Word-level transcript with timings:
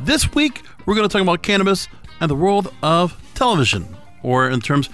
This 0.00 0.32
week, 0.32 0.62
we're 0.86 0.94
going 0.94 1.08
to 1.08 1.12
talk 1.12 1.22
about 1.22 1.42
cannabis 1.42 1.88
and 2.20 2.30
the 2.30 2.34
world 2.36 2.72
of 2.84 3.20
television, 3.34 3.96
or 4.22 4.48
in 4.48 4.60
terms 4.60 4.88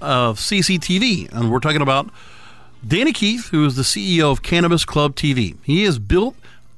of 0.00 0.38
CCTV. 0.38 1.30
And 1.32 1.52
we're 1.52 1.60
talking 1.60 1.82
about 1.82 2.10
Danny 2.86 3.12
Keith, 3.12 3.48
who 3.48 3.66
is 3.66 3.76
the 3.76 3.82
CEO 3.82 4.32
of 4.32 4.42
Cannabis 4.42 4.86
Club 4.86 5.14
TV. 5.14 5.56
He 5.62 5.84
has 5.84 5.98
built, 5.98 6.34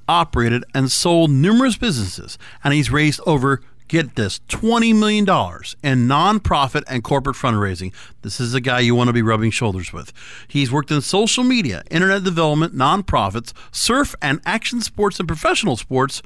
operated, 0.08 0.64
and 0.74 0.90
sold 0.90 1.30
numerous 1.30 1.76
businesses, 1.76 2.38
and 2.64 2.74
he's 2.74 2.90
raised 2.90 3.20
over 3.24 3.62
get 3.86 4.14
this 4.14 4.40
$20 4.48 4.94
million 4.96 5.24
in 5.24 6.08
nonprofit 6.08 6.84
and 6.86 7.02
corporate 7.02 7.36
fundraising. 7.36 7.92
This 8.22 8.40
is 8.40 8.54
a 8.54 8.60
guy 8.60 8.80
you 8.80 8.94
want 8.94 9.08
to 9.08 9.12
be 9.12 9.22
rubbing 9.22 9.50
shoulders 9.50 9.92
with. 9.92 10.12
He's 10.46 10.70
worked 10.70 10.90
in 10.90 11.00
social 11.00 11.42
media, 11.42 11.82
internet 11.90 12.22
development, 12.22 12.74
nonprofits, 12.74 13.52
surf 13.72 14.14
and 14.22 14.40
action 14.44 14.80
sports, 14.80 15.18
and 15.18 15.26
professional 15.26 15.76
sports 15.76 16.22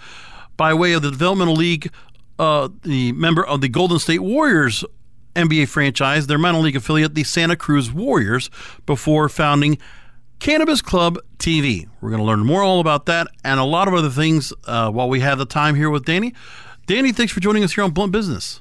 by 0.56 0.74
way 0.74 0.92
of 0.92 1.02
the 1.02 1.10
Developmental 1.10 1.54
League, 1.54 1.90
uh, 2.38 2.68
the 2.82 3.12
member 3.12 3.44
of 3.44 3.60
the 3.60 3.68
Golden 3.68 3.98
State 3.98 4.20
Warriors 4.20 4.84
NBA 5.34 5.68
franchise, 5.68 6.26
their 6.26 6.38
minor 6.38 6.58
league 6.58 6.76
affiliate, 6.76 7.14
the 7.14 7.24
Santa 7.24 7.56
Cruz 7.56 7.92
Warriors, 7.92 8.50
before 8.86 9.28
founding 9.28 9.78
Cannabis 10.38 10.80
Club 10.82 11.18
TV. 11.38 11.88
We're 12.00 12.10
going 12.10 12.20
to 12.20 12.26
learn 12.26 12.44
more 12.44 12.62
all 12.62 12.80
about 12.80 13.06
that 13.06 13.28
and 13.44 13.58
a 13.58 13.64
lot 13.64 13.88
of 13.88 13.94
other 13.94 14.10
things 14.10 14.52
uh, 14.64 14.90
while 14.90 15.08
we 15.08 15.20
have 15.20 15.38
the 15.38 15.46
time 15.46 15.74
here 15.74 15.90
with 15.90 16.04
Danny. 16.04 16.34
Danny, 16.86 17.12
thanks 17.12 17.32
for 17.32 17.40
joining 17.40 17.64
us 17.64 17.72
here 17.72 17.84
on 17.84 17.90
Blunt 17.90 18.12
Business. 18.12 18.60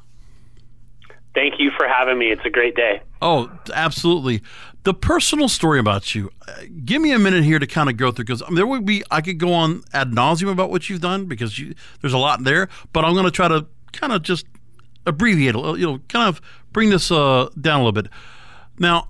Thank 1.36 1.56
you 1.60 1.72
for 1.76 1.88
having 1.88 2.18
me. 2.18 2.28
It's 2.28 2.46
a 2.46 2.50
great 2.50 2.76
day. 2.76 3.02
Oh, 3.22 3.52
absolutely. 3.74 4.42
The 4.84 4.94
personal 4.94 5.48
story 5.48 5.80
about 5.80 6.14
you. 6.14 6.30
Uh, 6.46 6.64
give 6.84 7.02
me 7.02 7.14
a 7.14 7.20
minute 7.20 7.46
here 7.46 7.58
to 7.58 7.68
kind 7.68 7.90
of 7.90 7.96
go 7.96 8.12
through 8.12 8.26
because 8.26 8.44
there 8.54 8.68
would 8.68 8.86
be 8.86 9.04
I 9.10 9.22
could 9.22 9.38
go 9.38 9.54
on 9.54 9.84
ad 9.94 10.12
nauseum 10.12 10.52
about 10.52 10.70
what 10.70 10.90
you've 10.90 11.02
done 11.02 11.26
because 11.26 11.58
you, 11.58 11.74
there's 12.02 12.14
a 12.14 12.18
lot 12.18 12.44
there, 12.44 12.68
but 12.92 13.06
I'm 13.06 13.14
going 13.14 13.26
to 13.26 13.32
try 13.32 13.48
to 13.48 13.66
kind 13.94 14.12
of 14.12 14.24
just 14.24 14.46
abbreviate, 15.06 15.56
you 15.56 15.86
know, 15.86 16.00
kind 16.10 16.28
of 16.28 16.42
bring 16.74 16.90
this 16.90 17.12
uh, 17.12 17.50
down 17.60 17.82
a 17.82 17.84
little 17.86 17.92
bit. 17.94 18.12
Now, 18.78 19.10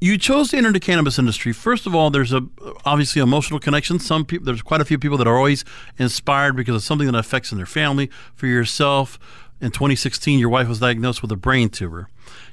you 0.00 0.16
chose 0.18 0.50
to 0.50 0.56
enter 0.56 0.72
the 0.72 0.80
cannabis 0.80 1.18
industry. 1.18 1.52
First 1.52 1.86
of 1.86 1.94
all, 1.94 2.10
there's 2.10 2.32
a 2.32 2.42
obviously 2.84 3.20
emotional 3.20 3.60
connection. 3.60 3.98
Some 3.98 4.24
people, 4.24 4.46
there's 4.46 4.62
quite 4.62 4.80
a 4.80 4.84
few 4.84 4.98
people 4.98 5.18
that 5.18 5.26
are 5.26 5.36
always 5.36 5.64
inspired 5.98 6.56
because 6.56 6.74
of 6.74 6.82
something 6.82 7.10
that 7.10 7.18
affects 7.18 7.52
in 7.52 7.58
their 7.58 7.66
family. 7.66 8.10
For 8.34 8.46
yourself, 8.46 9.18
in 9.60 9.70
2016, 9.70 10.38
your 10.38 10.48
wife 10.48 10.68
was 10.68 10.80
diagnosed 10.80 11.20
with 11.22 11.30
a 11.32 11.36
brain 11.36 11.68
tumor. 11.68 12.08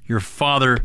Your 0.05 0.19
father 0.19 0.79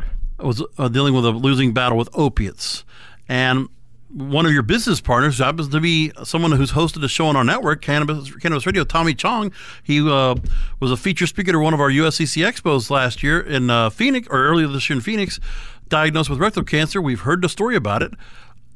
was 0.45 0.63
uh, 0.77 0.87
dealing 0.87 1.13
with 1.13 1.25
a 1.25 1.31
losing 1.31 1.73
battle 1.73 1.97
with 1.97 2.09
opiates, 2.13 2.83
and 3.27 3.69
one 4.13 4.45
of 4.45 4.51
your 4.51 4.61
business 4.61 5.01
partners 5.01 5.39
who 5.39 5.43
happens 5.43 5.69
to 5.69 5.79
be 5.79 6.11
someone 6.23 6.51
who's 6.51 6.71
hosted 6.73 7.03
a 7.03 7.07
show 7.07 7.25
on 7.25 7.35
our 7.35 7.43
network, 7.43 7.81
Cannabis 7.81 8.33
Cannabis 8.35 8.65
Radio. 8.65 8.83
Tommy 8.83 9.15
Chong, 9.15 9.51
he 9.81 9.99
uh, 10.07 10.35
was 10.79 10.91
a 10.91 10.97
feature 10.97 11.25
speaker 11.25 11.51
at 11.51 11.57
one 11.57 11.73
of 11.73 11.81
our 11.81 11.89
USCC 11.89 12.45
expos 12.45 12.89
last 12.89 13.23
year 13.23 13.39
in 13.39 13.69
uh, 13.69 13.89
Phoenix, 13.89 14.27
or 14.29 14.45
earlier 14.45 14.67
this 14.67 14.89
year 14.89 14.97
in 14.97 15.01
Phoenix 15.01 15.39
diagnosed 15.89 16.29
with 16.29 16.39
rectal 16.39 16.63
cancer. 16.63 17.01
We've 17.01 17.21
heard 17.21 17.41
the 17.41 17.49
story 17.49 17.75
about 17.75 18.03
it. 18.03 18.13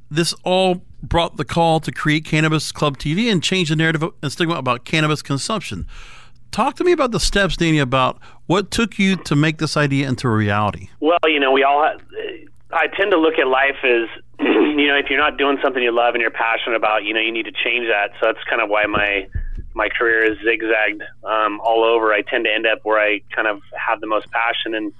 This 0.09 0.33
all 0.43 0.83
brought 1.03 1.37
the 1.37 1.45
call 1.45 1.79
to 1.81 1.91
create 1.91 2.25
Cannabis 2.25 2.71
Club 2.71 2.97
TV 2.97 3.31
and 3.31 3.43
change 3.43 3.69
the 3.69 3.75
narrative 3.75 4.03
and 4.23 4.31
stigma 4.31 4.55
about 4.55 4.85
cannabis 4.85 5.21
consumption. 5.21 5.85
Talk 6.51 6.75
to 6.77 6.83
me 6.83 6.91
about 6.91 7.11
the 7.11 7.19
steps, 7.19 7.57
Danny, 7.57 7.79
about 7.79 8.19
what 8.47 8.71
took 8.71 8.97
you 8.97 9.15
to 9.15 9.35
make 9.35 9.57
this 9.57 9.77
idea 9.77 10.07
into 10.07 10.27
a 10.27 10.31
reality. 10.31 10.89
Well, 10.99 11.19
you 11.25 11.39
know, 11.39 11.51
we 11.51 11.63
all. 11.63 11.83
Have, 11.83 12.01
I 12.71 12.87
tend 12.87 13.11
to 13.11 13.19
look 13.19 13.37
at 13.39 13.47
life 13.47 13.77
as, 13.83 14.09
you 14.39 14.87
know, 14.87 14.95
if 14.95 15.09
you're 15.09 15.19
not 15.19 15.37
doing 15.37 15.57
something 15.63 15.81
you 15.81 15.91
love 15.91 16.15
and 16.15 16.21
you're 16.21 16.31
passionate 16.31 16.75
about, 16.75 17.03
you 17.03 17.13
know, 17.13 17.21
you 17.21 17.31
need 17.31 17.45
to 17.45 17.51
change 17.51 17.87
that. 17.87 18.11
So 18.19 18.27
that's 18.27 18.43
kind 18.49 18.61
of 18.61 18.69
why 18.69 18.85
my 18.85 19.27
my 19.73 19.89
career 19.89 20.23
is 20.23 20.37
zigzagged 20.43 21.03
um, 21.23 21.61
all 21.61 21.83
over. 21.83 22.11
I 22.11 22.21
tend 22.23 22.45
to 22.45 22.51
end 22.51 22.65
up 22.65 22.79
where 22.83 22.99
I 22.99 23.21
kind 23.35 23.47
of 23.47 23.61
have 23.73 24.01
the 24.01 24.07
most 24.07 24.29
passion 24.31 24.73
and 24.73 24.91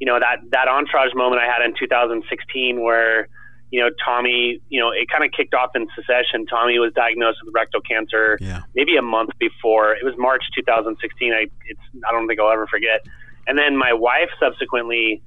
you 0.00 0.06
know 0.06 0.18
that 0.18 0.38
that 0.50 0.66
entourage 0.66 1.14
moment 1.14 1.40
I 1.40 1.46
had 1.46 1.62
in 1.64 1.74
2016 1.78 2.80
where 2.80 3.28
you 3.72 3.80
know 3.80 3.88
Tommy 4.04 4.60
you 4.68 4.78
know 4.78 4.90
it 4.90 5.08
kind 5.10 5.24
of 5.24 5.32
kicked 5.36 5.54
off 5.54 5.70
in 5.74 5.88
succession. 5.96 6.46
Tommy 6.46 6.78
was 6.78 6.92
diagnosed 6.92 7.38
with 7.44 7.52
rectal 7.54 7.80
cancer 7.80 8.38
yeah. 8.40 8.60
maybe 8.74 8.96
a 8.96 9.02
month 9.02 9.30
before. 9.40 9.94
It 9.94 10.04
was 10.04 10.14
March 10.16 10.44
2016. 10.54 11.32
I 11.32 11.46
it's 11.66 11.80
I 12.06 12.12
don't 12.12 12.28
think 12.28 12.38
I'll 12.38 12.52
ever 12.52 12.66
forget. 12.66 13.00
And 13.48 13.58
then 13.58 13.76
my 13.76 13.92
wife 13.92 14.30
subsequently 14.38 15.22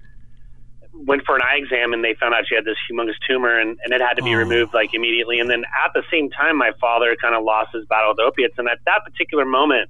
went 0.94 1.23
for 1.25 1.35
an 1.35 1.41
eye 1.41 1.57
exam 1.57 1.91
and 1.91 2.03
they 2.03 2.16
found 2.19 2.33
out 2.33 2.47
she 2.47 2.56
had 2.56 2.63
this 2.63 2.78
humongous 2.89 3.19
tumor 3.28 3.59
and, 3.59 3.78
and 3.83 3.94
it 3.94 4.00
had 4.00 4.13
to 4.13 4.23
be 4.23 4.33
oh. 4.33 4.38
removed 4.38 4.73
like 4.73 4.94
immediately. 4.94 5.39
And 5.39 5.50
then 5.50 5.63
at 5.83 5.91
the 5.94 6.03
same 6.09 6.29
time, 6.29 6.56
my 6.56 6.72
father 6.79 7.17
kind 7.22 7.35
of 7.35 7.44
lost 7.44 7.72
his 7.73 7.85
battle 7.85 8.12
with 8.12 8.19
opiates. 8.19 8.56
And 8.57 8.69
at 8.69 8.79
that 8.85 9.01
particular 9.03 9.44
moment, 9.44 9.89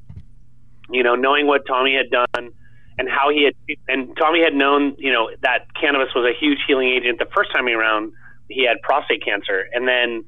you 0.89 1.03
know, 1.03 1.15
knowing 1.15 1.45
what 1.45 1.67
Tommy 1.67 1.95
had 1.95 2.09
done 2.09 2.51
and 2.97 3.09
how 3.09 3.29
he 3.29 3.45
had 3.45 3.77
and 3.87 4.15
Tommy 4.17 4.41
had 4.41 4.55
known, 4.55 4.95
you 4.97 5.11
know, 5.11 5.29
that 5.41 5.67
cannabis 5.79 6.09
was 6.15 6.25
a 6.25 6.33
huge 6.39 6.59
healing 6.65 6.89
agent 6.89 7.19
the 7.19 7.27
first 7.35 7.51
time 7.53 7.67
around. 7.67 8.13
He 8.49 8.65
had 8.65 8.81
prostate 8.81 9.23
cancer, 9.23 9.65
and 9.73 9.87
then 9.87 10.25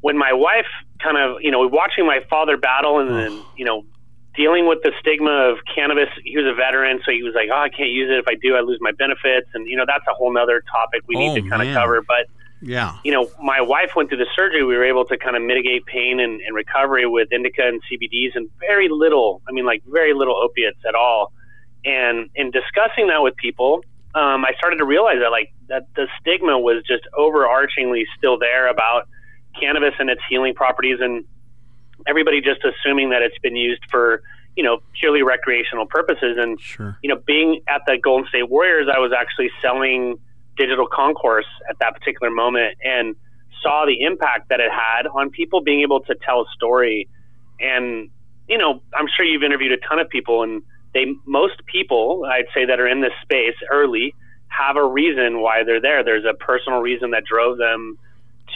when 0.00 0.18
my 0.18 0.32
wife 0.32 0.66
kind 1.02 1.16
of, 1.16 1.42
you 1.42 1.50
know, 1.50 1.66
watching 1.66 2.06
my 2.06 2.20
father 2.28 2.56
battle, 2.56 2.98
and 3.00 3.10
then 3.10 3.42
you 3.56 3.64
know, 3.64 3.84
dealing 4.36 4.68
with 4.68 4.82
the 4.82 4.92
stigma 5.00 5.50
of 5.50 5.58
cannabis. 5.74 6.08
He 6.22 6.36
was 6.36 6.46
a 6.46 6.54
veteran, 6.54 7.00
so 7.04 7.10
he 7.10 7.22
was 7.22 7.34
like, 7.34 7.48
"Oh, 7.52 7.58
I 7.58 7.68
can't 7.68 7.90
use 7.90 8.10
it. 8.10 8.18
If 8.18 8.28
I 8.28 8.34
do, 8.34 8.54
I 8.54 8.60
lose 8.60 8.78
my 8.80 8.92
benefits." 8.92 9.48
And 9.54 9.66
you 9.66 9.76
know, 9.76 9.84
that's 9.86 10.04
a 10.08 10.14
whole 10.14 10.32
nother 10.32 10.62
topic 10.70 11.02
we 11.08 11.16
need 11.16 11.30
oh, 11.30 11.34
to 11.36 11.40
kind 11.48 11.62
man. 11.62 11.68
of 11.68 11.74
cover. 11.74 12.02
But 12.02 12.26
yeah, 12.60 12.98
you 13.02 13.12
know, 13.12 13.28
my 13.42 13.60
wife 13.60 13.90
went 13.96 14.10
through 14.10 14.18
the 14.18 14.30
surgery. 14.36 14.62
We 14.64 14.76
were 14.76 14.84
able 14.84 15.04
to 15.06 15.16
kind 15.16 15.36
of 15.36 15.42
mitigate 15.42 15.86
pain 15.86 16.20
and, 16.20 16.40
and 16.40 16.54
recovery 16.54 17.06
with 17.06 17.32
indica 17.32 17.66
and 17.66 17.80
CBDs, 17.90 18.36
and 18.36 18.48
very 18.60 18.88
little. 18.88 19.42
I 19.48 19.52
mean, 19.52 19.64
like 19.64 19.82
very 19.86 20.14
little 20.14 20.36
opiates 20.36 20.80
at 20.86 20.94
all. 20.94 21.32
And 21.84 22.30
in 22.34 22.50
discussing 22.50 23.06
that 23.08 23.22
with 23.22 23.36
people, 23.36 23.84
um, 24.16 24.46
I 24.46 24.52
started 24.56 24.76
to 24.78 24.86
realize 24.86 25.18
that 25.20 25.30
like 25.30 25.52
that 25.68 25.86
the 25.94 26.08
stigma 26.18 26.58
was 26.58 26.82
just 26.88 27.02
overarchingly 27.14 28.04
still 28.16 28.38
there 28.38 28.66
about 28.66 29.08
cannabis 29.60 29.92
and 29.98 30.08
its 30.08 30.22
healing 30.30 30.54
properties, 30.54 30.98
and 31.00 31.24
everybody 32.06 32.40
just 32.40 32.60
assuming 32.64 33.10
that 33.10 33.20
it's 33.20 33.38
been 33.40 33.56
used 33.56 33.82
for 33.90 34.22
you 34.56 34.64
know 34.64 34.78
purely 34.98 35.22
recreational 35.22 35.84
purposes. 35.84 36.38
And 36.40 36.58
sure. 36.58 36.98
you 37.02 37.10
know, 37.10 37.20
being 37.26 37.60
at 37.68 37.82
the 37.86 37.98
Golden 38.02 38.26
State 38.28 38.48
Warriors, 38.48 38.88
I 38.92 38.98
was 38.98 39.12
actually 39.12 39.50
selling 39.60 40.18
digital 40.56 40.86
concourse 40.90 41.46
at 41.68 41.78
that 41.80 41.92
particular 41.92 42.30
moment, 42.32 42.78
and 42.82 43.14
saw 43.62 43.84
the 43.84 44.00
impact 44.00 44.48
that 44.48 44.60
it 44.60 44.70
had 44.72 45.06
on 45.08 45.28
people 45.28 45.60
being 45.60 45.82
able 45.82 46.00
to 46.00 46.14
tell 46.24 46.40
a 46.40 46.46
story. 46.54 47.06
And 47.60 48.08
you 48.48 48.56
know, 48.56 48.80
I'm 48.94 49.08
sure 49.14 49.26
you've 49.26 49.42
interviewed 49.42 49.72
a 49.72 49.86
ton 49.86 49.98
of 49.98 50.08
people 50.08 50.42
and 50.42 50.62
they 50.96 51.04
most 51.26 51.64
people 51.66 52.24
I'd 52.24 52.46
say 52.54 52.64
that 52.64 52.80
are 52.80 52.88
in 52.88 53.02
this 53.02 53.12
space 53.22 53.54
early 53.70 54.14
have 54.48 54.76
a 54.76 54.86
reason 54.86 55.40
why 55.40 55.62
they're 55.62 55.80
there. 55.80 56.02
There's 56.02 56.24
a 56.24 56.32
personal 56.32 56.80
reason 56.80 57.10
that 57.10 57.24
drove 57.24 57.58
them 57.58 57.98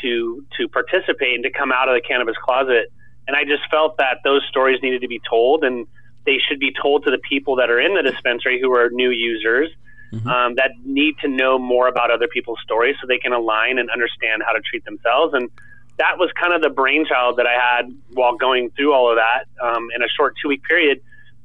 to 0.01 0.45
to 0.57 0.69
participate 0.69 1.35
and 1.35 1.45
to 1.45 1.51
come 1.51 1.71
out 1.71 1.89
of 1.89 1.95
the 1.95 2.01
cannabis 2.01 2.37
closet. 2.43 2.91
And 3.29 3.37
I 3.37 3.45
just 3.45 3.63
felt 3.71 3.99
that 3.99 4.21
those 4.25 4.43
stories 4.49 4.81
needed 4.83 5.03
to 5.03 5.09
be 5.09 5.21
told, 5.29 5.63
and 5.63 5.87
they 6.25 6.39
should 6.49 6.59
be 6.59 6.73
told 6.73 7.05
to 7.05 7.11
the 7.11 7.19
people 7.19 7.57
that 7.57 7.71
are 7.71 7.79
in 7.79 7.95
the 7.95 8.03
dispensary 8.03 8.59
who 8.61 8.73
are 8.73 8.89
new 8.89 9.11
users 9.11 9.69
mm-hmm. 10.11 10.27
um, 10.27 10.55
that 10.55 10.71
need 10.85 11.19
to 11.19 11.29
know 11.29 11.59
more 11.59 11.89
about 11.89 12.11
other 12.11 12.27
people's 12.27 12.59
stories 12.65 12.97
so 13.01 13.07
they 13.07 13.19
can 13.19 13.33
align 13.33 13.79
and 13.79 13.91
understand 13.91 14.43
how 14.45 14.53
to 14.53 14.61
treat 14.61 14.85
themselves. 14.87 15.35
And 15.35 15.51
that 15.99 16.19
was 16.19 16.31
kind 16.41 16.55
of 16.55 16.63
the 16.63 16.71
brainchild 16.71 17.37
that 17.37 17.47
I 17.47 17.57
had 17.61 17.95
while 18.15 18.35
going 18.37 18.71
through 18.71 18.95
all 18.95 19.11
of 19.11 19.19
that 19.19 19.45
um, 19.63 19.89
in 19.95 20.03
a 20.03 20.09
short 20.09 20.35
two 20.41 20.49
week 20.49 20.65
period 20.65 21.03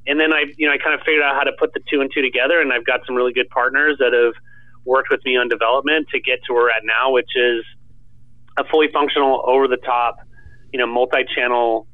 and 0.08 0.20
then 0.20 0.34
I, 0.34 0.46
you 0.58 0.68
know, 0.68 0.74
I 0.74 0.78
kind 0.78 0.94
of 0.94 1.02
figured 1.06 1.24
out 1.24 1.36
how 1.36 1.44
to 1.44 1.52
put 1.58 1.74
the 1.74 1.82
two 1.92 2.02
and 2.02 2.10
two 2.14 2.22
together, 2.22 2.62
and 2.62 2.72
I've 2.72 2.86
got 2.86 3.02
some 3.06 3.16
really 3.16 3.34
good 3.34 3.50
partners 3.50 3.98
that 4.00 4.14
have 4.14 4.34
worked 4.86 5.10
with 5.10 5.22
me 5.26 5.36
on 5.38 5.50
development 5.50 6.08
to 6.14 6.20
get 6.20 6.40
to 6.48 6.54
where 6.54 6.64
we're 6.64 6.70
at 6.70 6.84
now, 6.84 7.12
which 7.12 7.30
is 7.36 7.64
a 8.58 8.64
fully 8.66 8.88
functional, 8.94 9.44
over 9.48 9.68
the 9.68 9.78
top, 9.78 10.18
you 10.72 10.80
know, 10.80 10.88
multi-channel 10.88 11.88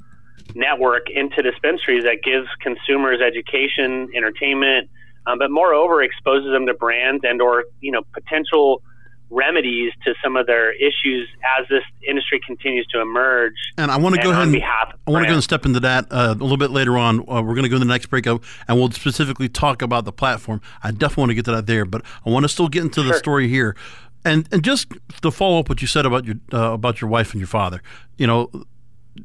network 0.56 1.10
into 1.10 1.42
dispensaries 1.42 2.04
that 2.04 2.18
gives 2.24 2.48
consumers 2.62 3.22
education, 3.22 4.10
entertainment, 4.16 4.90
um, 5.25 5.40
but 5.40 5.52
moreover 5.52 6.02
exposes 6.02 6.52
them 6.52 6.66
to 6.66 6.74
brands 6.74 7.24
and 7.24 7.42
or 7.42 7.66
you 7.80 7.92
know 7.92 8.02
potential 8.14 8.81
remedies 9.31 9.94
to 10.04 10.13
some 10.24 10.36
of 10.36 10.45
their 10.45 10.72
issues 10.74 11.28
as 11.57 11.68
this 11.69 11.83
industry 12.07 12.39
continues 12.45 12.86
to 12.88 13.01
emerge. 13.01 13.56
And 13.78 13.89
I 13.89 13.98
want 13.98 14.16
to 14.16 14.22
go 14.22 14.31
ahead 14.31 14.50
and 14.50 14.63
I 14.63 14.94
want 15.07 15.24
to 15.24 15.30
go 15.30 15.36
and 15.36 15.44
step 15.44 15.66
into 15.66 15.80
that 15.80 16.06
uh, 16.12 16.36
a 16.38 16.44
little 16.44 16.57
bit 16.57 16.69
later 16.69 16.98
on. 16.98 17.22
Uh, 17.22 17.42
we're 17.42 17.56
going 17.56 17.63
to 17.63 17.69
go 17.69 17.75
to 17.75 17.80
the 17.80 17.86
next 17.86 18.07
break 18.07 18.28
up, 18.28 18.44
and 18.68 18.78
we'll 18.78 18.92
specifically 18.92 19.50
talk 19.50 19.81
about 19.81 20.06
the 20.06 20.12
platform. 20.12 20.62
I 20.83 20.92
definitely 20.92 21.22
want 21.22 21.30
to 21.31 21.36
get 21.36 21.45
to 21.45 21.51
that 21.51 21.66
there, 21.66 21.86
but 21.86 22.04
I 22.25 22.30
want 22.30 22.44
to 22.44 22.50
still 22.50 22.68
get 22.68 22.83
into 22.83 23.01
the 23.01 23.13
story 23.13 23.48
here, 23.48 23.75
and 24.25 24.48
and 24.51 24.63
just 24.63 24.88
to 25.22 25.31
follow 25.31 25.60
up 25.60 25.69
what 25.69 25.81
you 25.81 25.88
said 25.88 26.06
about 26.06 26.25
your 26.25 26.36
uh, 26.54 26.74
about 26.74 27.01
your 27.01 27.10
wife 27.10 27.31
and 27.31 27.39
your 27.39 27.48
father. 27.48 27.81
You 28.18 28.28
know, 28.28 28.51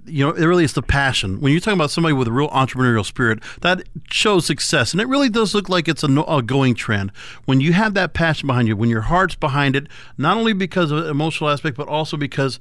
you 0.05 0.25
know, 0.25 0.33
it 0.33 0.45
really 0.45 0.65
is 0.65 0.73
the 0.73 0.83
passion. 0.83 1.41
When 1.41 1.53
you're 1.53 1.61
talking 1.61 1.79
about 1.79 1.91
somebody 1.91 2.13
with 2.13 2.29
a 2.29 2.33
real 2.33 2.49
entrepreneurial 2.49 3.05
spirit, 3.05 3.41
that 3.61 3.83
shows 4.11 4.47
success. 4.47 4.93
And 4.93 5.01
it 5.01 5.07
really 5.07 5.29
does 5.29 5.55
look 5.55 5.69
like 5.69 5.89
it's 5.89 6.03
a, 6.03 6.09
a, 6.23 6.43
going 6.43 6.75
trend. 6.75 7.13
When 7.45 7.61
you 7.61 7.73
have 7.73 7.95
that 7.95 8.13
passion 8.13 8.47
behind 8.47 8.69
you, 8.69 8.77
when 8.77 8.91
your 8.91 9.03
heart's 9.03 9.37
behind 9.37 9.77
it, 9.77 9.87
not 10.19 10.37
only 10.37 10.53
because 10.53 10.91
of 10.91 11.05
the 11.05 11.11
emotional 11.11 11.51
aspect, 11.51 11.77
but 11.77 11.89
also 11.89 12.17
because 12.17 12.59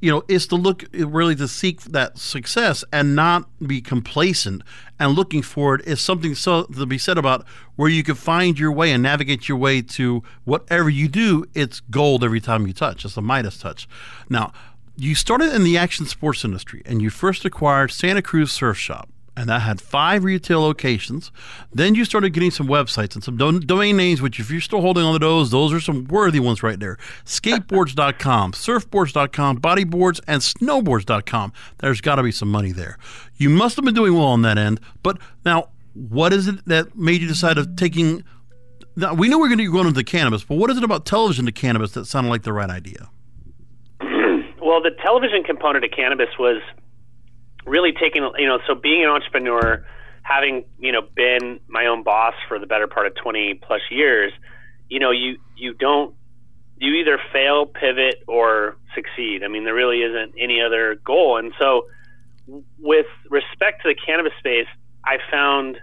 you 0.00 0.10
know, 0.10 0.22
it's 0.28 0.46
to 0.46 0.56
look 0.56 0.84
really 0.92 1.34
to 1.36 1.48
seek 1.48 1.80
that 1.82 2.18
success 2.18 2.84
and 2.92 3.16
not 3.16 3.48
be 3.66 3.80
complacent 3.80 4.62
and 4.98 5.12
looking 5.12 5.42
for 5.42 5.74
it 5.74 5.86
is 5.86 6.00
something 6.00 6.34
so 6.34 6.64
to 6.64 6.86
be 6.86 6.98
said 6.98 7.16
about 7.16 7.46
where 7.76 7.88
you 7.88 8.02
can 8.02 8.14
find 8.14 8.58
your 8.58 8.72
way 8.72 8.92
and 8.92 9.02
navigate 9.02 9.48
your 9.48 9.56
way 9.56 9.80
to 9.80 10.22
whatever 10.44 10.90
you 10.90 11.08
do. 11.08 11.46
It's 11.54 11.80
gold 11.80 12.22
every 12.22 12.40
time 12.40 12.66
you 12.66 12.74
touch. 12.74 13.04
It's 13.04 13.16
a 13.16 13.22
Midas 13.22 13.58
touch. 13.58 13.88
Now, 14.28 14.52
you 14.96 15.14
started 15.14 15.54
in 15.54 15.64
the 15.64 15.76
action 15.76 16.06
sports 16.06 16.44
industry 16.44 16.82
and 16.86 17.02
you 17.02 17.10
first 17.10 17.44
acquired 17.44 17.90
Santa 17.90 18.22
Cruz 18.22 18.50
Surf 18.52 18.78
Shop 18.78 19.08
and 19.36 19.50
that 19.50 19.60
had 19.60 19.80
five 19.80 20.24
retail 20.24 20.62
locations. 20.62 21.30
Then 21.72 21.94
you 21.94 22.04
started 22.04 22.30
getting 22.30 22.50
some 22.50 22.66
websites 22.66 23.14
and 23.14 23.22
some 23.22 23.36
domain 23.36 23.96
names, 23.96 24.22
which 24.22 24.40
if 24.40 24.50
you're 24.50 24.62
still 24.62 24.80
holding 24.80 25.04
on 25.04 25.12
to 25.12 25.18
those, 25.18 25.50
those 25.50 25.72
are 25.74 25.80
some 25.80 26.06
worthy 26.06 26.40
ones 26.40 26.62
right 26.62 26.80
there. 26.80 26.96
Skateboards.com, 27.26 28.52
surfboards.com, 28.52 29.60
bodyboards, 29.60 30.20
and 30.26 30.40
snowboards.com. 30.40 31.52
There's 31.78 32.00
got 32.00 32.16
to 32.16 32.22
be 32.22 32.32
some 32.32 32.50
money 32.50 32.72
there. 32.72 32.98
You 33.36 33.50
must 33.50 33.76
have 33.76 33.84
been 33.84 33.94
doing 33.94 34.14
well 34.14 34.24
on 34.24 34.42
that 34.42 34.56
end. 34.56 34.80
But 35.02 35.18
now, 35.44 35.68
what 35.92 36.32
is 36.32 36.48
it 36.48 36.64
that 36.66 36.96
made 36.96 37.20
you 37.20 37.28
decide 37.28 37.58
of 37.58 37.76
taking? 37.76 38.24
Now, 38.96 39.12
we 39.12 39.28
know 39.28 39.38
we're 39.38 39.48
going 39.48 39.58
to 39.58 39.70
go 39.70 39.86
into 39.86 40.02
cannabis, 40.02 40.44
but 40.44 40.56
what 40.56 40.70
is 40.70 40.78
it 40.78 40.84
about 40.84 41.04
television 41.04 41.44
to 41.44 41.52
cannabis 41.52 41.92
that 41.92 42.06
sounded 42.06 42.30
like 42.30 42.44
the 42.44 42.54
right 42.54 42.70
idea? 42.70 43.10
Television 45.06 45.44
component 45.44 45.84
of 45.84 45.90
cannabis 45.92 46.28
was 46.36 46.60
really 47.64 47.92
taking, 47.92 48.28
you 48.38 48.46
know, 48.46 48.58
so 48.66 48.74
being 48.74 49.04
an 49.04 49.08
entrepreneur, 49.08 49.86
having, 50.22 50.64
you 50.80 50.90
know, 50.90 51.02
been 51.14 51.60
my 51.68 51.86
own 51.86 52.02
boss 52.02 52.34
for 52.48 52.58
the 52.58 52.66
better 52.66 52.88
part 52.88 53.06
of 53.06 53.14
20 53.14 53.54
plus 53.62 53.80
years, 53.88 54.32
you 54.88 54.98
know, 54.98 55.12
you, 55.12 55.38
you 55.56 55.74
don't, 55.74 56.14
you 56.78 56.94
either 56.94 57.20
fail, 57.32 57.66
pivot, 57.66 58.16
or 58.26 58.76
succeed. 58.94 59.44
I 59.44 59.48
mean, 59.48 59.64
there 59.64 59.74
really 59.74 60.02
isn't 60.02 60.34
any 60.38 60.60
other 60.60 60.96
goal. 60.96 61.38
And 61.38 61.52
so, 61.58 61.86
with 62.78 63.06
respect 63.30 63.82
to 63.82 63.88
the 63.88 63.94
cannabis 63.94 64.32
space, 64.38 64.66
I 65.04 65.18
found 65.30 65.78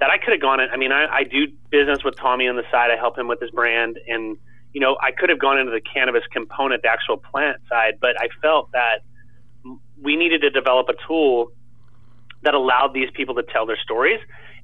that 0.00 0.10
I 0.10 0.18
could 0.18 0.32
have 0.32 0.40
gone 0.40 0.60
in. 0.60 0.68
I 0.70 0.76
mean, 0.76 0.92
I, 0.92 1.06
I 1.06 1.24
do 1.24 1.46
business 1.70 2.02
with 2.04 2.16
Tommy 2.16 2.48
on 2.48 2.56
the 2.56 2.64
side. 2.70 2.90
I 2.90 2.96
help 2.96 3.16
him 3.16 3.28
with 3.28 3.40
his 3.40 3.50
brand. 3.50 3.98
And, 4.08 4.36
you 4.72 4.80
know, 4.80 4.96
I 5.00 5.12
could 5.12 5.30
have 5.30 5.38
gone 5.38 5.58
into 5.58 5.72
the 5.72 5.80
cannabis 5.80 6.22
component, 6.32 6.82
the 6.82 6.88
actual 6.88 7.16
plant 7.16 7.58
side, 7.68 7.94
but 8.00 8.20
I 8.20 8.28
felt 8.42 8.70
that 8.72 9.00
we 10.00 10.16
needed 10.16 10.42
to 10.42 10.50
develop 10.50 10.88
a 10.88 10.94
tool 11.06 11.50
that 12.42 12.54
allowed 12.54 12.92
these 12.94 13.10
people 13.14 13.34
to 13.36 13.42
tell 13.42 13.66
their 13.66 13.78
stories. 13.82 14.20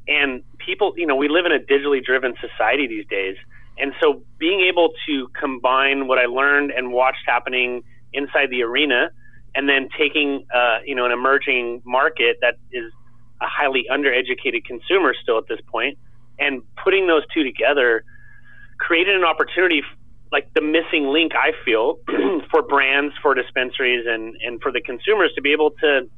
And 0.06 0.42
people, 0.58 0.94
you 0.96 1.06
know, 1.06 1.16
we 1.16 1.28
live 1.28 1.46
in 1.46 1.52
a 1.52 1.58
digitally 1.58 2.04
driven 2.04 2.34
society 2.40 2.86
these 2.86 3.06
days. 3.06 3.36
And 3.78 3.92
so 4.00 4.22
being 4.38 4.60
able 4.60 4.92
to 5.06 5.28
combine 5.38 6.06
what 6.06 6.18
I 6.18 6.26
learned 6.26 6.70
and 6.70 6.92
watched 6.92 7.22
happening 7.26 7.82
inside 8.12 8.50
the 8.50 8.62
arena 8.62 9.10
and 9.54 9.68
then 9.68 9.88
taking, 9.98 10.46
uh, 10.54 10.78
you 10.84 10.94
know, 10.94 11.06
an 11.06 11.12
emerging 11.12 11.82
market 11.84 12.38
that 12.40 12.54
is 12.70 12.92
a 13.40 13.46
highly 13.46 13.86
undereducated 13.90 14.64
consumer 14.64 15.14
still 15.20 15.38
at 15.38 15.48
this 15.48 15.60
point 15.66 15.98
and 16.38 16.62
putting 16.82 17.06
those 17.06 17.22
two 17.32 17.42
together 17.42 18.04
created 18.78 19.16
an 19.16 19.24
opportunity 19.24 19.82
like 20.32 20.52
the 20.54 20.60
missing 20.60 21.06
link 21.06 21.32
I 21.34 21.52
feel 21.64 21.98
for 22.50 22.62
brands, 22.62 23.14
for 23.22 23.34
dispensaries, 23.34 24.04
and 24.06 24.36
and 24.44 24.60
for 24.60 24.72
the 24.72 24.80
consumers 24.80 25.32
to 25.36 25.42
be 25.42 25.52
able 25.52 25.70
to 25.70 26.08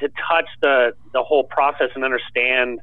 to 0.00 0.08
touch 0.28 0.46
the 0.62 0.94
the 1.12 1.22
whole 1.22 1.44
process 1.44 1.90
and 1.94 2.04
understand 2.04 2.80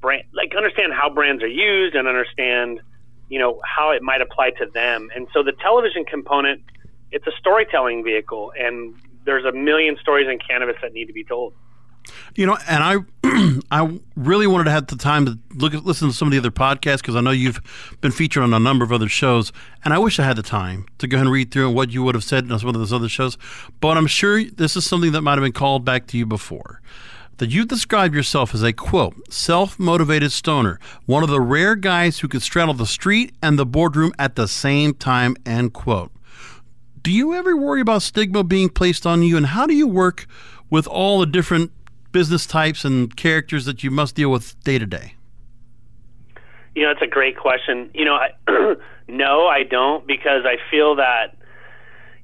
brand 0.00 0.24
like 0.34 0.52
understand 0.56 0.92
how 0.92 1.08
brands 1.08 1.42
are 1.42 1.48
used 1.48 1.94
and 1.94 2.06
understand 2.06 2.80
you 3.28 3.38
know 3.38 3.60
how 3.64 3.90
it 3.90 4.02
might 4.02 4.20
apply 4.20 4.50
to 4.50 4.66
them. 4.72 5.08
And 5.14 5.26
so 5.32 5.42
the 5.42 5.52
television 5.52 6.04
component, 6.04 6.62
it's 7.10 7.26
a 7.26 7.32
storytelling 7.38 8.04
vehicle, 8.04 8.52
and 8.58 8.94
there's 9.24 9.44
a 9.44 9.52
million 9.52 9.96
stories 10.00 10.28
in 10.28 10.38
cannabis 10.38 10.76
that 10.82 10.92
need 10.92 11.06
to 11.06 11.12
be 11.14 11.24
told. 11.24 11.54
You 12.34 12.46
know, 12.46 12.56
and 12.68 12.82
I, 12.82 13.60
I 13.70 13.98
really 14.16 14.46
wanted 14.46 14.64
to 14.64 14.70
have 14.70 14.86
the 14.86 14.96
time 14.96 15.26
to 15.26 15.38
look 15.54 15.74
at, 15.74 15.84
listen 15.84 16.08
to 16.08 16.14
some 16.14 16.28
of 16.28 16.32
the 16.32 16.38
other 16.38 16.50
podcasts 16.50 16.98
because 16.98 17.16
I 17.16 17.20
know 17.20 17.30
you've 17.30 17.60
been 18.00 18.12
featured 18.12 18.42
on 18.42 18.52
a 18.52 18.58
number 18.58 18.84
of 18.84 18.92
other 18.92 19.08
shows, 19.08 19.52
and 19.84 19.94
I 19.94 19.98
wish 19.98 20.18
I 20.18 20.24
had 20.24 20.36
the 20.36 20.42
time 20.42 20.86
to 20.98 21.06
go 21.06 21.18
and 21.18 21.30
read 21.30 21.50
through 21.50 21.70
what 21.70 21.90
you 21.90 22.02
would 22.02 22.14
have 22.14 22.24
said 22.24 22.50
on 22.50 22.58
some 22.58 22.68
of 22.68 22.74
those 22.74 22.92
other 22.92 23.08
shows. 23.08 23.38
But 23.80 23.96
I'm 23.96 24.06
sure 24.06 24.44
this 24.44 24.76
is 24.76 24.86
something 24.86 25.12
that 25.12 25.22
might 25.22 25.38
have 25.38 25.42
been 25.42 25.52
called 25.52 25.84
back 25.84 26.06
to 26.08 26.18
you 26.18 26.26
before. 26.26 26.80
That 27.38 27.50
you 27.50 27.64
describe 27.64 28.14
yourself 28.14 28.54
as 28.54 28.62
a 28.62 28.72
quote 28.72 29.32
self 29.32 29.78
motivated 29.78 30.30
stoner, 30.30 30.78
one 31.06 31.24
of 31.24 31.30
the 31.30 31.40
rare 31.40 31.74
guys 31.74 32.20
who 32.20 32.28
could 32.28 32.42
straddle 32.42 32.74
the 32.74 32.86
street 32.86 33.34
and 33.42 33.58
the 33.58 33.66
boardroom 33.66 34.12
at 34.18 34.36
the 34.36 34.46
same 34.46 34.94
time. 34.94 35.36
End 35.44 35.72
quote. 35.72 36.12
Do 37.02 37.10
you 37.10 37.34
ever 37.34 37.56
worry 37.56 37.80
about 37.80 38.02
stigma 38.02 38.44
being 38.44 38.68
placed 38.68 39.04
on 39.04 39.22
you, 39.22 39.36
and 39.36 39.46
how 39.46 39.66
do 39.66 39.74
you 39.74 39.86
work 39.86 40.26
with 40.70 40.86
all 40.86 41.20
the 41.20 41.26
different 41.26 41.70
business 42.14 42.46
types 42.46 42.84
and 42.84 43.14
characters 43.16 43.66
that 43.66 43.82
you 43.82 43.90
must 43.90 44.14
deal 44.14 44.30
with 44.30 44.58
day 44.62 44.78
to 44.78 44.86
day? 44.86 45.14
You 46.74 46.84
know, 46.84 46.92
it's 46.92 47.02
a 47.02 47.06
great 47.06 47.36
question. 47.36 47.90
You 47.92 48.04
know, 48.06 48.14
I, 48.14 48.76
no, 49.08 49.46
I 49.46 49.64
don't 49.64 50.06
because 50.06 50.44
I 50.46 50.56
feel 50.70 50.96
that 50.96 51.36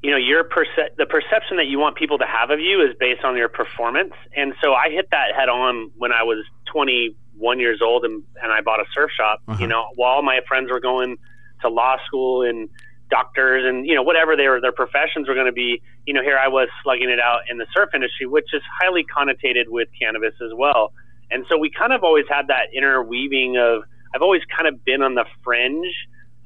you 0.03 0.11
know 0.11 0.17
your 0.17 0.45
perce- 0.45 0.95
the 0.97 1.07
perception 1.07 1.59
that 1.59 1.67
you 1.67 1.79
want 1.79 1.97
people 1.97 2.19
to 2.19 2.25
have 2.25 2.51
of 2.51 2.61
you 2.61 2.81
is 2.81 2.97
based 2.99 3.25
on 3.25 3.37
your 3.37 3.49
performance, 3.49 4.15
and 4.35 4.55
so 4.63 4.73
I 4.73 4.91
hit 4.91 5.09
that 5.11 5.35
head 5.37 5.49
on 5.49 5.91
when 5.99 6.13
I 6.13 6.23
was 6.23 6.45
21 6.73 7.59
years 7.59 7.81
old 7.83 8.05
and 8.05 8.23
and 8.43 8.53
I 8.53 8.61
bought 8.61 8.81
a 8.81 8.87
surf 8.95 9.11
shop. 9.11 9.43
Uh-huh. 9.47 9.59
You 9.61 9.67
know, 9.67 9.89
while 9.97 10.23
my 10.23 10.41
friends 10.49 10.71
were 10.71 10.81
going 10.81 11.19
to 11.63 11.69
law 11.69 11.97
school 12.07 12.43
and 12.43 12.71
doctors 13.11 13.65
and 13.67 13.87
you 13.87 13.95
know 13.95 14.03
whatever 14.03 14.37
their 14.37 14.61
their 14.61 14.73
professions 14.73 15.29
were 15.29 15.35
going 15.35 15.47
to 15.47 15.53
be 15.53 15.83
you 16.07 16.15
know 16.15 16.23
here 16.23 16.39
I 16.39 16.49
was 16.49 16.69
slugging 16.83 17.11
it 17.11 17.21
out 17.21 17.41
in 17.51 17.59
the 17.59 17.67
surf 17.75 17.91
industry 17.95 18.27
which 18.27 18.47
is 18.53 18.63
highly 18.81 19.05
connotated 19.05 19.69
with 19.69 19.89
cannabis 20.01 20.35
as 20.43 20.53
well 20.55 20.93
and 21.31 21.45
so 21.49 21.59
we 21.59 21.71
kind 21.71 21.93
of 21.93 22.05
always 22.05 22.27
had 22.29 22.49
that 22.49 22.69
interweaving 22.75 23.57
of 23.57 23.83
I've 24.15 24.23
always 24.23 24.43
kind 24.57 24.69
of 24.69 24.85
been 24.85 25.03
on 25.03 25.15
the 25.15 25.25
fringe 25.45 25.93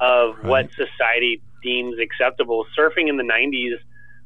of 0.01 0.37
right. 0.37 0.45
what 0.45 0.71
society 0.73 1.43
deems 1.63 1.99
acceptable 1.99 2.67
surfing 2.79 3.09
in 3.09 3.17
the 3.17 3.23
90s 3.23 3.77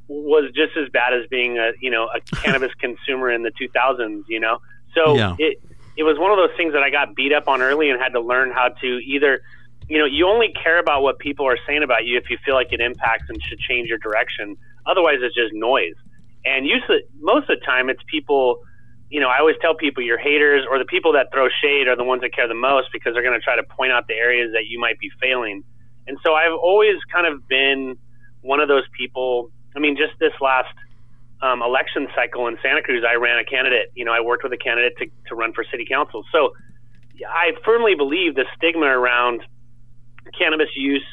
was 0.09 0.51
just 0.55 0.77
as 0.77 0.89
bad 0.91 1.13
as 1.13 1.27
being 1.29 1.59
a 1.59 1.73
you 1.81 1.91
know 1.91 2.09
a 2.15 2.21
cannabis 2.37 2.73
consumer 2.75 3.31
in 3.31 3.43
the 3.43 3.53
2000s 3.61 4.25
you 4.29 4.41
know 4.41 4.59
so 4.95 5.17
yeah. 5.17 5.37
it 5.39 5.61
it 5.97 6.05
was 6.05 6.17
one 6.17 6.31
of 6.31 6.37
those 6.37 6.57
things 6.57 6.73
that 6.75 6.83
I 6.83 6.91
got 6.91 7.17
beat 7.17 7.33
up 7.33 7.49
on 7.49 7.61
early 7.61 7.91
and 7.91 8.01
had 8.01 8.13
to 8.13 8.21
learn 8.21 8.53
how 8.53 8.69
to 8.69 8.87
either 9.05 9.43
you 9.89 9.99
know, 9.99 10.05
you 10.05 10.27
only 10.27 10.53
care 10.53 10.79
about 10.79 11.03
what 11.03 11.19
people 11.19 11.47
are 11.47 11.59
saying 11.67 11.83
about 11.83 12.05
you 12.05 12.19
if 12.19 12.31
you 12.31 12.39
feel 12.45 12.55
like 12.55 12.73
it 12.73 12.81
impacts 12.81 13.25
and 13.29 13.43
should 13.43 13.59
change 13.59 13.89
your 13.89 13.99
direction. 13.99 14.57
Otherwise, 14.87 15.17
it's 15.21 15.35
just 15.35 15.53
noise. 15.55 15.95
And 16.45 16.67
usually, 16.67 17.01
most 17.21 17.49
of 17.51 17.59
the 17.59 17.65
time, 17.65 17.89
it's 17.91 18.03
people. 18.07 18.61
You 19.11 19.21
know, 19.21 19.29
I 19.29 19.39
always 19.39 19.57
tell 19.63 19.75
people 19.75 20.03
your 20.03 20.19
haters 20.19 20.67
or 20.71 20.79
the 20.79 20.85
people 20.85 21.13
that 21.15 21.33
throw 21.33 21.49
shade 21.63 21.89
are 21.89 21.97
the 21.97 22.05
ones 22.05 22.21
that 22.21 22.35
care 22.35 22.47
the 22.47 22.53
most 22.53 22.89
because 22.93 23.15
they're 23.15 23.23
going 23.23 23.39
to 23.39 23.43
try 23.43 23.57
to 23.57 23.63
point 23.63 23.91
out 23.91 24.07
the 24.07 24.13
areas 24.13 24.53
that 24.53 24.67
you 24.67 24.79
might 24.79 24.99
be 24.99 25.11
failing. 25.19 25.65
And 26.07 26.19
so 26.23 26.35
I've 26.35 26.53
always 26.53 26.97
kind 27.11 27.27
of 27.27 27.49
been 27.49 27.97
one 28.43 28.61
of 28.61 28.69
those 28.69 28.85
people. 28.97 29.51
I 29.75 29.79
mean, 29.79 29.97
just 29.97 30.19
this 30.21 30.33
last 30.43 30.75
um, 31.41 31.63
election 31.63 32.09
cycle 32.15 32.49
in 32.49 32.59
Santa 32.63 32.83
Cruz, 32.83 33.03
I 33.09 33.15
ran 33.15 33.39
a 33.39 33.45
candidate. 33.45 33.93
You 33.95 34.05
know, 34.05 34.13
I 34.13 34.21
worked 34.21 34.43
with 34.43 34.53
a 34.53 34.59
candidate 34.59 34.99
to, 34.99 35.07
to 35.29 35.35
run 35.35 35.55
for 35.55 35.65
city 35.71 35.87
council. 35.89 36.25
So 36.31 36.53
I 37.27 37.53
firmly 37.65 37.95
believe 37.95 38.35
the 38.35 38.45
stigma 38.57 38.87
around 38.87 39.41
cannabis 40.37 40.69
use 40.77 41.05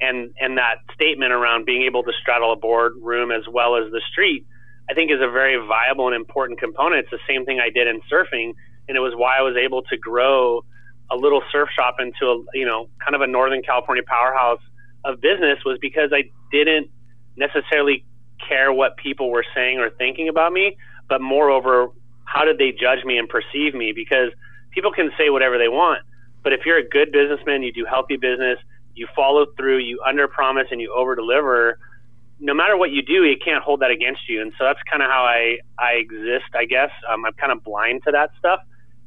and 0.00 0.32
and 0.40 0.58
that 0.58 0.76
statement 0.94 1.32
around 1.32 1.66
being 1.66 1.82
able 1.82 2.02
to 2.02 2.12
straddle 2.20 2.52
a 2.52 2.56
boardroom 2.56 3.30
as 3.30 3.42
well 3.50 3.76
as 3.76 3.90
the 3.92 4.00
street, 4.10 4.46
I 4.90 4.94
think 4.94 5.10
is 5.10 5.20
a 5.20 5.30
very 5.30 5.56
viable 5.66 6.06
and 6.06 6.16
important 6.16 6.58
component. 6.58 7.02
It's 7.02 7.10
the 7.10 7.18
same 7.28 7.44
thing 7.44 7.60
I 7.60 7.70
did 7.70 7.86
in 7.86 8.00
surfing, 8.10 8.54
and 8.88 8.96
it 8.96 9.00
was 9.00 9.12
why 9.14 9.38
I 9.38 9.42
was 9.42 9.56
able 9.56 9.82
to 9.82 9.96
grow 9.96 10.64
a 11.10 11.16
little 11.16 11.42
surf 11.52 11.68
shop 11.74 11.96
into 11.98 12.26
a 12.26 12.42
you 12.54 12.64
know 12.64 12.88
kind 13.04 13.14
of 13.14 13.20
a 13.20 13.26
Northern 13.26 13.62
California 13.62 14.02
powerhouse 14.06 14.60
of 15.04 15.20
business 15.20 15.58
was 15.64 15.78
because 15.80 16.10
I 16.12 16.24
didn't 16.50 16.90
necessarily 17.36 18.04
care 18.48 18.72
what 18.72 18.96
people 18.96 19.30
were 19.30 19.44
saying 19.54 19.78
or 19.78 19.90
thinking 19.90 20.28
about 20.28 20.52
me, 20.52 20.76
but 21.08 21.20
moreover, 21.20 21.88
how 22.24 22.44
did 22.44 22.58
they 22.58 22.72
judge 22.72 23.04
me 23.04 23.18
and 23.18 23.28
perceive 23.28 23.74
me? 23.74 23.92
Because 23.94 24.30
people 24.70 24.92
can 24.92 25.10
say 25.18 25.30
whatever 25.30 25.58
they 25.58 25.68
want, 25.68 26.02
but 26.42 26.52
if 26.52 26.60
you're 26.64 26.78
a 26.78 26.88
good 26.88 27.12
businessman, 27.12 27.62
you 27.62 27.72
do 27.72 27.84
healthy 27.84 28.16
business, 28.16 28.58
you 28.94 29.06
follow 29.14 29.46
through, 29.56 29.78
you 29.78 30.00
under 30.06 30.28
promise 30.28 30.66
and 30.70 30.80
you 30.80 30.92
over 30.94 31.14
deliver, 31.14 31.78
no 32.40 32.54
matter 32.54 32.76
what 32.76 32.90
you 32.90 33.02
do, 33.02 33.24
you 33.24 33.36
can't 33.42 33.62
hold 33.62 33.80
that 33.80 33.90
against 33.90 34.28
you. 34.28 34.40
And 34.40 34.52
so 34.58 34.64
that's 34.64 34.80
kind 34.90 35.02
of 35.02 35.10
how 35.10 35.22
I 35.22 35.58
I 35.78 35.92
exist, 35.92 36.54
I 36.54 36.64
guess. 36.64 36.90
Um, 37.08 37.24
I'm 37.24 37.34
kind 37.34 37.52
of 37.52 37.62
blind 37.62 38.02
to 38.04 38.12
that 38.12 38.30
stuff, 38.38 38.60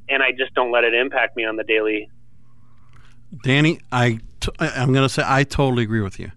and 0.08 0.22
I 0.22 0.32
just 0.32 0.54
don't 0.54 0.72
let 0.72 0.84
it 0.84 0.94
impact 0.94 1.36
me 1.36 1.44
on 1.46 1.56
the 1.56 1.64
daily. 1.64 2.10
Danny, 3.42 3.80
I 3.92 4.20
t- 4.40 4.52
I'm 4.60 4.94
going 4.94 5.08
to 5.08 5.10
say 5.10 5.24
I 5.26 5.44
totally 5.44 5.84
agree 5.84 6.02
with 6.02 6.20
you. 6.20 6.32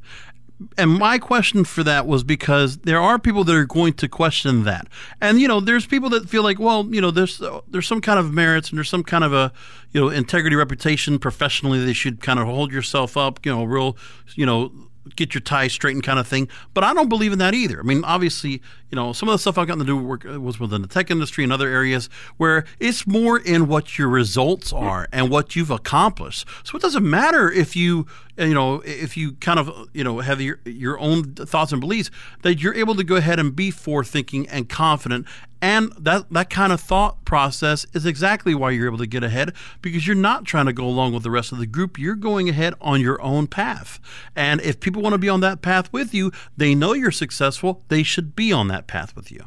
And 0.78 0.90
my 0.90 1.18
question 1.18 1.64
for 1.64 1.82
that 1.84 2.06
was 2.06 2.24
because 2.24 2.78
there 2.78 3.00
are 3.00 3.18
people 3.18 3.44
that 3.44 3.54
are 3.54 3.66
going 3.66 3.92
to 3.94 4.08
question 4.08 4.64
that, 4.64 4.88
and 5.20 5.38
you 5.38 5.48
know, 5.48 5.60
there's 5.60 5.84
people 5.86 6.08
that 6.10 6.30
feel 6.30 6.42
like, 6.42 6.58
well, 6.58 6.86
you 6.90 7.00
know, 7.00 7.10
there's 7.10 7.42
uh, 7.42 7.60
there's 7.68 7.86
some 7.86 8.00
kind 8.00 8.18
of 8.18 8.32
merits 8.32 8.70
and 8.70 8.78
there's 8.78 8.88
some 8.88 9.04
kind 9.04 9.22
of 9.22 9.34
a 9.34 9.52
you 9.92 10.00
know 10.00 10.08
integrity, 10.08 10.56
reputation, 10.56 11.18
professionally, 11.18 11.84
they 11.84 11.92
should 11.92 12.22
kind 12.22 12.38
of 12.38 12.46
hold 12.46 12.72
yourself 12.72 13.18
up, 13.18 13.44
you 13.44 13.54
know, 13.54 13.64
real, 13.64 13.98
you 14.34 14.46
know, 14.46 14.72
get 15.14 15.34
your 15.34 15.42
tie 15.42 15.68
straightened 15.68 16.04
kind 16.04 16.18
of 16.18 16.26
thing. 16.26 16.48
But 16.74 16.84
I 16.84 16.94
don't 16.94 17.08
believe 17.08 17.32
in 17.32 17.38
that 17.38 17.54
either. 17.54 17.78
I 17.78 17.82
mean, 17.82 18.02
obviously, 18.04 18.62
you 18.90 18.96
know, 18.96 19.12
some 19.12 19.28
of 19.28 19.32
the 19.32 19.38
stuff 19.38 19.58
I've 19.58 19.66
gotten 19.66 19.80
to 19.80 19.84
do 19.84 19.96
work 19.96 20.24
uh, 20.24 20.40
was 20.40 20.60
within 20.60 20.82
the 20.82 20.88
tech 20.88 21.10
industry 21.10 21.44
and 21.44 21.52
other 21.52 21.68
areas 21.68 22.08
where 22.36 22.64
it's 22.78 23.06
more 23.06 23.38
in 23.38 23.66
what 23.66 23.98
your 23.98 24.08
results 24.08 24.72
are 24.72 25.08
and 25.12 25.30
what 25.30 25.56
you've 25.56 25.70
accomplished. 25.70 26.46
So 26.64 26.76
it 26.76 26.82
doesn't 26.82 27.08
matter 27.08 27.50
if 27.50 27.74
you, 27.74 28.06
you 28.38 28.54
know, 28.54 28.82
if 28.84 29.16
you 29.16 29.32
kind 29.34 29.58
of, 29.58 29.88
you 29.92 30.04
know, 30.04 30.20
have 30.20 30.40
your, 30.40 30.60
your 30.64 30.98
own 30.98 31.34
thoughts 31.34 31.72
and 31.72 31.80
beliefs, 31.80 32.10
that 32.42 32.62
you're 32.62 32.74
able 32.74 32.94
to 32.94 33.04
go 33.04 33.16
ahead 33.16 33.38
and 33.40 33.56
be 33.56 33.70
forward 33.70 34.06
thinking 34.06 34.48
and 34.48 34.68
confident 34.68 35.26
and 35.62 35.92
that, 35.98 36.30
that 36.30 36.50
kind 36.50 36.72
of 36.72 36.80
thought 36.80 37.24
process 37.24 37.86
is 37.94 38.04
exactly 38.04 38.54
why 38.54 38.70
you're 38.70 38.86
able 38.86 38.98
to 38.98 39.06
get 39.06 39.24
ahead 39.24 39.52
because 39.80 40.06
you're 40.06 40.14
not 40.14 40.44
trying 40.44 40.66
to 40.66 40.72
go 40.72 40.84
along 40.84 41.14
with 41.14 41.22
the 41.22 41.30
rest 41.30 41.50
of 41.50 41.58
the 41.58 41.66
group. 41.66 41.98
You're 41.98 42.14
going 42.14 42.48
ahead 42.48 42.74
on 42.80 43.00
your 43.00 43.20
own 43.22 43.46
path. 43.46 43.98
And 44.34 44.60
if 44.60 44.80
people 44.80 45.00
want 45.00 45.14
to 45.14 45.18
be 45.18 45.28
on 45.28 45.40
that 45.40 45.62
path 45.62 45.90
with 45.92 46.12
you, 46.12 46.30
they 46.56 46.74
know 46.74 46.92
you're 46.92 47.10
successful. 47.10 47.82
They 47.88 48.02
should 48.02 48.36
be 48.36 48.52
on 48.52 48.68
that 48.68 48.75
path 48.82 49.16
with 49.16 49.30
you. 49.30 49.44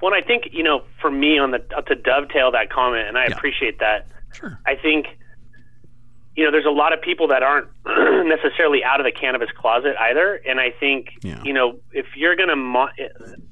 Well, 0.00 0.14
I 0.14 0.20
think, 0.20 0.48
you 0.52 0.62
know, 0.62 0.82
for 1.00 1.10
me 1.10 1.38
on 1.38 1.50
the 1.50 1.58
to 1.58 1.94
dovetail 1.94 2.52
that 2.52 2.70
comment, 2.70 3.08
and 3.08 3.18
I 3.18 3.26
yeah. 3.26 3.36
appreciate 3.36 3.80
that. 3.80 4.06
Sure. 4.32 4.58
I 4.66 4.76
think 4.76 5.06
you 6.38 6.44
know, 6.44 6.52
there's 6.52 6.66
a 6.66 6.70
lot 6.70 6.92
of 6.92 7.02
people 7.02 7.26
that 7.26 7.42
aren't 7.42 7.66
necessarily 7.84 8.84
out 8.84 9.00
of 9.00 9.04
the 9.04 9.10
cannabis 9.10 9.48
closet 9.58 9.96
either. 9.98 10.40
And 10.46 10.60
I 10.60 10.70
think, 10.70 11.08
yeah. 11.24 11.42
you 11.42 11.52
know, 11.52 11.80
if 11.90 12.06
you're 12.14 12.36
going 12.36 12.48
to 12.48 12.54
mo- 12.54 12.90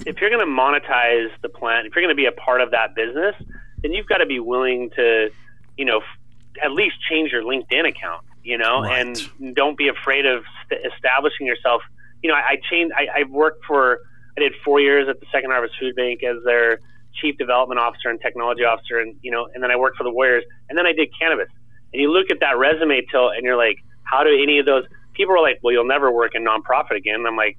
if 0.07 0.21
you're 0.21 0.31
going 0.31 0.47
to 0.47 0.47
monetize 0.47 1.31
the 1.43 1.49
plant, 1.49 1.89
if 1.89 1.97
you're 1.97 2.05
going 2.05 2.15
to 2.15 2.17
be 2.17 2.27
a 2.27 2.33
part 2.33 2.61
of 2.61 2.71
that 2.71 2.95
business, 2.95 3.35
then 3.83 3.93
you've 3.93 4.07
got 4.07 4.19
to 4.19 4.27
be 4.27 4.39
willing 4.39 4.91
to, 4.95 5.31
you 5.77 5.85
know, 5.85 5.99
f- 5.99 6.63
at 6.63 6.71
least 6.71 6.95
change 7.11 7.33
your 7.33 7.43
LinkedIn 7.43 7.89
account, 7.89 8.25
you 8.45 8.57
know, 8.57 8.83
right. 8.83 9.05
and 9.05 9.57
don't 9.57 9.77
be 9.77 9.89
afraid 9.89 10.25
of 10.25 10.45
st- 10.67 10.81
establishing 10.95 11.45
yourself. 11.45 11.83
You 12.23 12.31
know, 12.31 12.37
I, 12.37 12.51
I 12.51 12.61
changed. 12.71 12.95
I, 12.97 13.23
I 13.23 13.23
worked 13.25 13.65
for. 13.65 13.99
I 14.37 14.41
did 14.41 14.53
four 14.65 14.81
years 14.81 15.09
at 15.09 15.21
the 15.21 15.27
Second 15.33 15.51
Harvest 15.51 15.75
Food 15.81 15.97
Bank 15.97 16.23
as 16.23 16.37
their 16.45 16.81
chief 17.21 17.39
development 17.39 17.81
officer 17.81 18.11
and 18.11 18.21
technology 18.21 18.65
officer, 18.65 18.99
and 18.99 19.17
you 19.23 19.31
know, 19.31 19.49
and 19.55 19.63
then 19.63 19.71
I 19.71 19.77
worked 19.77 19.97
for 19.97 20.05
the 20.05 20.11
Warriors, 20.11 20.45
and 20.69 20.77
then 20.79 20.87
I 20.87 20.93
did 20.93 21.09
cannabis 21.19 21.49
and 21.93 22.03
you 22.03 22.13
look 22.13 22.31
at 22.31 22.41
that 22.41 22.59
resume 22.59 23.01
till 23.11 23.31
and 23.31 23.43
you're 23.43 23.57
like, 23.57 23.79
how 24.03 24.23
do 24.23 24.31
any 24.31 24.59
of 24.59 24.67
those 24.67 24.85
people 25.15 25.35
are 25.35 25.41
like, 25.41 25.59
well, 25.63 25.73
you'll 25.73 25.87
never 25.87 26.11
work 26.13 26.35
in 26.35 26.45
nonprofit 26.45 26.97
again. 26.97 27.17
And 27.17 27.27
I'm 27.27 27.37
like, 27.37 27.57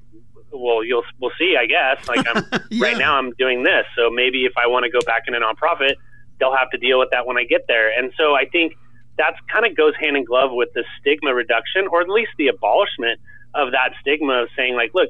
well, 0.51 0.83
you'll 0.83 1.03
we'll 1.19 1.31
see, 1.39 1.55
I 1.59 1.65
guess. 1.65 2.07
Like 2.07 2.25
I'm 2.27 2.45
yeah. 2.69 2.85
right 2.85 2.97
now, 2.97 3.17
I'm 3.17 3.31
doing 3.33 3.63
this, 3.63 3.85
so 3.97 4.09
maybe 4.09 4.45
if 4.45 4.53
I 4.55 4.67
want 4.67 4.85
to 4.85 4.91
go 4.91 4.99
back 5.05 5.23
in 5.27 5.35
a 5.35 5.39
nonprofit, 5.39 5.95
they'll 6.39 6.55
have 6.55 6.69
to 6.69 6.77
deal 6.77 6.99
with 6.99 7.09
that 7.11 7.25
when 7.25 7.37
I 7.37 7.43
get 7.43 7.65
there. 7.67 7.89
And 7.97 8.13
so 8.15 8.35
I 8.35 8.45
think 8.45 8.73
that's 9.17 9.37
kind 9.51 9.65
of 9.65 9.75
goes 9.75 9.93
hand 9.99 10.15
in 10.15 10.23
glove 10.23 10.51
with 10.53 10.69
the 10.73 10.83
stigma 10.99 11.33
reduction, 11.33 11.87
or 11.87 12.01
at 12.01 12.09
least 12.09 12.31
the 12.37 12.47
abolishment 12.47 13.19
of 13.55 13.71
that 13.71 13.93
stigma 14.01 14.43
of 14.43 14.49
saying 14.55 14.75
like, 14.75 14.91
look, 14.93 15.09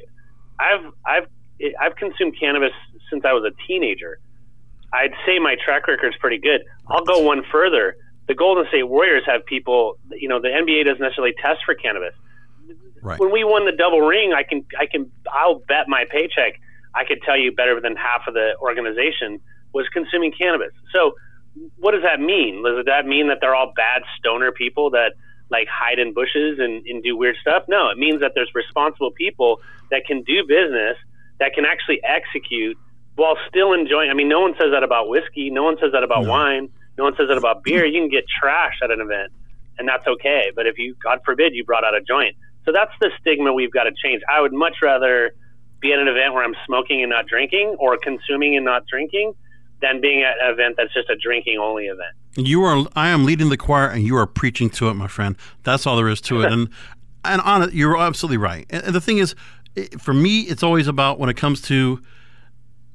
I've 0.57 0.85
I've 1.05 1.27
I've 1.79 1.95
consumed 1.95 2.35
cannabis 2.39 2.71
since 3.09 3.25
I 3.25 3.33
was 3.33 3.43
a 3.43 3.67
teenager. 3.67 4.19
I'd 4.93 5.13
say 5.25 5.39
my 5.39 5.55
track 5.63 5.87
record 5.87 6.13
is 6.13 6.19
pretty 6.19 6.37
good. 6.37 6.61
I'll 6.87 7.03
go 7.03 7.19
one 7.19 7.43
further 7.51 7.97
the 8.27 8.35
Golden 8.35 8.65
State 8.67 8.83
Warriors 8.83 9.23
have 9.25 9.45
people. 9.45 9.97
You 10.11 10.27
know, 10.27 10.39
the 10.39 10.49
NBA 10.49 10.85
doesn't 10.85 11.01
necessarily 11.01 11.33
test 11.41 11.61
for 11.65 11.73
cannabis. 11.73 12.13
Right. 13.01 13.19
When 13.19 13.31
we 13.31 13.43
won 13.43 13.65
the 13.65 13.71
double 13.71 14.01
ring, 14.01 14.33
I 14.33 14.43
can, 14.43 14.65
I 14.77 14.85
can, 14.85 15.09
I'll 15.31 15.59
bet 15.67 15.87
my 15.87 16.05
paycheck. 16.09 16.59
I 16.93 17.05
could 17.05 17.21
tell 17.21 17.37
you 17.37 17.51
better 17.51 17.79
than 17.79 17.95
half 17.95 18.27
of 18.27 18.33
the 18.33 18.57
organization 18.59 19.39
was 19.73 19.87
consuming 19.93 20.31
cannabis. 20.31 20.73
So, 20.91 21.13
what 21.77 21.91
does 21.91 22.03
that 22.03 22.19
mean? 22.19 22.63
Does 22.63 22.85
that 22.85 23.07
mean 23.07 23.29
that 23.29 23.39
they're 23.41 23.55
all 23.55 23.71
bad 23.75 24.03
stoner 24.19 24.51
people 24.51 24.91
that 24.91 25.13
like 25.49 25.67
hide 25.67 25.97
in 25.97 26.13
bushes 26.13 26.59
and, 26.59 26.85
and 26.85 27.01
do 27.01 27.15
weird 27.15 27.35
stuff? 27.41 27.63
No, 27.67 27.89
it 27.89 27.97
means 27.97 28.19
that 28.19 28.33
there's 28.35 28.51
responsible 28.53 29.11
people 29.11 29.61
that 29.89 30.05
can 30.05 30.21
do 30.23 30.43
business 30.45 30.97
that 31.39 31.53
can 31.53 31.65
actually 31.65 32.01
execute 32.03 32.77
while 33.15 33.35
still 33.47 33.73
enjoying. 33.73 34.09
I 34.09 34.13
mean, 34.13 34.29
no 34.29 34.41
one 34.41 34.53
says 34.59 34.71
that 34.71 34.83
about 34.83 35.09
whiskey. 35.09 35.49
No 35.49 35.63
one 35.63 35.77
says 35.81 35.91
that 35.93 36.03
about 36.03 36.23
no. 36.23 36.29
wine. 36.29 36.69
No 36.97 37.03
one 37.03 37.15
says 37.17 37.27
that 37.29 37.37
about 37.37 37.63
beer. 37.63 37.85
You 37.85 38.01
can 38.01 38.09
get 38.09 38.25
trashed 38.41 38.83
at 38.83 38.91
an 38.91 39.01
event, 39.01 39.31
and 39.77 39.87
that's 39.87 40.05
okay. 40.07 40.51
But 40.55 40.65
if 40.65 40.77
you, 40.77 40.95
God 41.03 41.19
forbid, 41.25 41.53
you 41.53 41.63
brought 41.63 41.83
out 41.83 41.95
a 41.95 42.01
joint, 42.01 42.35
so 42.65 42.71
that's 42.71 42.91
the 42.99 43.11
stigma 43.19 43.53
we've 43.53 43.71
got 43.71 43.83
to 43.83 43.91
change. 44.03 44.21
I 44.29 44.41
would 44.41 44.53
much 44.53 44.77
rather 44.81 45.31
be 45.79 45.93
at 45.93 45.99
an 45.99 46.07
event 46.07 46.33
where 46.33 46.43
I'm 46.43 46.55
smoking 46.65 47.03
and 47.03 47.09
not 47.09 47.27
drinking, 47.27 47.75
or 47.79 47.97
consuming 47.97 48.55
and 48.55 48.65
not 48.65 48.87
drinking, 48.87 49.33
than 49.81 50.01
being 50.01 50.23
at 50.23 50.35
an 50.41 50.53
event 50.53 50.75
that's 50.77 50.93
just 50.93 51.09
a 51.09 51.15
drinking 51.15 51.59
only 51.59 51.85
event. 51.85 52.15
You 52.35 52.63
are. 52.63 52.85
I 52.95 53.09
am 53.09 53.25
leading 53.25 53.49
the 53.49 53.57
choir, 53.57 53.87
and 53.87 54.03
you 54.03 54.15
are 54.17 54.27
preaching 54.27 54.69
to 54.71 54.89
it, 54.89 54.95
my 54.95 55.07
friend. 55.07 55.35
That's 55.63 55.85
all 55.85 55.97
there 55.97 56.09
is 56.09 56.21
to 56.21 56.41
it. 56.41 56.51
and 56.51 56.69
and 57.23 57.41
on 57.41 57.63
it, 57.63 57.73
you're 57.73 57.97
absolutely 57.97 58.37
right. 58.37 58.65
And 58.69 58.93
the 58.93 59.01
thing 59.01 59.17
is, 59.17 59.35
for 59.99 60.13
me, 60.13 60.41
it's 60.41 60.63
always 60.63 60.87
about 60.87 61.19
when 61.19 61.29
it 61.29 61.37
comes 61.37 61.61
to 61.63 62.01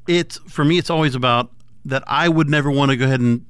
it's 0.06 0.38
For 0.48 0.64
me, 0.64 0.78
it's 0.78 0.90
always 0.90 1.14
about 1.14 1.50
that 1.84 2.02
I 2.06 2.28
would 2.28 2.48
never 2.48 2.70
want 2.70 2.90
to 2.90 2.96
go 2.96 3.04
ahead 3.04 3.20
and 3.20 3.44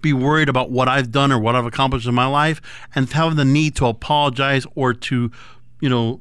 be 0.00 0.12
worried 0.12 0.48
about 0.48 0.70
what 0.70 0.88
I've 0.88 1.10
done 1.10 1.32
or 1.32 1.38
what 1.38 1.56
I've 1.56 1.66
accomplished 1.66 2.06
in 2.06 2.14
my 2.14 2.26
life 2.26 2.60
and 2.94 3.10
having 3.10 3.36
the 3.36 3.44
need 3.44 3.74
to 3.76 3.86
apologize 3.86 4.66
or 4.74 4.94
to, 4.94 5.30
you 5.80 5.88
know, 5.88 6.20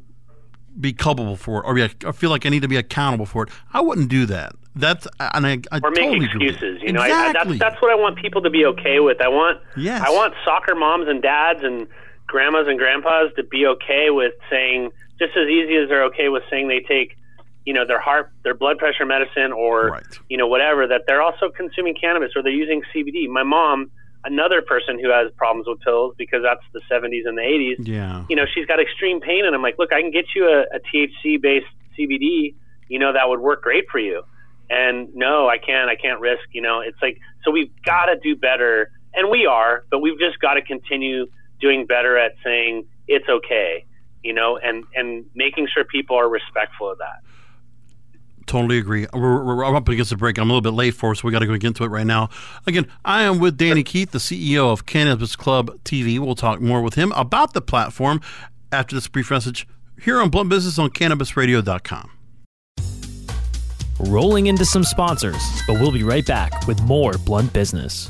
be 0.79 0.93
culpable 0.93 1.35
for 1.35 1.59
it 1.59 1.67
or, 1.67 1.73
be, 1.75 1.89
or 2.05 2.13
feel 2.13 2.29
like 2.29 2.45
I 2.45 2.49
need 2.49 2.61
to 2.61 2.67
be 2.67 2.75
accountable 2.75 3.25
for 3.25 3.43
it. 3.43 3.49
I 3.73 3.81
wouldn't 3.81 4.09
do 4.09 4.25
that. 4.27 4.53
That's 4.75 5.07
and 5.19 5.47
I, 5.47 5.59
I 5.71 5.77
or 5.77 5.91
totally 5.91 6.19
make 6.19 6.29
excuses. 6.29 6.81
You 6.83 6.93
know, 6.93 7.01
exactly. 7.01 7.09
I, 7.09 7.43
that's 7.43 7.59
that's 7.59 7.81
what 7.81 7.91
I 7.91 7.95
want 7.95 8.17
people 8.17 8.43
to 8.43 8.49
be 8.51 8.63
okay 8.65 8.99
with. 8.99 9.19
I 9.21 9.27
want 9.27 9.59
yes. 9.75 10.03
I 10.05 10.11
want 10.11 10.35
soccer 10.45 10.75
moms 10.75 11.07
and 11.07 11.19
dads 11.19 11.63
and 11.63 11.87
grandmas 12.27 12.67
and 12.67 12.77
grandpas 12.77 13.31
to 13.35 13.43
be 13.43 13.65
okay 13.65 14.09
with 14.09 14.33
saying 14.49 14.91
just 15.17 15.35
as 15.35 15.47
easy 15.47 15.75
as 15.77 15.89
they're 15.89 16.05
okay 16.05 16.29
with 16.29 16.43
saying 16.49 16.67
they 16.67 16.81
take 16.81 17.17
you 17.65 17.73
know 17.73 17.85
their 17.85 17.99
heart 17.99 18.31
their 18.43 18.53
blood 18.53 18.77
pressure 18.77 19.05
medicine 19.05 19.51
or 19.51 19.89
right. 19.89 20.19
you 20.29 20.37
know 20.37 20.47
whatever 20.47 20.87
that 20.87 21.01
they're 21.07 21.21
also 21.21 21.49
consuming 21.49 21.95
cannabis 21.99 22.31
or 22.35 22.43
they're 22.43 22.51
using 22.51 22.81
CBD. 22.93 23.27
My 23.27 23.43
mom, 23.43 23.91
another 24.23 24.61
person 24.61 24.99
who 24.99 25.09
has 25.09 25.31
problems 25.37 25.67
with 25.67 25.79
pills 25.81 26.15
because 26.17 26.41
that's 26.43 26.61
the 26.73 26.81
70s 26.91 27.27
and 27.27 27.37
the 27.37 27.41
80s. 27.41 27.87
Yeah. 27.87 28.25
You 28.29 28.35
know, 28.35 28.45
she's 28.53 28.65
got 28.65 28.79
extreme 28.79 29.19
pain 29.19 29.45
and 29.45 29.55
I'm 29.55 29.61
like, 29.61 29.77
"Look, 29.77 29.91
I 29.91 30.01
can 30.01 30.11
get 30.11 30.25
you 30.35 30.47
a, 30.47 30.61
a 30.75 30.79
THC 30.79 31.41
based 31.41 31.65
CBD, 31.97 32.55
you 32.87 32.99
know 32.99 33.13
that 33.13 33.27
would 33.27 33.39
work 33.39 33.63
great 33.63 33.85
for 33.91 33.99
you." 33.99 34.23
And 34.69 35.15
no, 35.15 35.47
I 35.47 35.57
can't. 35.57 35.89
I 35.89 35.95
can't 35.95 36.19
risk, 36.19 36.43
you 36.51 36.61
know. 36.61 36.81
It's 36.81 37.01
like 37.01 37.19
so 37.43 37.51
we've 37.51 37.71
got 37.83 38.05
to 38.05 38.17
do 38.21 38.35
better 38.35 38.91
and 39.13 39.29
we 39.29 39.45
are, 39.45 39.83
but 39.89 39.99
we've 39.99 40.19
just 40.19 40.39
got 40.39 40.53
to 40.53 40.61
continue 40.61 41.25
doing 41.59 41.85
better 41.85 42.17
at 42.17 42.33
saying 42.43 42.85
it's 43.07 43.27
okay, 43.27 43.85
you 44.23 44.33
know, 44.33 44.57
and 44.57 44.83
and 44.95 45.25
making 45.35 45.67
sure 45.73 45.83
people 45.83 46.17
are 46.17 46.29
respectful 46.29 46.91
of 46.91 46.97
that. 46.99 47.21
Totally 48.47 48.77
agree. 48.77 49.05
We're, 49.13 49.43
we're, 49.43 49.75
up 49.75 49.89
against 49.89 50.09
the 50.09 50.15
break. 50.15 50.37
I'm 50.37 50.49
a 50.49 50.53
little 50.53 50.61
bit 50.61 50.73
late 50.73 50.93
for 50.93 51.11
us, 51.11 51.19
so 51.19 51.27
we 51.27 51.33
got 51.33 51.39
to 51.39 51.45
go 51.45 51.53
into 51.53 51.83
it 51.83 51.87
right 51.87 52.07
now. 52.07 52.29
Again, 52.65 52.87
I 53.03 53.23
am 53.23 53.39
with 53.39 53.57
Danny 53.57 53.83
Keith, 53.83 54.11
the 54.11 54.19
CEO 54.19 54.71
of 54.71 54.85
Cannabis 54.85 55.35
Club 55.35 55.83
TV. 55.83 56.17
We'll 56.17 56.33
talk 56.33 56.61
more 56.61 56.81
with 56.81 56.93
him 56.93 57.11
about 57.11 57.53
the 57.53 57.59
platform 57.59 58.21
after 58.71 58.95
this 58.95 59.09
brief 59.09 59.29
message 59.29 59.67
here 60.01 60.21
on 60.21 60.29
Blunt 60.29 60.49
Business 60.49 60.79
on 60.79 60.91
CannabisRadio.com. 60.91 62.11
Rolling 63.99 64.45
into 64.45 64.63
some 64.63 64.85
sponsors, 64.85 65.43
but 65.67 65.73
we'll 65.73 65.91
be 65.91 66.03
right 66.03 66.25
back 66.25 66.67
with 66.67 66.81
more 66.83 67.17
Blunt 67.25 67.51
Business. 67.51 68.09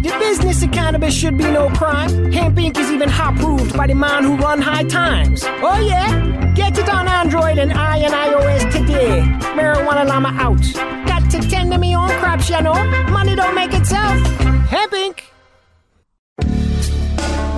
The 0.00 0.16
business 0.20 0.62
of 0.62 0.70
cannabis 0.70 1.12
should 1.12 1.36
be 1.36 1.50
no 1.50 1.68
crime. 1.70 2.30
Hempire. 2.30 2.76
is 2.78 2.90
even 2.92 3.08
hot 3.08 3.34
proved 3.34 3.76
by 3.76 3.88
the 3.88 3.96
man 3.96 4.22
who 4.22 4.36
run 4.36 4.60
high 4.60 4.84
times. 4.84 5.42
Oh 5.44 5.80
yeah? 5.80 6.52
Get 6.54 6.78
it 6.78 6.88
on 6.88 7.08
Android 7.08 7.58
and 7.58 7.72
I 7.72 7.98
and 7.98 8.14
iOS 8.14 8.70
today. 8.70 9.22
Marijuana 9.56 10.06
Llama 10.06 10.28
out. 10.38 10.62
Got 11.08 11.28
to 11.32 11.40
tend 11.48 11.72
to 11.72 11.78
me 11.78 11.96
own 11.96 12.10
crops, 12.20 12.48
you 12.48 12.62
know. 12.62 12.74
Money 13.10 13.34
don't 13.34 13.56
make 13.56 13.74
itself. 13.74 14.16
Hempire. 14.70 15.14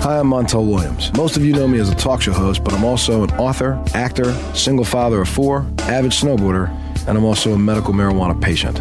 Hi, 0.02 0.18
I'm 0.18 0.30
Montel 0.30 0.66
Williams. 0.66 1.12
Most 1.12 1.36
of 1.36 1.44
you 1.44 1.52
know 1.52 1.68
me 1.68 1.78
as 1.78 1.90
a 1.90 1.94
talk 1.94 2.22
show 2.22 2.32
host, 2.32 2.64
but 2.64 2.72
I'm 2.72 2.84
also 2.84 3.22
an 3.22 3.30
author, 3.32 3.78
actor, 3.92 4.32
single 4.54 4.86
father 4.86 5.20
of 5.20 5.28
four, 5.28 5.66
avid 5.80 6.12
snowboarder, 6.12 6.70
and 7.06 7.18
I'm 7.18 7.24
also 7.26 7.52
a 7.52 7.58
medical 7.58 7.92
marijuana 7.92 8.40
patient. 8.40 8.80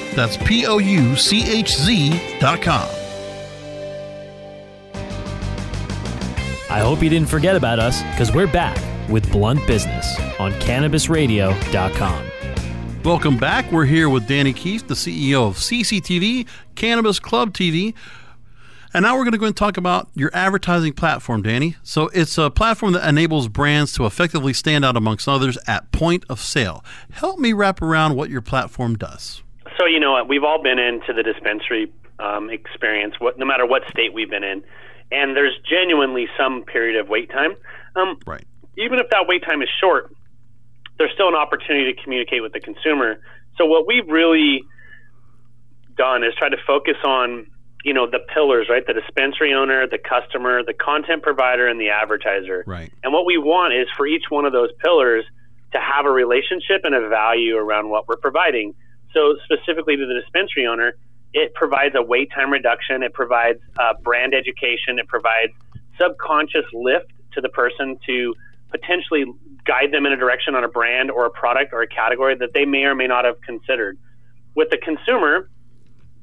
That's 0.11 0.37
P 0.37 0.65
O 0.65 0.77
U 0.77 1.15
C 1.15 1.43
H 1.49 1.75
Z 1.75 2.39
dot 2.39 2.61
com. 2.61 2.87
I 6.69 6.79
hope 6.79 7.03
you 7.03 7.09
didn't 7.09 7.27
forget 7.27 7.55
about 7.57 7.79
us 7.79 8.01
because 8.11 8.31
we're 8.31 8.47
back 8.47 8.77
with 9.09 9.29
Blunt 9.31 9.65
Business 9.67 10.17
on 10.39 10.53
CannabisRadio.com. 10.53 12.31
Welcome 13.03 13.37
back. 13.37 13.69
We're 13.71 13.85
here 13.85 14.07
with 14.07 14.25
Danny 14.25 14.53
Keith, 14.53 14.87
the 14.87 14.93
CEO 14.93 15.47
of 15.47 15.57
CCTV, 15.57 16.47
Cannabis 16.75 17.19
Club 17.19 17.53
TV. 17.53 17.93
And 18.93 19.03
now 19.03 19.15
we're 19.15 19.23
going 19.23 19.31
to 19.33 19.37
go 19.37 19.47
and 19.47 19.55
talk 19.57 19.77
about 19.77 20.09
your 20.15 20.31
advertising 20.33 20.93
platform, 20.93 21.41
Danny. 21.41 21.75
So 21.83 22.09
it's 22.13 22.37
a 22.37 22.49
platform 22.49 22.93
that 22.93 23.07
enables 23.07 23.47
brands 23.47 23.91
to 23.93 24.05
effectively 24.05 24.53
stand 24.53 24.85
out 24.85 24.95
amongst 24.95 25.27
others 25.27 25.57
at 25.67 25.91
point 25.91 26.23
of 26.29 26.39
sale. 26.39 26.85
Help 27.11 27.39
me 27.39 27.53
wrap 27.53 27.81
around 27.81 28.15
what 28.15 28.29
your 28.29 28.41
platform 28.41 28.97
does. 28.97 29.43
So 29.77 29.85
you 29.85 29.99
know 29.99 30.11
what, 30.13 30.27
we've 30.27 30.43
all 30.43 30.61
been 30.61 30.79
into 30.79 31.13
the 31.13 31.23
dispensary 31.23 31.91
um, 32.19 32.49
experience, 32.49 33.15
what, 33.19 33.37
no 33.39 33.45
matter 33.45 33.65
what 33.65 33.83
state 33.89 34.13
we've 34.13 34.29
been 34.29 34.43
in, 34.43 34.63
and 35.11 35.35
there's 35.35 35.57
genuinely 35.69 36.27
some 36.37 36.63
period 36.63 36.99
of 36.99 37.09
wait 37.09 37.29
time. 37.29 37.55
Um, 37.95 38.17
Right. 38.25 38.45
even 38.77 38.99
if 38.99 39.09
that 39.11 39.25
wait 39.27 39.43
time 39.43 39.61
is 39.61 39.69
short, 39.79 40.13
there's 40.97 41.11
still 41.13 41.27
an 41.27 41.35
opportunity 41.35 41.93
to 41.93 42.03
communicate 42.03 42.41
with 42.41 42.53
the 42.53 42.59
consumer. 42.59 43.19
So 43.57 43.65
what 43.65 43.87
we've 43.87 44.07
really 44.07 44.63
done 45.97 46.23
is 46.23 46.33
try 46.37 46.49
to 46.49 46.57
focus 46.65 46.97
on, 47.03 47.47
you 47.83 47.93
know, 47.93 48.09
the 48.09 48.19
pillars, 48.33 48.67
right? 48.69 48.85
The 48.85 48.93
dispensary 48.93 49.53
owner, 49.53 49.87
the 49.87 49.97
customer, 49.97 50.63
the 50.63 50.73
content 50.73 51.23
provider, 51.23 51.67
and 51.67 51.79
the 51.79 51.89
advertiser. 51.89 52.63
Right. 52.67 52.91
And 53.03 53.11
what 53.11 53.25
we 53.25 53.37
want 53.37 53.73
is 53.73 53.87
for 53.97 54.05
each 54.05 54.25
one 54.29 54.45
of 54.45 54.53
those 54.53 54.69
pillars 54.83 55.25
to 55.73 55.79
have 55.79 56.05
a 56.05 56.11
relationship 56.11 56.81
and 56.83 56.93
a 56.93 57.07
value 57.09 57.55
around 57.55 57.89
what 57.89 58.07
we're 58.07 58.17
providing. 58.17 58.75
So 59.13 59.35
specifically 59.45 59.97
to 59.97 60.05
the 60.05 60.13
dispensary 60.13 60.65
owner, 60.67 60.93
it 61.33 61.53
provides 61.53 61.95
a 61.95 62.01
wait 62.01 62.29
time 62.33 62.51
reduction. 62.51 63.03
It 63.03 63.13
provides 63.13 63.59
uh, 63.79 63.93
brand 64.01 64.33
education. 64.33 64.99
It 64.99 65.07
provides 65.07 65.53
subconscious 65.99 66.65
lift 66.73 67.11
to 67.33 67.41
the 67.41 67.49
person 67.49 67.97
to 68.05 68.33
potentially 68.69 69.25
guide 69.65 69.91
them 69.91 70.05
in 70.05 70.13
a 70.13 70.17
direction 70.17 70.55
on 70.55 70.63
a 70.63 70.67
brand 70.67 71.11
or 71.11 71.25
a 71.25 71.29
product 71.29 71.73
or 71.73 71.81
a 71.81 71.87
category 71.87 72.35
that 72.35 72.53
they 72.53 72.65
may 72.65 72.83
or 72.83 72.95
may 72.95 73.07
not 73.07 73.25
have 73.25 73.39
considered. 73.41 73.97
With 74.55 74.69
the 74.69 74.77
consumer, 74.77 75.49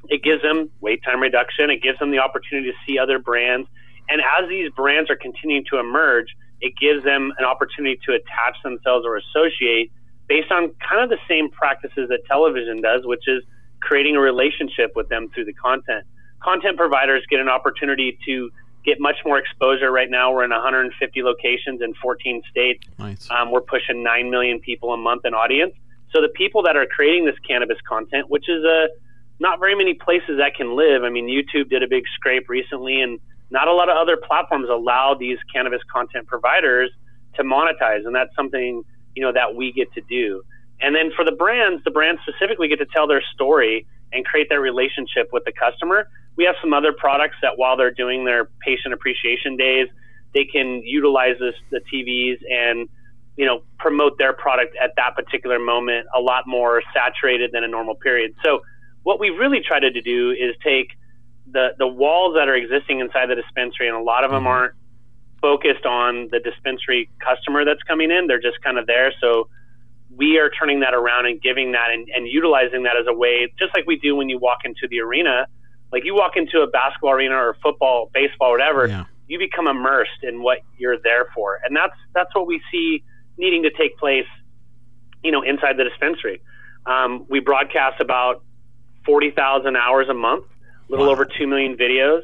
it 0.09 0.23
gives 0.23 0.43
them 0.43 0.71
wait 0.81 1.03
time 1.05 1.21
reduction. 1.21 1.71
It 1.71 1.83
gives 1.83 1.99
them 1.99 2.11
the 2.11 2.19
opportunity 2.19 2.71
to 2.71 2.77
see 2.87 2.99
other 2.99 3.19
brands. 3.19 3.69
And 4.09 4.21
as 4.21 4.49
these 4.49 4.71
brands 4.73 5.11
are 5.11 5.17
continuing 5.17 5.65
to 5.71 5.79
emerge, 5.79 6.29
it 6.61 6.73
gives 6.81 7.05
them 7.05 7.33
an 7.39 7.45
opportunity 7.45 8.01
to 8.07 8.13
attach 8.13 8.57
themselves 8.65 9.07
or 9.07 9.17
associate 9.17 9.93
based 10.29 10.51
on 10.51 10.75
kind 10.87 11.03
of 11.03 11.09
the 11.09 11.19
same 11.29 11.51
practices 11.51 12.09
that 12.09 12.21
television 12.27 12.81
does, 12.81 13.05
which 13.05 13.27
is 13.27 13.43
creating 13.81 14.17
a 14.17 14.21
relationship 14.21 14.93
with 14.95 15.09
them 15.09 15.29
through 15.35 15.45
the 15.45 15.53
content. 15.55 16.05
Content 16.41 16.77
providers 16.77 17.25
get 17.31 17.41
an 17.41 17.49
opportunity 17.49 18.19
to 18.27 18.51
get 18.85 19.01
much 19.01 19.17
more 19.25 19.39
exposure 19.39 19.91
right 19.91 20.11
now. 20.11 20.33
We're 20.33 20.45
in 20.45 20.51
150 20.51 21.23
locations 21.23 21.83
in 21.83 21.95
14 21.95 22.43
states. 22.51 22.87
Nice. 22.99 23.29
Um, 23.31 23.51
we're 23.51 23.61
pushing 23.61 24.03
9 24.03 24.31
million 24.31 24.61
people 24.61 24.93
a 24.93 24.97
month 24.97 25.25
in 25.25 25.35
audience. 25.35 25.75
So 26.13 26.23
the 26.23 26.29
people 26.29 26.63
that 26.63 26.77
are 26.77 26.87
creating 26.87 27.27
this 27.27 27.39
cannabis 27.47 27.79
content, 27.87 28.31
which 28.31 28.49
is 28.49 28.65
a 28.65 28.89
not 29.41 29.61
very 29.61 29.75
many 29.75 29.95
places 29.95 30.39
that 30.39 30.55
can 30.57 30.77
live. 30.77 31.05
I 31.05 31.11
mean, 31.11 31.29
YouTube 31.29 31.71
did 31.71 31.83
a 31.83 31.89
big 31.89 32.05
scrape 32.15 32.49
recently, 32.49 33.01
and 33.01 33.21
not 33.51 33.69
a 33.69 33.73
lot 33.73 33.89
of 33.89 33.97
other 33.97 34.17
platforms 34.17 34.69
allow 34.69 35.15
these 35.15 35.39
cannabis 35.53 35.81
content 35.93 36.27
providers 36.27 36.91
to 37.35 37.45
monetize, 37.45 38.05
and 38.05 38.15
that's 38.15 38.35
something 38.35 38.83
you 39.15 39.23
know 39.23 39.33
that 39.33 39.55
we 39.55 39.73
get 39.73 39.93
to 39.95 40.01
do. 40.01 40.43
And 40.81 40.95
then 40.95 41.11
for 41.15 41.25
the 41.25 41.33
brands, 41.33 41.83
the 41.85 41.91
brands 41.91 42.21
specifically 42.23 42.69
get 42.69 42.79
to 42.79 42.87
tell 42.87 43.07
their 43.07 43.23
story 43.35 43.87
and 44.13 44.25
create 44.25 44.49
their 44.49 44.61
relationship 44.61 45.29
with 45.33 45.45
the 45.45 45.53
customer. 45.53 46.09
We 46.37 46.45
have 46.45 46.55
some 46.61 46.73
other 46.73 46.93
products 46.93 47.37
that 47.43 47.59
while 47.59 47.77
they're 47.77 47.91
doing 47.91 48.25
their 48.25 48.47
patient 48.61 48.95
appreciation 48.95 49.57
days, 49.57 49.89
they 50.35 50.45
can 50.45 50.83
utilize 50.85 51.37
this, 51.41 51.55
the 51.71 51.81
TVs 51.93 52.39
and 52.51 52.89
you 53.37 53.47
know 53.47 53.63
promote 53.79 54.19
their 54.19 54.33
product 54.33 54.77
at 54.83 54.93
that 54.97 55.15
particular 55.15 55.59
moment 55.59 56.07
a 56.15 56.21
lot 56.21 56.45
more 56.47 56.83
saturated 56.93 57.53
than 57.53 57.65
a 57.65 57.69
normal 57.69 57.95
period. 57.95 58.35
So 58.45 58.63
what 59.03 59.21
we 59.21 59.31
really 59.31 59.61
tried 59.61 59.81
to 59.81 60.03
do 60.03 60.31
is 60.31 60.55
take 60.63 60.91
the 61.51 61.71
the 61.79 61.87
walls 61.87 62.35
that 62.35 62.49
are 62.49 62.55
existing 62.55 63.01
inside 63.01 63.31
the 63.31 63.37
dispensary, 63.37 63.89
and 63.89 63.97
a 63.97 64.03
lot 64.03 64.25
of 64.25 64.31
them 64.31 64.41
mm-hmm. 64.41 64.49
aren't 64.49 64.75
focused 65.41 65.87
on 65.87 66.29
the 66.31 66.41
dispensary 66.41 67.09
customer 67.25 67.65
that's 67.65 67.83
coming 67.83 68.11
in. 68.11 68.27
They're 68.27 68.41
just 68.41 68.61
kind 68.63 68.79
of 68.79 68.87
there. 68.87 69.13
So 69.21 69.49
we 70.17 70.39
are 70.39 70.51
turning 70.51 70.81
that 70.81 70.95
around 70.95 71.27
and 71.27 71.41
giving 71.41 71.73
that 71.73 71.91
and, 71.93 72.09
and 72.15 72.27
utilizing 72.27 72.83
that 72.85 72.97
as 72.97 73.07
a 73.09 73.13
way, 73.15 73.53
just 73.59 73.75
like 73.75 73.87
we 73.87 73.97
do 73.99 74.17
when 74.17 74.29
you 74.29 74.39
walk 74.39 74.59
into 74.65 74.89
the 74.89 75.01
arena. 75.01 75.47
Like 75.93 76.05
you 76.05 76.15
walk 76.15 76.33
into 76.37 76.61
a 76.61 76.67
basketball 76.67 77.13
arena 77.13 77.35
or 77.35 77.57
football, 77.63 78.11
baseball, 78.13 78.51
whatever, 78.51 78.87
Yeah. 78.87 79.05
you 79.27 79.39
become 79.39 79.67
immersed 79.67 80.23
in 80.23 80.43
what 80.43 80.59
you're 80.77 80.99
there 81.03 81.27
for, 81.35 81.61
and 81.65 81.75
that's 81.75 81.95
that's 82.15 82.35
what 82.35 82.47
we 82.47 82.61
see 82.71 83.03
needing 83.39 83.63
to 83.63 83.71
take 83.71 83.97
place, 83.97 84.27
you 85.23 85.31
know, 85.31 85.43
inside 85.43 85.77
the 85.79 85.85
dispensary. 85.85 86.43
Um, 86.85 87.25
we 87.31 87.41
broadcast 87.41 88.01
about 88.01 88.43
forty 89.07 89.31
thousand 89.31 89.77
hours 89.77 90.09
a 90.11 90.15
month, 90.15 90.45
a 90.89 90.93
little 90.93 91.07
Wow. 91.07 91.13
over 91.13 91.25
two 91.25 91.47
million 91.47 91.77
videos, 91.77 92.21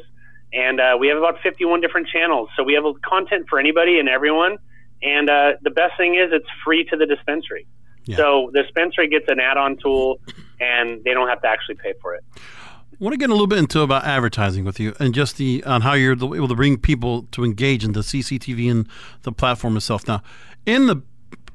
and 0.54 0.80
uh, 0.80 0.96
we 0.98 1.08
have 1.08 1.18
about 1.18 1.40
fifty-one 1.42 1.80
different 1.80 2.08
channels. 2.08 2.48
So 2.56 2.62
we 2.62 2.74
have 2.74 2.84
content 3.02 3.46
for 3.48 3.58
anybody 3.58 3.98
and 3.98 4.08
everyone. 4.08 4.58
And 5.02 5.28
uh, 5.28 5.52
the 5.62 5.70
best 5.70 5.96
thing 5.98 6.14
is 6.14 6.30
it's 6.32 6.46
free 6.64 6.84
to 6.84 6.96
the 6.96 7.04
dispensary. 7.04 7.66
Yeah. 8.04 8.16
So 8.16 8.50
the 8.52 8.62
dispensary 8.62 9.08
gets 9.08 9.26
an 9.28 9.40
add-on 9.40 9.76
tool, 9.76 10.20
and 10.60 11.02
they 11.04 11.12
don't 11.12 11.28
have 11.28 11.42
to 11.42 11.48
actually 11.48 11.76
pay 11.76 11.94
for 12.00 12.14
it. 12.14 12.24
I 12.36 12.96
want 13.00 13.12
to 13.12 13.18
get 13.18 13.28
a 13.28 13.32
little 13.32 13.48
bit 13.48 13.58
into 13.58 13.80
about 13.80 14.04
advertising 14.04 14.64
with 14.64 14.78
you 14.78 14.94
and 15.00 15.12
just 15.12 15.36
the 15.36 15.64
on 15.64 15.80
how 15.80 15.94
you're 15.94 16.12
able 16.12 16.48
to 16.48 16.54
bring 16.54 16.78
people 16.78 17.24
to 17.32 17.44
engage 17.44 17.84
in 17.84 17.92
the 17.92 18.00
CCTV 18.00 18.70
and 18.70 18.88
the 19.22 19.32
platform 19.32 19.76
itself. 19.76 20.06
Now, 20.06 20.22
in 20.64 20.86
the 20.86 21.02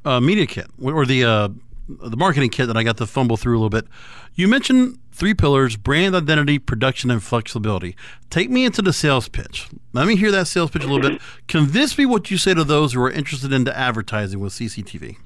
uh, 0.03 0.19
media 0.19 0.45
kit 0.47 0.67
or 0.81 1.05
the 1.05 1.23
uh, 1.23 1.49
the 1.89 2.17
marketing 2.17 2.49
kit 2.49 2.67
that 2.67 2.77
I 2.77 2.83
got 2.83 2.97
to 2.97 3.07
fumble 3.07 3.37
through 3.37 3.55
a 3.55 3.59
little 3.59 3.69
bit, 3.69 3.87
you 4.35 4.47
mentioned 4.47 4.99
three 5.11 5.33
pillars: 5.33 5.75
brand 5.75 6.15
identity, 6.15 6.59
production, 6.59 7.09
and 7.11 7.21
flexibility. 7.21 7.95
Take 8.29 8.49
me 8.49 8.65
into 8.65 8.81
the 8.81 8.93
sales 8.93 9.27
pitch. 9.27 9.67
Let 9.93 10.07
me 10.07 10.15
hear 10.15 10.31
that 10.31 10.47
sales 10.47 10.71
pitch 10.71 10.83
a 10.83 10.87
little 10.87 11.09
bit. 11.09 11.21
Convince 11.47 11.97
me 11.97 12.05
what 12.05 12.29
you 12.29 12.37
say 12.37 12.53
to 12.53 12.63
those 12.63 12.93
who 12.93 13.01
are 13.01 13.11
interested 13.11 13.51
into 13.51 13.75
advertising 13.75 14.39
with 14.39 14.53
CCTV. 14.53 15.17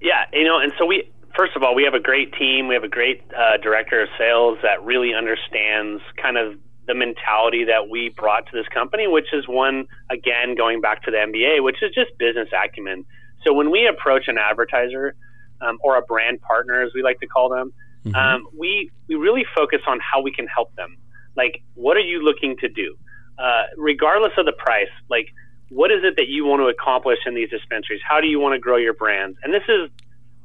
Yeah, 0.00 0.26
you 0.32 0.44
know, 0.44 0.58
and 0.58 0.72
so 0.78 0.84
we 0.84 1.10
first 1.36 1.56
of 1.56 1.62
all 1.62 1.74
we 1.74 1.84
have 1.84 1.94
a 1.94 2.00
great 2.00 2.32
team. 2.34 2.68
We 2.68 2.74
have 2.74 2.84
a 2.84 2.88
great 2.88 3.22
uh, 3.36 3.56
director 3.56 4.02
of 4.02 4.08
sales 4.18 4.58
that 4.62 4.82
really 4.82 5.14
understands 5.14 6.02
kind 6.20 6.36
of 6.36 6.58
the 6.86 6.94
mentality 6.94 7.64
that 7.64 7.88
we 7.88 8.08
brought 8.08 8.46
to 8.46 8.52
this 8.52 8.66
company, 8.68 9.06
which 9.06 9.32
is 9.32 9.46
one 9.46 9.86
again 10.10 10.54
going 10.56 10.80
back 10.80 11.02
to 11.04 11.10
the 11.10 11.16
MBA, 11.16 11.62
which 11.62 11.82
is 11.82 11.94
just 11.94 12.16
business 12.18 12.48
acumen. 12.52 13.04
So 13.44 13.52
when 13.52 13.70
we 13.70 13.86
approach 13.86 14.28
an 14.28 14.38
advertiser 14.38 15.14
um, 15.60 15.78
or 15.82 15.96
a 15.96 16.02
brand 16.02 16.40
partner, 16.40 16.82
as 16.82 16.92
we 16.94 17.02
like 17.02 17.20
to 17.20 17.26
call 17.26 17.48
them, 17.48 17.72
um, 18.14 18.48
we 18.56 18.90
we 19.08 19.14
really 19.14 19.44
focus 19.54 19.80
on 19.86 20.00
how 20.00 20.20
we 20.22 20.32
can 20.32 20.46
help 20.46 20.74
them. 20.74 20.96
Like, 21.36 21.62
what 21.74 21.96
are 21.96 22.00
you 22.00 22.22
looking 22.22 22.56
to 22.58 22.68
do? 22.68 22.96
uh, 23.38 23.62
regardless 23.76 24.32
of 24.36 24.46
the 24.46 24.52
price, 24.52 24.90
like 25.08 25.28
what 25.68 25.90
is 25.90 26.00
it 26.04 26.16
that 26.16 26.28
you 26.28 26.44
want 26.44 26.60
to 26.60 26.66
accomplish 26.66 27.18
in 27.26 27.34
these 27.34 27.50
dispensaries? 27.50 28.00
How 28.06 28.20
do 28.20 28.26
you 28.26 28.38
want 28.38 28.54
to 28.54 28.58
grow 28.58 28.76
your 28.76 28.94
brands? 28.94 29.38
And 29.42 29.52
this 29.52 29.62
is 29.68 29.90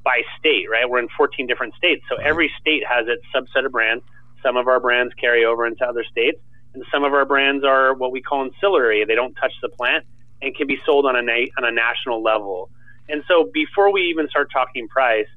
by 0.04 0.22
state, 0.40 0.70
right? 0.72 0.90
We're 0.90 1.00
in 1.00 1.10
14 1.18 1.48
different 1.48 1.76
states, 1.76 2.04
so 2.10 2.16
every 2.16 2.52
state 2.60 2.84
has 2.88 3.06
its 3.08 3.24
subset 3.36 3.66
of 3.66 3.72
brands. 3.72 4.04
Some 4.42 4.56
of 4.56 4.68
our 4.68 4.80
brands 4.80 5.14
carry 5.16 5.44
over 5.44 5.68
into 5.68 5.84
other 5.86 6.04
states, 6.10 6.40
and 6.74 6.84
some 6.92 7.04
of 7.04 7.14
our 7.14 7.26
brands 7.26 7.66
are 7.66 7.94
what 7.94 8.12
we 8.12 8.22
call 8.22 8.44
ancillary. 8.44 9.04
They 9.06 9.16
don't 9.16 9.34
touch 9.36 9.54
the 9.62 9.70
plant 9.70 10.06
and 10.42 10.56
can 10.56 10.68
be 10.68 10.80
sold 10.86 11.06
on 11.06 11.16
a 11.16 11.22
na- 11.22 11.52
on 11.58 11.66
a 11.66 11.72
national 11.72 12.24
level. 12.24 12.70
And 13.10 13.24
so, 13.28 13.50
before 13.54 13.92
we 13.92 14.02
even 14.04 14.28
start 14.30 14.50
talking 14.52 14.88
price, 14.88 15.28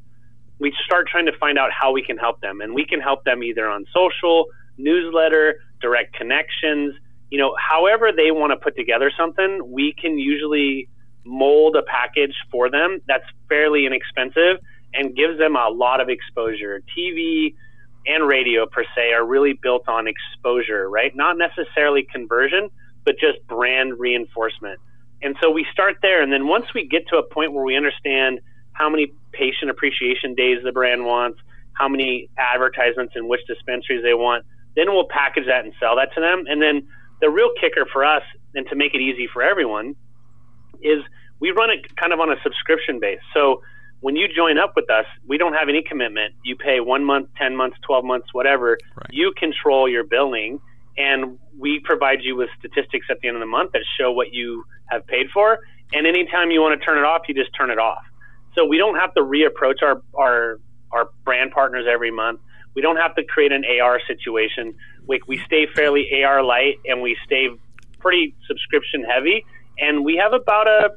we 0.58 0.72
start 0.84 1.08
trying 1.08 1.26
to 1.26 1.36
find 1.38 1.58
out 1.58 1.70
how 1.72 1.92
we 1.92 2.02
can 2.02 2.18
help 2.18 2.40
them, 2.40 2.60
and 2.60 2.74
we 2.74 2.84
can 2.84 3.00
help 3.00 3.24
them 3.24 3.42
either 3.42 3.68
on 3.68 3.86
social, 3.92 4.46
newsletter, 4.76 5.56
direct 5.80 6.14
connections. 6.14 6.94
You 7.30 7.38
know, 7.38 7.54
however 7.58 8.10
they 8.14 8.30
want 8.30 8.52
to 8.52 8.56
put 8.56 8.76
together 8.76 9.10
something, 9.16 9.60
we 9.64 9.94
can 10.00 10.18
usually 10.18 10.88
mold 11.24 11.76
a 11.76 11.82
package 11.82 12.34
for 12.50 12.70
them 12.70 13.00
that's 13.06 13.24
fairly 13.48 13.86
inexpensive 13.86 14.58
and 14.94 15.14
gives 15.14 15.38
them 15.38 15.56
a 15.56 15.68
lot 15.68 16.00
of 16.00 16.08
exposure. 16.08 16.82
TV 16.96 17.54
and 18.06 18.26
radio 18.26 18.66
per 18.66 18.84
se 18.96 19.12
are 19.12 19.24
really 19.24 19.52
built 19.62 19.88
on 19.88 20.06
exposure, 20.08 20.88
right? 20.88 21.14
Not 21.14 21.36
necessarily 21.38 22.06
conversion, 22.10 22.70
but 23.04 23.16
just 23.20 23.46
brand 23.46 23.98
reinforcement. 23.98 24.80
And 25.22 25.36
so 25.40 25.50
we 25.50 25.66
start 25.72 25.96
there. 26.02 26.22
And 26.22 26.32
then 26.32 26.46
once 26.46 26.66
we 26.74 26.86
get 26.86 27.06
to 27.08 27.16
a 27.16 27.22
point 27.22 27.52
where 27.52 27.64
we 27.64 27.76
understand 27.76 28.40
how 28.72 28.88
many 28.88 29.12
patient 29.32 29.70
appreciation 29.70 30.34
days 30.34 30.58
the 30.64 30.72
brand 30.72 31.04
wants, 31.04 31.38
how 31.74 31.88
many 31.88 32.28
advertisements 32.38 33.14
in 33.16 33.28
which 33.28 33.40
dispensaries 33.46 34.02
they 34.02 34.14
want, 34.14 34.44
then 34.76 34.86
we'll 34.92 35.08
package 35.08 35.46
that 35.46 35.64
and 35.64 35.74
sell 35.80 35.96
that 35.96 36.12
to 36.14 36.20
them. 36.20 36.44
And 36.48 36.62
then 36.62 36.86
the 37.20 37.28
real 37.30 37.50
kicker 37.60 37.86
for 37.92 38.04
us, 38.04 38.22
and 38.54 38.66
to 38.68 38.76
make 38.76 38.94
it 38.94 39.00
easy 39.00 39.28
for 39.32 39.42
everyone, 39.42 39.94
is 40.82 41.02
we 41.40 41.50
run 41.50 41.70
it 41.70 41.94
kind 41.96 42.12
of 42.12 42.20
on 42.20 42.30
a 42.30 42.36
subscription 42.42 43.00
base. 43.00 43.20
So 43.34 43.62
when 44.00 44.16
you 44.16 44.28
join 44.28 44.58
up 44.58 44.72
with 44.76 44.90
us, 44.90 45.04
we 45.26 45.36
don't 45.36 45.52
have 45.52 45.68
any 45.68 45.82
commitment. 45.82 46.34
You 46.42 46.56
pay 46.56 46.80
one 46.80 47.04
month, 47.04 47.28
10 47.36 47.56
months, 47.56 47.76
12 47.86 48.04
months, 48.04 48.28
whatever. 48.32 48.78
Right. 48.96 49.06
You 49.10 49.32
control 49.36 49.88
your 49.88 50.04
billing, 50.04 50.60
and 51.00 51.38
we 51.58 51.80
provide 51.82 52.18
you 52.22 52.36
with 52.36 52.50
statistics 52.58 53.06
at 53.10 53.20
the 53.20 53.28
end 53.28 53.36
of 53.36 53.40
the 53.40 53.46
month 53.46 53.72
that 53.72 53.82
show 53.98 54.12
what 54.12 54.32
you 54.32 54.64
have 54.86 55.06
paid 55.06 55.30
for. 55.32 55.58
And 55.92 56.06
anytime 56.06 56.50
you 56.50 56.60
want 56.60 56.78
to 56.78 56.84
turn 56.84 56.98
it 56.98 57.04
off, 57.04 57.22
you 57.28 57.34
just 57.34 57.50
turn 57.56 57.70
it 57.70 57.78
off. 57.78 58.02
So 58.54 58.64
we 58.66 58.76
don't 58.76 58.96
have 58.96 59.14
to 59.14 59.20
reapproach 59.20 59.82
our, 59.82 60.02
our, 60.14 60.60
our 60.92 61.08
brand 61.24 61.52
partners 61.52 61.86
every 61.90 62.10
month. 62.10 62.40
We 62.74 62.82
don't 62.82 62.96
have 62.96 63.14
to 63.16 63.24
create 63.24 63.52
an 63.52 63.64
AR 63.64 64.00
situation. 64.06 64.74
We, 65.06 65.20
we 65.26 65.38
stay 65.46 65.66
fairly 65.74 66.22
AR 66.22 66.42
light 66.44 66.76
and 66.84 67.00
we 67.00 67.16
stay 67.24 67.48
pretty 67.98 68.34
subscription 68.46 69.04
heavy. 69.04 69.44
And 69.78 70.04
we 70.04 70.16
have 70.16 70.32
about 70.32 70.68
a 70.68 70.90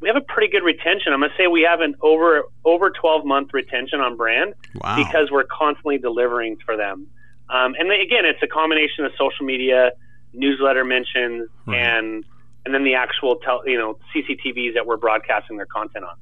we 0.00 0.08
have 0.08 0.16
a 0.16 0.32
pretty 0.32 0.48
good 0.52 0.64
retention. 0.64 1.12
I'm 1.12 1.20
gonna 1.20 1.32
say 1.38 1.46
we 1.46 1.62
have 1.62 1.80
an 1.80 1.94
over 2.02 2.42
over 2.64 2.90
12 2.90 3.24
month 3.24 3.50
retention 3.54 4.00
on 4.00 4.16
brand 4.16 4.54
Wow. 4.74 4.96
because 4.96 5.30
we're 5.30 5.44
constantly 5.44 5.98
delivering 5.98 6.56
for 6.64 6.76
them. 6.76 7.06
Um, 7.50 7.74
and 7.78 7.90
then, 7.90 8.00
again, 8.00 8.24
it's 8.24 8.42
a 8.42 8.46
combination 8.46 9.04
of 9.04 9.12
social 9.18 9.44
media, 9.44 9.92
newsletter 10.32 10.84
mentions, 10.84 11.48
Right. 11.66 11.78
and 11.78 12.24
and 12.66 12.72
then 12.74 12.82
the 12.84 12.94
actual 12.94 13.36
tel- 13.36 13.62
you 13.68 13.76
know 13.76 13.98
CCTVs 14.14 14.72
that 14.74 14.86
we're 14.86 14.96
broadcasting 14.96 15.56
their 15.58 15.66
content 15.66 16.04
on. 16.06 16.16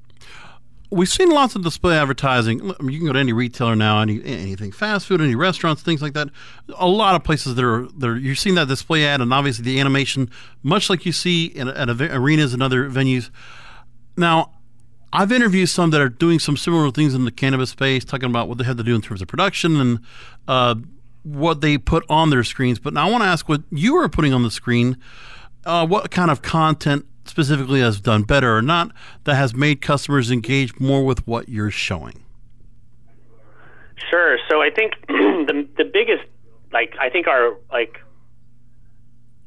We've 0.91 1.09
seen 1.09 1.31
lots 1.31 1.55
of 1.55 1.63
display 1.63 1.97
advertising. 1.97 2.59
You 2.83 2.99
can 2.99 3.07
go 3.07 3.13
to 3.15 3.19
any 3.19 3.33
retailer 3.33 3.75
now, 3.77 4.01
any 4.01 4.23
anything 4.25 4.73
fast 4.73 5.07
food, 5.07 5.21
any 5.23 5.35
restaurants, 5.37 5.81
things 5.83 6.03
like 6.03 6.13
that. 6.15 6.29
A 6.77 6.87
lot 6.89 7.15
of 7.15 7.25
places 7.25 7.55
that 7.55 7.65
are 7.65 7.87
there. 7.97 8.17
You're 8.17 8.35
seeing 8.35 8.57
that 8.57 8.69
display 8.69 9.07
ad, 9.07 9.21
and 9.23 9.33
obviously 9.33 9.65
the 9.65 9.81
animation, 9.81 10.29
much 10.63 10.91
like 10.91 11.07
you 11.07 11.13
see 11.13 11.47
in 11.47 11.69
at 11.69 11.89
arenas 11.89 12.53
and 12.53 12.63
other 12.63 12.91
venues. 12.91 13.31
Now, 14.19 14.51
I've 15.15 15.33
interviewed 15.33 15.69
some 15.71 15.91
that 15.91 16.01
are 16.03 16.09
doing 16.11 16.39
some 16.39 16.57
similar 16.59 16.91
things 16.91 17.15
in 17.15 17.25
the 17.25 17.31
cannabis 17.33 17.71
space, 17.71 18.05
talking 18.05 18.29
about 18.29 18.49
what 18.49 18.59
they 18.59 18.65
have 18.65 18.77
to 18.77 18.83
do 18.83 18.95
in 18.95 19.01
terms 19.01 19.23
of 19.23 19.29
production 19.29 19.81
and 19.81 20.01
uh, 20.49 20.75
what 21.23 21.61
they 21.61 21.79
put 21.79 22.05
on 22.09 22.31
their 22.31 22.45
screens. 22.45 22.79
But 22.79 22.95
now 22.95 23.07
I 23.07 23.11
want 23.11 23.23
to 23.23 23.29
ask 23.29 23.49
what 23.49 23.63
you 23.71 23.97
are 23.97 24.09
putting 24.09 24.33
on 24.33 24.43
the 24.43 24.51
screen. 24.51 24.97
Uh, 25.65 25.87
what 25.87 26.11
kind 26.11 26.31
of 26.31 26.43
content 26.43 27.07
specifically 27.25 27.81
has 27.81 28.01
done 28.01 28.25
better 28.25 28.57
or 28.57 28.63
not 28.63 28.91
that 29.25 29.35
has 29.37 29.55
made 29.55 29.81
customers 29.81 30.31
engage 30.31 30.79
more 30.81 31.05
with 31.05 31.27
what 31.27 31.49
you're 31.49 31.71
showing? 31.71 32.25
Sure. 34.11 34.39
So 34.51 34.61
I 34.61 34.71
think 34.71 34.95
the 35.09 35.69
the 35.77 35.85
biggest 35.85 36.25
like 36.73 36.95
I 37.01 37.11
think 37.11 37.27
our 37.29 37.57
like 37.71 37.99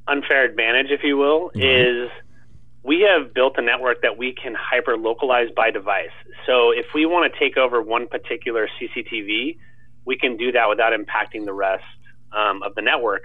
unfair 0.07 0.45
advantage, 0.45 0.91
if 0.91 1.03
you 1.03 1.17
will, 1.17 1.51
is 1.55 2.09
we 2.83 3.01
have 3.01 3.33
built 3.33 3.55
a 3.57 3.61
network 3.61 4.03
that 4.03 4.17
we 4.17 4.31
can 4.33 4.55
hyper 4.55 4.95
localize 4.95 5.49
by 5.55 5.71
device. 5.71 6.11
So 6.45 6.71
if 6.71 6.85
we 6.93 7.05
want 7.05 7.31
to 7.31 7.39
take 7.39 7.57
over 7.57 7.81
one 7.81 8.07
particular 8.07 8.69
CCTV, 8.79 9.57
we 10.06 10.18
can 10.18 10.38
do 10.38 10.52
that 10.52 10.70
without 10.70 10.94
impacting 10.94 11.46
the 11.46 11.54
rest 11.54 11.84
um, 12.32 12.63
of 12.63 12.76
the 12.76 12.82
network. 12.82 13.24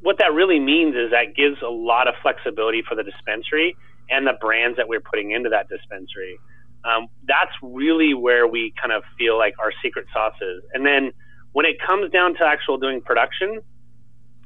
What 0.00 0.18
that 0.18 0.32
really 0.32 0.58
means 0.58 0.96
is 0.96 1.10
that 1.10 1.36
gives 1.36 1.60
a 1.62 1.70
lot 1.70 2.08
of 2.08 2.14
flexibility 2.22 2.82
for 2.86 2.94
the 2.94 3.02
dispensary 3.02 3.76
and 4.08 4.26
the 4.26 4.34
brands 4.40 4.76
that 4.76 4.88
we're 4.88 5.00
putting 5.00 5.30
into 5.30 5.50
that 5.50 5.68
dispensary. 5.68 6.38
Um, 6.84 7.08
that's 7.28 7.52
really 7.62 8.14
where 8.14 8.46
we 8.46 8.72
kind 8.80 8.92
of 8.92 9.02
feel 9.18 9.36
like 9.38 9.54
our 9.58 9.72
secret 9.82 10.06
sauce 10.12 10.34
is. 10.40 10.62
And 10.72 10.84
then 10.86 11.12
when 11.52 11.66
it 11.66 11.76
comes 11.86 12.10
down 12.10 12.34
to 12.36 12.44
actual 12.44 12.78
doing 12.78 13.02
production, 13.02 13.60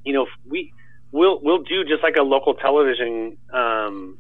you 0.04 0.12
know, 0.12 0.26
we 0.46 0.72
we'll 1.12 1.40
we'll 1.42 1.62
do 1.62 1.84
just 1.84 2.02
like 2.02 2.16
a 2.16 2.22
local 2.22 2.54
television 2.54 3.38
um, 3.52 4.18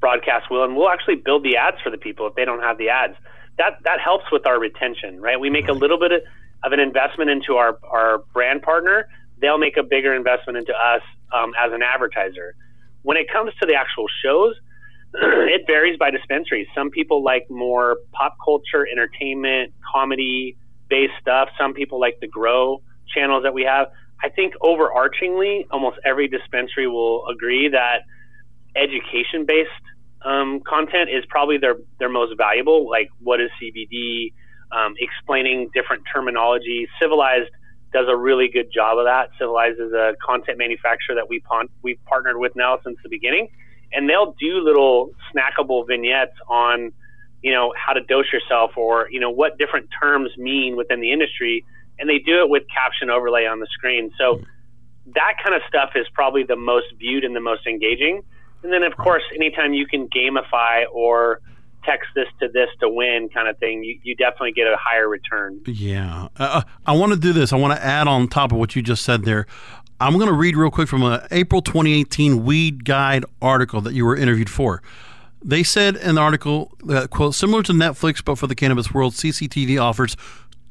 broadcast 0.00 0.50
will, 0.50 0.64
and 0.64 0.74
we'll 0.76 0.88
actually 0.88 1.16
build 1.16 1.44
the 1.44 1.56
ads 1.56 1.76
for 1.84 1.90
the 1.90 1.98
people 1.98 2.26
if 2.26 2.34
they 2.34 2.44
don't 2.44 2.62
have 2.62 2.78
the 2.78 2.88
ads. 2.88 3.14
That 3.58 3.78
that 3.84 4.00
helps 4.00 4.24
with 4.32 4.46
our 4.46 4.58
retention, 4.58 5.20
right? 5.20 5.38
We 5.38 5.50
make 5.50 5.68
a 5.68 5.72
little 5.72 5.98
bit 5.98 6.12
of, 6.12 6.22
of 6.64 6.72
an 6.72 6.80
investment 6.80 7.30
into 7.30 7.54
our 7.56 7.78
our 7.90 8.18
brand 8.32 8.62
partner. 8.62 9.06
They'll 9.40 9.58
make 9.58 9.76
a 9.76 9.82
bigger 9.82 10.14
investment 10.14 10.56
into 10.56 10.72
us 10.72 11.02
um, 11.32 11.52
as 11.58 11.72
an 11.72 11.82
advertiser. 11.82 12.54
When 13.02 13.16
it 13.16 13.26
comes 13.32 13.52
to 13.60 13.66
the 13.66 13.74
actual 13.74 14.06
shows, 14.24 14.54
it 15.14 15.62
varies 15.66 15.98
by 15.98 16.10
dispensary. 16.10 16.68
Some 16.74 16.90
people 16.90 17.22
like 17.22 17.50
more 17.50 17.98
pop 18.12 18.36
culture, 18.44 18.86
entertainment, 18.90 19.74
comedy 19.92 20.56
based 20.88 21.12
stuff. 21.20 21.48
Some 21.58 21.74
people 21.74 22.00
like 22.00 22.18
the 22.20 22.28
grow 22.28 22.82
channels 23.14 23.42
that 23.42 23.54
we 23.54 23.62
have. 23.64 23.88
I 24.22 24.28
think 24.28 24.54
overarchingly, 24.62 25.66
almost 25.70 25.98
every 26.04 26.28
dispensary 26.28 26.86
will 26.86 27.26
agree 27.26 27.68
that 27.68 28.02
education 28.76 29.44
based 29.46 29.70
um, 30.24 30.60
content 30.66 31.10
is 31.10 31.24
probably 31.28 31.58
their, 31.58 31.76
their 31.98 32.08
most 32.08 32.36
valuable. 32.36 32.88
Like, 32.88 33.08
what 33.20 33.40
is 33.40 33.50
CBD? 33.60 34.32
Um, 34.70 34.94
explaining 34.98 35.70
different 35.74 36.02
terminology. 36.12 36.88
Civilized 37.00 37.50
does 37.92 38.06
a 38.08 38.16
really 38.16 38.48
good 38.48 38.72
job 38.72 38.98
of 38.98 39.04
that. 39.04 39.30
Civilized 39.38 39.78
is 39.78 39.92
a 39.92 40.14
content 40.24 40.58
manufacturer 40.58 41.14
that 41.14 41.28
we 41.28 41.40
pon- 41.40 41.68
we've 41.82 42.02
partnered 42.06 42.38
with 42.38 42.56
now 42.56 42.78
since 42.82 42.96
the 43.02 43.10
beginning, 43.10 43.48
and 43.92 44.08
they'll 44.08 44.34
do 44.40 44.60
little 44.60 45.10
snackable 45.30 45.86
vignettes 45.86 46.32
on, 46.48 46.92
you 47.42 47.52
know, 47.52 47.74
how 47.76 47.92
to 47.92 48.00
dose 48.00 48.32
yourself 48.32 48.70
or 48.76 49.08
you 49.10 49.20
know 49.20 49.30
what 49.30 49.58
different 49.58 49.90
terms 50.00 50.30
mean 50.38 50.74
within 50.74 51.00
the 51.00 51.12
industry, 51.12 51.64
and 51.98 52.08
they 52.08 52.18
do 52.18 52.40
it 52.40 52.48
with 52.48 52.62
caption 52.74 53.10
overlay 53.10 53.44
on 53.44 53.60
the 53.60 53.68
screen. 53.70 54.10
So 54.16 54.40
that 55.14 55.34
kind 55.42 55.54
of 55.54 55.62
stuff 55.68 55.90
is 55.94 56.06
probably 56.14 56.44
the 56.44 56.56
most 56.56 56.86
viewed 56.98 57.24
and 57.24 57.36
the 57.36 57.40
most 57.40 57.66
engaging. 57.66 58.22
And 58.62 58.72
then 58.72 58.82
of 58.82 58.96
course, 58.96 59.22
anytime 59.34 59.72
you 59.72 59.86
can 59.86 60.08
gamify 60.08 60.84
or 60.92 61.40
text 61.84 62.08
this 62.14 62.28
to 62.40 62.48
this 62.48 62.68
to 62.80 62.88
win 62.88 63.28
kind 63.28 63.48
of 63.48 63.58
thing, 63.58 63.82
you, 63.82 63.98
you 64.02 64.14
definitely 64.14 64.52
get 64.52 64.66
a 64.66 64.76
higher 64.78 65.08
return. 65.08 65.60
Yeah. 65.66 66.28
Uh, 66.36 66.62
I 66.86 66.92
want 66.92 67.12
to 67.12 67.18
do 67.18 67.32
this. 67.32 67.52
I 67.52 67.56
want 67.56 67.76
to 67.76 67.84
add 67.84 68.06
on 68.06 68.28
top 68.28 68.52
of 68.52 68.58
what 68.58 68.76
you 68.76 68.82
just 68.82 69.04
said 69.04 69.24
there. 69.24 69.46
I'm 70.00 70.14
going 70.14 70.26
to 70.26 70.32
read 70.32 70.56
real 70.56 70.70
quick 70.70 70.88
from 70.88 71.02
an 71.04 71.20
April 71.30 71.62
2018 71.62 72.44
Weed 72.44 72.84
Guide 72.84 73.24
article 73.40 73.80
that 73.82 73.94
you 73.94 74.04
were 74.04 74.16
interviewed 74.16 74.50
for. 74.50 74.82
They 75.44 75.62
said 75.62 75.96
in 75.96 76.16
the 76.16 76.20
article 76.20 76.72
that, 76.84 77.10
quote, 77.10 77.34
similar 77.34 77.62
to 77.64 77.72
Netflix, 77.72 78.24
but 78.24 78.36
for 78.36 78.46
the 78.46 78.54
cannabis 78.54 78.92
world, 78.92 79.14
CCTV 79.14 79.80
offers 79.80 80.16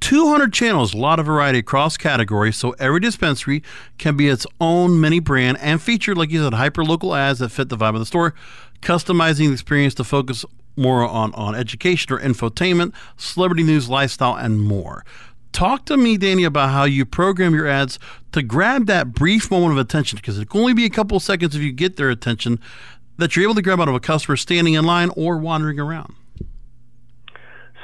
200 0.01 0.51
channels, 0.51 0.93
a 0.93 0.97
lot 0.97 1.19
of 1.19 1.25
variety 1.25 1.59
across 1.59 1.95
categories, 1.95 2.57
so 2.57 2.71
every 2.71 2.99
dispensary 2.99 3.63
can 3.97 4.17
be 4.17 4.27
its 4.27 4.45
own 4.59 4.99
mini 4.99 5.19
brand 5.19 5.57
and 5.59 5.81
feature, 5.81 6.13
like 6.13 6.31
you 6.31 6.43
said, 6.43 6.53
hyper 6.53 6.83
local 6.83 7.15
ads 7.15 7.39
that 7.39 7.49
fit 7.49 7.69
the 7.69 7.77
vibe 7.77 7.93
of 7.93 7.99
the 7.99 8.05
store, 8.05 8.33
customizing 8.81 9.47
the 9.47 9.53
experience 9.53 9.93
to 9.93 10.03
focus 10.03 10.43
more 10.75 11.07
on, 11.07 11.33
on 11.35 11.55
education 11.55 12.11
or 12.13 12.19
infotainment, 12.19 12.93
celebrity 13.15 13.63
news, 13.63 13.89
lifestyle, 13.89 14.35
and 14.35 14.59
more. 14.59 15.05
Talk 15.51 15.85
to 15.85 15.97
me, 15.97 16.17
Danny, 16.17 16.45
about 16.45 16.71
how 16.71 16.85
you 16.85 17.05
program 17.05 17.53
your 17.53 17.67
ads 17.67 17.99
to 18.31 18.41
grab 18.41 18.87
that 18.87 19.13
brief 19.13 19.51
moment 19.51 19.73
of 19.73 19.77
attention, 19.77 20.17
because 20.17 20.39
it 20.39 20.49
can 20.49 20.61
only 20.61 20.73
be 20.73 20.85
a 20.85 20.89
couple 20.89 21.19
seconds 21.19 21.55
if 21.55 21.61
you 21.61 21.71
get 21.71 21.97
their 21.97 22.09
attention 22.09 22.59
that 23.17 23.35
you're 23.35 23.43
able 23.43 23.55
to 23.55 23.61
grab 23.61 23.79
out 23.79 23.89
of 23.89 23.95
a 23.95 23.99
customer 23.99 24.35
standing 24.35 24.73
in 24.73 24.85
line 24.85 25.11
or 25.15 25.37
wandering 25.37 25.79
around. 25.79 26.15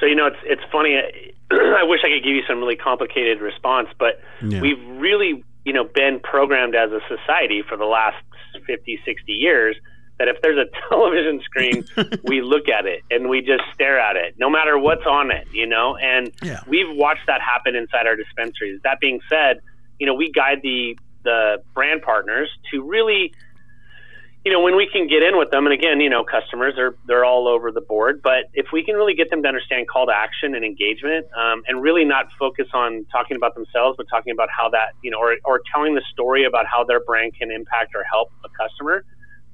So 0.00 0.06
you 0.06 0.14
know, 0.14 0.26
it's 0.26 0.42
it's 0.44 0.62
funny. 0.70 0.96
I 1.50 1.82
wish 1.82 2.00
I 2.04 2.08
could 2.08 2.24
give 2.24 2.34
you 2.34 2.42
some 2.48 2.58
really 2.58 2.76
complicated 2.76 3.40
response, 3.40 3.88
but 3.98 4.14
Yeah. 4.42 4.60
we've 4.60 4.82
really 5.00 5.44
you 5.64 5.74
know, 5.74 5.84
been 5.94 6.18
programmed 6.22 6.74
as 6.74 6.90
a 6.92 7.00
society 7.14 7.62
for 7.68 7.76
the 7.76 7.84
last 7.84 8.16
50, 8.66 8.98
60 9.04 9.32
years 9.32 9.76
that 10.18 10.26
if 10.26 10.36
there's 10.42 10.56
a 10.56 10.64
television 10.88 11.42
screen, 11.44 11.84
we 12.22 12.40
look 12.40 12.70
at 12.70 12.86
it 12.86 13.00
and 13.10 13.28
we 13.28 13.40
just 13.40 13.62
stare 13.74 14.00
at 14.00 14.16
it, 14.16 14.34
no 14.38 14.48
matter 14.48 14.78
what's 14.78 15.04
on 15.06 15.30
it, 15.30 15.44
you 15.52 15.66
know. 15.66 15.96
And 16.00 16.32
Yeah. 16.42 16.60
we've 16.66 16.88
watched 16.88 17.26
that 17.26 17.40
happen 17.42 17.76
inside 17.76 18.06
our 18.06 18.16
dispensaries. 18.16 18.80
That 18.82 18.96
being 19.00 19.20
said, 19.30 19.58
you 19.98 20.06
know, 20.06 20.14
we 20.14 20.32
guide 20.32 20.60
the 20.62 20.96
the 21.24 21.58
brand 21.74 22.00
partners 22.00 22.48
to 22.72 22.80
really, 22.82 23.32
you 24.44 24.52
know, 24.52 24.60
when 24.60 24.76
we 24.76 24.88
can 24.90 25.08
get 25.08 25.22
in 25.22 25.36
with 25.36 25.50
them, 25.50 25.66
and 25.66 25.74
again, 25.74 26.00
you 26.00 26.08
know, 26.08 26.24
customers 26.24 26.74
are 26.78 26.96
they're 27.06 27.24
all 27.24 27.48
over 27.48 27.72
the 27.72 27.80
board, 27.80 28.20
but 28.22 28.44
if 28.54 28.66
we 28.72 28.84
can 28.84 28.94
really 28.94 29.14
get 29.14 29.30
them 29.30 29.42
to 29.42 29.48
understand 29.48 29.88
call 29.88 30.06
to 30.06 30.12
action 30.12 30.54
and 30.54 30.64
engagement, 30.64 31.26
um, 31.36 31.62
and 31.66 31.82
really 31.82 32.04
not 32.04 32.26
focus 32.38 32.66
on 32.72 33.04
talking 33.10 33.36
about 33.36 33.54
themselves, 33.54 33.96
but 33.96 34.06
talking 34.08 34.32
about 34.32 34.48
how 34.56 34.68
that, 34.70 34.94
you 35.02 35.10
know, 35.10 35.18
or 35.18 35.36
or 35.44 35.60
telling 35.72 35.94
the 35.94 36.02
story 36.12 36.44
about 36.44 36.66
how 36.66 36.84
their 36.84 37.00
brand 37.00 37.32
can 37.38 37.50
impact 37.50 37.94
or 37.94 38.04
help 38.10 38.28
a 38.44 38.48
customer, 38.56 39.04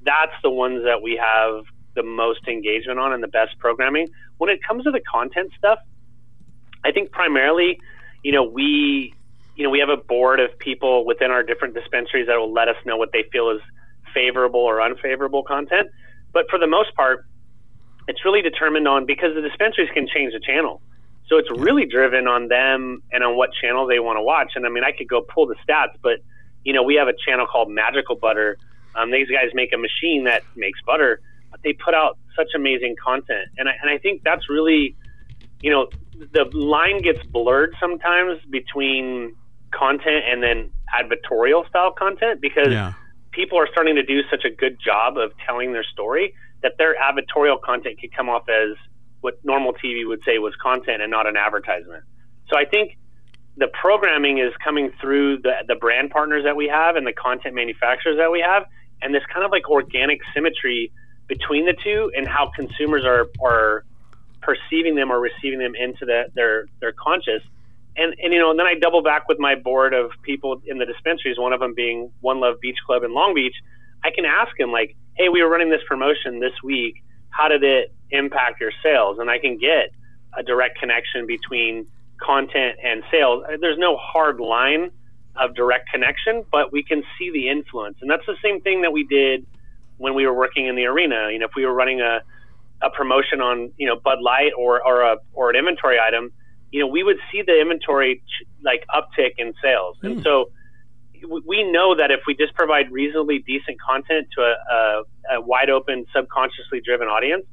that's 0.05 0.35
the 0.43 0.51
ones 0.51 0.85
that 0.85 1.03
we 1.03 1.17
have 1.17 1.65
the 1.95 2.03
most 2.03 2.47
engagement 2.47 2.99
on 2.99 3.13
and 3.13 3.23
the 3.23 3.29
best 3.29 3.59
programming. 3.59 4.09
When 4.39 4.51
it 4.51 4.61
comes 4.67 4.85
to 4.85 4.91
the 4.91 5.01
content 5.01 5.51
stuff, 5.57 5.79
I 6.85 6.93
think 6.93 7.11
primarily, 7.11 7.81
you 8.23 8.33
know, 8.33 8.43
we, 8.43 9.15
you 9.57 9.65
know, 9.65 9.71
we 9.71 9.79
have 9.79 9.89
a 9.89 9.97
board 9.97 10.41
of 10.41 10.59
people 10.59 11.07
within 11.07 11.31
our 11.31 11.43
different 11.43 11.75
dispensaries 11.75 12.27
that 12.27 12.37
will 12.37 12.53
let 12.53 12.69
us 12.69 12.77
know 12.85 12.97
what 12.97 13.11
they 13.13 13.25
feel 13.33 13.51
is 13.51 13.61
favorable 14.15 14.61
or 14.61 14.81
unfavorable 14.81 15.43
content. 15.43 15.89
But 16.33 16.47
for 16.49 16.59
the 16.59 16.67
most 16.67 16.95
part, 16.95 17.25
it's 18.09 18.25
really 18.25 18.43
determined 18.43 18.87
on 18.87 19.07
because 19.07 19.35
the 19.35 19.41
dispensaries 19.41 19.91
can 19.93 20.07
change 20.07 20.33
the 20.33 20.41
channel. 20.41 20.83
So 21.29 21.39
it's 21.39 21.49
really 21.51 21.87
driven 21.87 22.29
on 22.29 22.49
them 22.49 23.03
and 23.11 23.25
on 23.25 23.37
what 23.37 23.51
channel 23.61 23.87
they 23.87 23.99
want 23.99 24.19
to 24.19 24.23
watch. 24.23 24.53
And 24.57 24.67
I 24.67 24.69
mean, 24.69 24.85
I 24.85 24.93
could 24.93 25.09
go 25.09 25.23
pull 25.23 25.47
the 25.47 25.57
stats, 25.67 25.97
but 26.03 26.19
you 26.65 26.73
know, 26.73 26.83
we 26.83 26.95
have 26.97 27.09
a 27.09 27.15
channel 27.27 27.47
called 27.51 27.71
Magical 27.71 28.17
Butter. 28.17 28.59
Um, 28.95 29.11
these 29.11 29.29
guys 29.29 29.51
make 29.55 29.71
a 29.73 29.79
machine 29.79 30.25
that 30.25 30.43
makes 30.55 30.81
butter, 30.87 31.21
but 31.51 31.61
they 31.65 31.73
put 31.73 31.95
out 31.95 32.19
such 32.37 32.49
amazing 32.55 32.97
content. 33.03 33.49
And 33.57 33.69
I, 33.69 33.73
and 33.83 33.91
I 33.91 33.99
think 33.99 34.23
that's 34.25 34.49
really, 34.49 34.97
you 35.63 35.71
know, 35.71 35.89
the 36.33 36.45
line 36.53 37.03
gets 37.03 37.21
blurred 37.33 37.71
sometimes 37.81 38.39
between 38.51 39.35
content 39.73 40.25
and 40.29 40.43
then 40.43 40.71
advertorial 40.95 41.67
style 41.69 41.93
content 41.93 42.41
because 42.41 42.71
Yeah. 42.71 42.93
People 43.35 43.59
are 43.59 43.69
starting 43.71 43.97
to 43.97 44.03
do 44.03 44.21
such 44.31 44.45
a 44.45 44.51
good 44.51 44.79
job 44.81 45.19
of 45.19 45.33
telling 45.47 45.73
their 45.73 45.85
story 45.85 46.35
that 46.63 46.79
their 46.79 46.95
advertorial 46.95 47.61
content 47.61 48.01
could 48.01 48.15
come 48.15 48.29
off 48.29 48.49
as 48.49 48.77
what 49.21 49.39
normal 49.45 49.73
TV 49.73 50.07
would 50.07 50.23
say 50.25 50.39
was 50.39 50.55
content 50.63 51.03
and 51.03 51.11
not 51.11 51.27
an 51.27 51.37
advertisement. 51.37 52.05
So 52.49 52.57
I 52.57 52.65
think 52.65 52.97
the 53.57 53.69
programming 53.69 54.39
is 54.39 54.53
coming 54.63 54.91
through 55.01 55.39
the 55.39 55.53
the 55.67 55.77
brand 55.77 56.11
partners 56.11 56.45
that 56.45 56.57
we 56.57 56.69
have 56.69 56.97
and 56.97 57.07
the 57.07 57.13
content 57.13 57.55
manufacturers 57.55 58.19
that 58.19 58.31
we 58.31 58.41
have, 58.41 58.65
and 59.03 59.15
this 59.15 59.23
kind 59.33 59.45
of 59.45 59.51
like 59.51 59.69
organic 59.69 60.21
symmetry 60.35 60.93
between 61.27 61.65
the 61.65 61.75
two 61.83 62.11
and 62.17 62.29
how 62.29 62.51
consumers 62.55 63.05
are 63.05 63.29
are 63.43 63.85
perceiving 64.43 64.95
them 64.95 65.11
or 65.11 65.21
receiving 65.21 65.59
them 65.59 65.75
into 65.75 66.05
the, 66.05 66.25
their 66.35 66.67
their 66.81 66.93
conscious. 66.93 67.43
And 67.97 68.15
and 68.23 68.33
you 68.33 68.39
know, 68.41 68.51
and 68.51 68.59
then 68.59 68.67
I 68.67 68.75
double 68.75 69.03
back 69.03 69.29
with 69.29 69.39
my 69.39 69.55
board 69.55 69.95
of 69.95 70.11
people 70.23 70.61
in 70.67 70.79
the 70.79 70.87
dispensaries. 70.87 71.39
One 71.39 71.53
of 71.53 71.61
them 71.61 71.75
being 71.75 72.11
One 72.21 72.41
Love 72.41 72.61
Beach 72.61 72.79
Club 72.87 73.05
in 73.05 73.15
Long 73.15 73.35
Beach. 73.35 73.55
I 74.03 74.11
can 74.11 74.25
ask 74.25 74.59
him 74.59 74.73
like, 74.73 74.97
"Hey, 75.15 75.29
we 75.29 75.43
were 75.43 75.49
running 75.49 75.71
this 75.71 75.83
promotion 75.87 76.41
this 76.41 76.53
week. 76.63 77.03
How 77.31 77.49
did 77.49 77.63
it 77.63 77.93
impact 78.11 78.61
your 78.61 78.73
sales?" 78.83 79.19
And 79.19 79.31
I 79.31 79.39
can 79.39 79.59
get 79.59 79.91
a 80.37 80.43
direct 80.43 80.79
connection 80.79 81.27
between 81.27 81.87
content 82.21 82.79
and 82.83 83.03
sales. 83.11 83.45
Uh, 83.45 83.57
there's 83.61 83.79
no 83.79 83.97
hard 83.97 84.41
line 84.41 84.91
of 85.37 85.55
direct 85.55 85.91
connection, 85.91 86.45
but 86.51 86.73
we 86.73 86.83
can 86.83 87.03
see 87.19 87.31
the 87.31 87.49
influence. 87.49 87.99
And 88.01 88.11
that's 88.11 88.27
the 88.27 88.37
same 88.43 88.61
thing 88.61 88.83
that 88.83 88.93
we 88.93 89.05
did 89.05 89.47
when 89.99 90.15
we 90.15 90.27
were 90.27 90.35
working 90.35 90.67
in 90.67 90.77
the 90.77 90.87
arena. 90.87 91.29
You 91.31 91.39
know, 91.39 91.47
if 91.47 91.53
we 91.57 91.67
were 91.67 91.75
running 91.75 92.01
a, 92.01 92.23
a 92.83 92.91
promotion 92.91 93.41
on, 93.41 93.73
you 93.77 93.87
know, 93.87 93.97
Bud 93.97 94.21
Light 94.21 94.53
or, 94.57 94.85
or 94.87 95.03
a, 95.03 95.17
or 95.33 95.51
an 95.51 95.57
inventory 95.57 95.99
item, 95.99 96.33
you 96.71 96.81
know, 96.81 96.87
we 96.87 97.03
would 97.03 97.19
see 97.31 97.43
the 97.43 97.61
inventory 97.61 98.23
like 98.63 98.85
uptick 98.95 99.35
in 99.39 99.55
sales. 99.63 99.97
And 100.03 100.23
so 100.23 100.51
we 101.47 101.71
know 101.71 101.95
that 101.95 102.11
if 102.11 102.21
we 102.27 102.35
just 102.35 102.55
provide 102.55 102.91
reasonably 102.91 103.39
decent 103.39 103.81
content 103.81 104.29
to 104.37 104.43
a, 104.43 104.75
a, 104.75 105.37
a 105.37 105.41
wide 105.41 105.71
open, 105.71 106.07
subconsciously 106.15 106.81
driven 106.85 107.09
audience, 107.09 107.47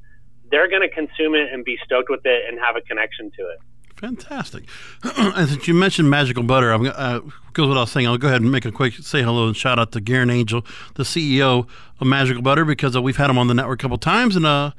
they're 0.50 0.70
going 0.70 0.82
to 0.82 0.90
consume 0.90 1.36
it 1.36 1.52
and 1.52 1.64
be 1.64 1.78
stoked 1.86 2.10
with 2.10 2.26
it 2.26 2.44
and 2.48 2.60
have 2.60 2.76
a 2.76 2.82
connection 2.82 3.32
to 3.38 3.44
it. 3.44 3.60
Fantastic. 4.02 4.64
and 5.04 5.48
since 5.48 5.68
you 5.68 5.76
mentioned 5.76 6.10
magical 6.10 6.42
butter, 6.44 6.72
I'm 6.72 6.88
uh, 6.88 7.20
goes 7.54 7.68
without 7.68 7.88
saying. 7.88 8.08
I'll 8.08 8.18
go 8.18 8.28
ahead 8.28 8.42
and 8.42 8.52
make 8.52 8.66
a 8.66 8.72
quick 8.72 8.94
say 8.96 9.22
hello 9.22 9.48
and 9.48 9.56
shout 9.56 9.78
out 9.78 9.92
to 9.92 10.02
Garyn 10.02 10.32
Angel, 10.32 10.66
the 10.96 11.04
CEO 11.04 11.68
of 12.00 12.08
Magical 12.08 12.42
Butter, 12.42 12.66
because 12.66 12.96
uh, 12.96 13.02
we've 13.02 13.18
had 13.18 13.30
him 13.30 13.38
on 13.38 13.46
the 13.46 13.54
network 13.54 13.80
a 13.80 13.84
couple 13.84 14.00
times, 14.00 14.36
and 14.36 14.48
uh, 14.48 14.72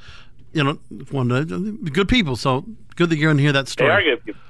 you 0.52 0.64
know, 0.64 0.78
one 1.10 1.30
uh, 1.32 1.42
good 1.90 2.08
people. 2.08 2.36
So 2.36 2.64
good 2.96 3.10
that 3.10 3.16
you're 3.16 3.28
going 3.28 3.38
to 3.38 3.42
hear 3.42 3.52
that 3.52 3.66
They 3.66 3.70
story. 3.70 3.90
are 3.90 4.02
good 4.02 4.24
people. 4.24 4.40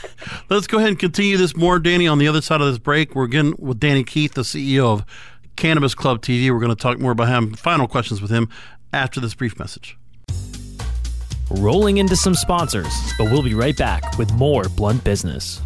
Let's 0.50 0.66
go 0.66 0.78
ahead 0.78 0.90
and 0.90 0.98
continue 0.98 1.36
this 1.36 1.56
more, 1.56 1.78
Danny. 1.78 2.06
On 2.06 2.18
the 2.18 2.28
other 2.28 2.40
side 2.40 2.60
of 2.60 2.66
this 2.68 2.78
break, 2.78 3.14
we're 3.14 3.24
again 3.24 3.54
with 3.58 3.80
Danny 3.80 4.04
Keith, 4.04 4.34
the 4.34 4.42
CEO 4.42 4.84
of 4.86 5.04
Cannabis 5.56 5.94
Club 5.94 6.22
TV. 6.22 6.50
We're 6.50 6.60
going 6.60 6.70
to 6.74 6.80
talk 6.80 6.98
more 6.98 7.12
about 7.12 7.28
him. 7.28 7.54
Final 7.54 7.88
questions 7.88 8.22
with 8.22 8.30
him 8.30 8.48
after 8.92 9.20
this 9.20 9.34
brief 9.34 9.58
message. 9.58 9.96
Rolling 11.50 11.98
into 11.98 12.16
some 12.16 12.34
sponsors, 12.34 12.92
but 13.18 13.30
we'll 13.30 13.42
be 13.42 13.54
right 13.54 13.76
back 13.76 14.16
with 14.18 14.32
more 14.34 14.64
Blunt 14.76 15.02
Business. 15.04 15.60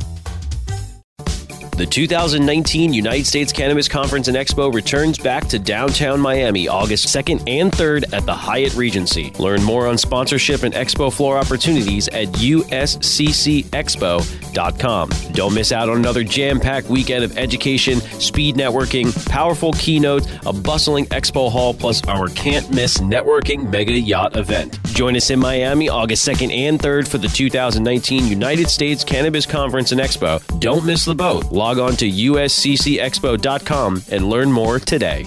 The 1.76 1.84
2019 1.84 2.94
United 2.94 3.26
States 3.26 3.52
Cannabis 3.52 3.86
Conference 3.86 4.28
and 4.28 4.36
Expo 4.36 4.72
returns 4.72 5.18
back 5.18 5.46
to 5.48 5.58
downtown 5.58 6.18
Miami 6.18 6.68
August 6.68 7.14
2nd 7.14 7.42
and 7.46 7.70
3rd 7.70 8.14
at 8.14 8.24
the 8.24 8.32
Hyatt 8.32 8.74
Regency. 8.74 9.30
Learn 9.38 9.62
more 9.62 9.86
on 9.86 9.98
sponsorship 9.98 10.62
and 10.62 10.72
expo 10.72 11.12
floor 11.12 11.36
opportunities 11.36 12.08
at 12.08 12.28
usccexpo.com. 12.28 15.10
Don't 15.32 15.52
miss 15.52 15.70
out 15.70 15.90
on 15.90 15.98
another 15.98 16.24
jam 16.24 16.60
packed 16.60 16.88
weekend 16.88 17.24
of 17.24 17.36
education, 17.36 18.00
speed 18.00 18.54
networking, 18.54 19.28
powerful 19.28 19.74
keynotes, 19.74 20.26
a 20.46 20.54
bustling 20.54 21.04
expo 21.06 21.52
hall, 21.52 21.74
plus 21.74 22.02
our 22.08 22.28
can't 22.28 22.72
miss 22.72 22.96
networking 22.98 23.70
mega 23.70 23.92
yacht 23.92 24.34
event. 24.34 24.82
Join 24.94 25.14
us 25.14 25.28
in 25.28 25.38
Miami 25.38 25.90
August 25.90 26.26
2nd 26.26 26.56
and 26.56 26.80
3rd 26.80 27.06
for 27.06 27.18
the 27.18 27.28
2019 27.28 28.28
United 28.28 28.70
States 28.70 29.04
Cannabis 29.04 29.44
Conference 29.44 29.92
and 29.92 30.00
Expo. 30.00 30.40
Don't 30.58 30.86
miss 30.86 31.04
the 31.04 31.14
boat. 31.14 31.44
Log 31.66 31.80
on 31.80 31.96
to 31.96 32.08
usccexpo.com 32.08 34.02
and 34.12 34.30
learn 34.30 34.52
more 34.52 34.78
today. 34.78 35.26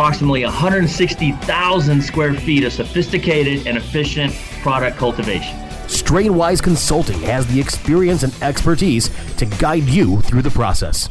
approximately 0.00 0.42
160,000 0.44 2.02
square 2.02 2.32
feet 2.32 2.64
of 2.64 2.72
sophisticated 2.72 3.66
and 3.66 3.76
efficient 3.76 4.32
product 4.62 4.96
cultivation. 4.96 5.54
Strainwise 5.88 6.62
Consulting 6.62 7.20
has 7.20 7.46
the 7.48 7.60
experience 7.60 8.22
and 8.22 8.32
expertise 8.42 9.10
to 9.36 9.44
guide 9.44 9.82
you 9.82 10.22
through 10.22 10.40
the 10.40 10.50
process. 10.50 11.10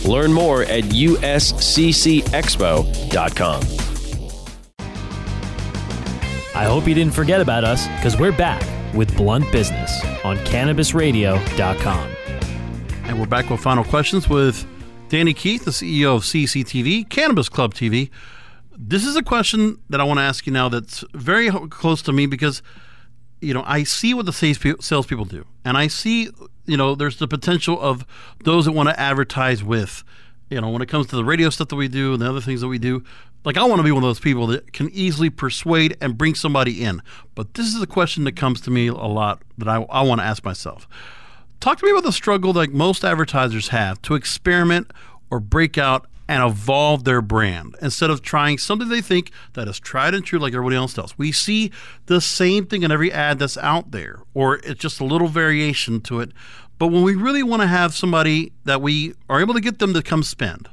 Learn 0.05 0.33
more 0.33 0.63
at 0.63 0.85
usccexpo.com. 0.85 1.61
I 6.53 6.65
hope 6.65 6.87
you 6.87 6.93
didn't 6.93 7.13
forget 7.13 7.39
about 7.41 7.63
us 7.63 7.87
because 7.95 8.17
we're 8.17 8.31
back 8.31 8.61
with 8.93 9.15
Blunt 9.15 9.49
Business 9.51 10.03
on 10.23 10.37
CannabisRadio.com. 10.39 12.09
And 13.05 13.19
we're 13.19 13.25
back 13.25 13.49
with 13.49 13.61
final 13.61 13.83
questions 13.83 14.29
with 14.29 14.65
Danny 15.09 15.33
Keith, 15.33 15.65
the 15.65 15.71
CEO 15.71 16.15
of 16.15 16.23
CCTV, 16.23 17.09
Cannabis 17.09 17.49
Club 17.49 17.73
TV. 17.73 18.09
This 18.77 19.05
is 19.05 19.15
a 19.15 19.23
question 19.23 19.79
that 19.89 19.99
I 19.99 20.03
want 20.03 20.19
to 20.19 20.23
ask 20.23 20.45
you 20.45 20.53
now 20.53 20.69
that's 20.69 21.03
very 21.13 21.49
close 21.69 22.01
to 22.03 22.13
me 22.13 22.25
because, 22.25 22.61
you 23.41 23.53
know, 23.53 23.63
I 23.65 23.83
see 23.83 24.13
what 24.13 24.25
the 24.25 24.33
salespeople 24.33 25.25
do. 25.25 25.45
And 25.65 25.77
I 25.77 25.87
see, 25.87 26.29
you 26.65 26.77
know, 26.77 26.95
there's 26.95 27.17
the 27.17 27.27
potential 27.27 27.79
of 27.79 28.05
those 28.43 28.65
that 28.65 28.71
want 28.71 28.89
to 28.89 28.99
advertise 28.99 29.63
with, 29.63 30.03
you 30.49 30.61
know, 30.61 30.69
when 30.69 30.81
it 30.81 30.87
comes 30.87 31.07
to 31.07 31.15
the 31.15 31.25
radio 31.25 31.49
stuff 31.49 31.69
that 31.69 31.75
we 31.75 31.87
do 31.87 32.13
and 32.13 32.21
the 32.21 32.29
other 32.29 32.41
things 32.41 32.61
that 32.61 32.67
we 32.67 32.79
do. 32.79 33.03
Like, 33.43 33.57
I 33.57 33.63
want 33.63 33.79
to 33.79 33.83
be 33.83 33.91
one 33.91 34.03
of 34.03 34.07
those 34.07 34.19
people 34.19 34.45
that 34.47 34.71
can 34.71 34.89
easily 34.91 35.31
persuade 35.31 35.97
and 35.99 36.17
bring 36.17 36.35
somebody 36.35 36.83
in. 36.83 37.01
But 37.33 37.55
this 37.55 37.73
is 37.73 37.81
a 37.81 37.87
question 37.87 38.23
that 38.25 38.35
comes 38.35 38.61
to 38.61 38.71
me 38.71 38.87
a 38.87 38.93
lot 38.93 39.41
that 39.57 39.67
I, 39.67 39.81
I 39.89 40.03
want 40.03 40.21
to 40.21 40.25
ask 40.25 40.45
myself. 40.45 40.87
Talk 41.59 41.79
to 41.79 41.85
me 41.85 41.91
about 41.91 42.03
the 42.03 42.11
struggle 42.11 42.53
that 42.53 42.71
most 42.71 43.03
advertisers 43.03 43.69
have 43.69 44.01
to 44.03 44.13
experiment 44.13 44.91
or 45.31 45.39
break 45.39 45.77
out 45.77 46.07
and 46.31 46.49
evolve 46.49 47.03
their 47.03 47.21
brand 47.21 47.75
instead 47.81 48.09
of 48.09 48.21
trying 48.21 48.57
something 48.57 48.87
they 48.87 49.01
think 49.01 49.31
that 49.51 49.67
is 49.67 49.81
tried 49.81 50.13
and 50.13 50.23
true 50.23 50.39
like 50.39 50.53
everybody 50.53 50.77
else 50.77 50.93
does. 50.93 51.17
We 51.17 51.33
see 51.33 51.71
the 52.05 52.21
same 52.21 52.65
thing 52.65 52.83
in 52.83 52.91
every 52.91 53.11
ad 53.11 53.37
that's 53.37 53.57
out 53.57 53.91
there, 53.91 54.21
or 54.33 54.55
it's 54.63 54.79
just 54.79 55.01
a 55.01 55.03
little 55.03 55.27
variation 55.27 55.99
to 56.03 56.21
it. 56.21 56.31
But 56.77 56.87
when 56.87 57.03
we 57.03 57.15
really 57.15 57.43
want 57.43 57.63
to 57.63 57.67
have 57.67 57.93
somebody 57.93 58.53
that 58.63 58.81
we 58.81 59.13
are 59.29 59.41
able 59.41 59.53
to 59.55 59.59
get 59.59 59.79
them 59.79 59.93
to 59.93 60.01
come 60.01 60.23
spend, 60.23 60.69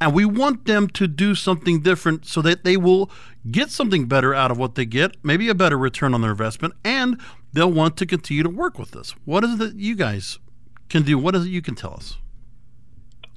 and 0.00 0.12
we 0.12 0.24
want 0.24 0.64
them 0.64 0.88
to 0.88 1.06
do 1.06 1.36
something 1.36 1.80
different 1.80 2.26
so 2.26 2.42
that 2.42 2.64
they 2.64 2.76
will 2.76 3.08
get 3.52 3.70
something 3.70 4.06
better 4.06 4.34
out 4.34 4.50
of 4.50 4.58
what 4.58 4.74
they 4.74 4.84
get, 4.84 5.14
maybe 5.22 5.48
a 5.48 5.54
better 5.54 5.78
return 5.78 6.12
on 6.12 6.22
their 6.22 6.32
investment, 6.32 6.74
and 6.82 7.20
they'll 7.52 7.70
want 7.70 7.96
to 7.98 8.04
continue 8.04 8.42
to 8.42 8.50
work 8.50 8.80
with 8.80 8.96
us. 8.96 9.14
What 9.24 9.44
is 9.44 9.54
it 9.54 9.58
that 9.58 9.74
you 9.76 9.94
guys 9.94 10.40
can 10.88 11.04
do? 11.04 11.16
What 11.18 11.36
is 11.36 11.46
it 11.46 11.50
you 11.50 11.62
can 11.62 11.76
tell 11.76 11.94
us? 11.94 12.18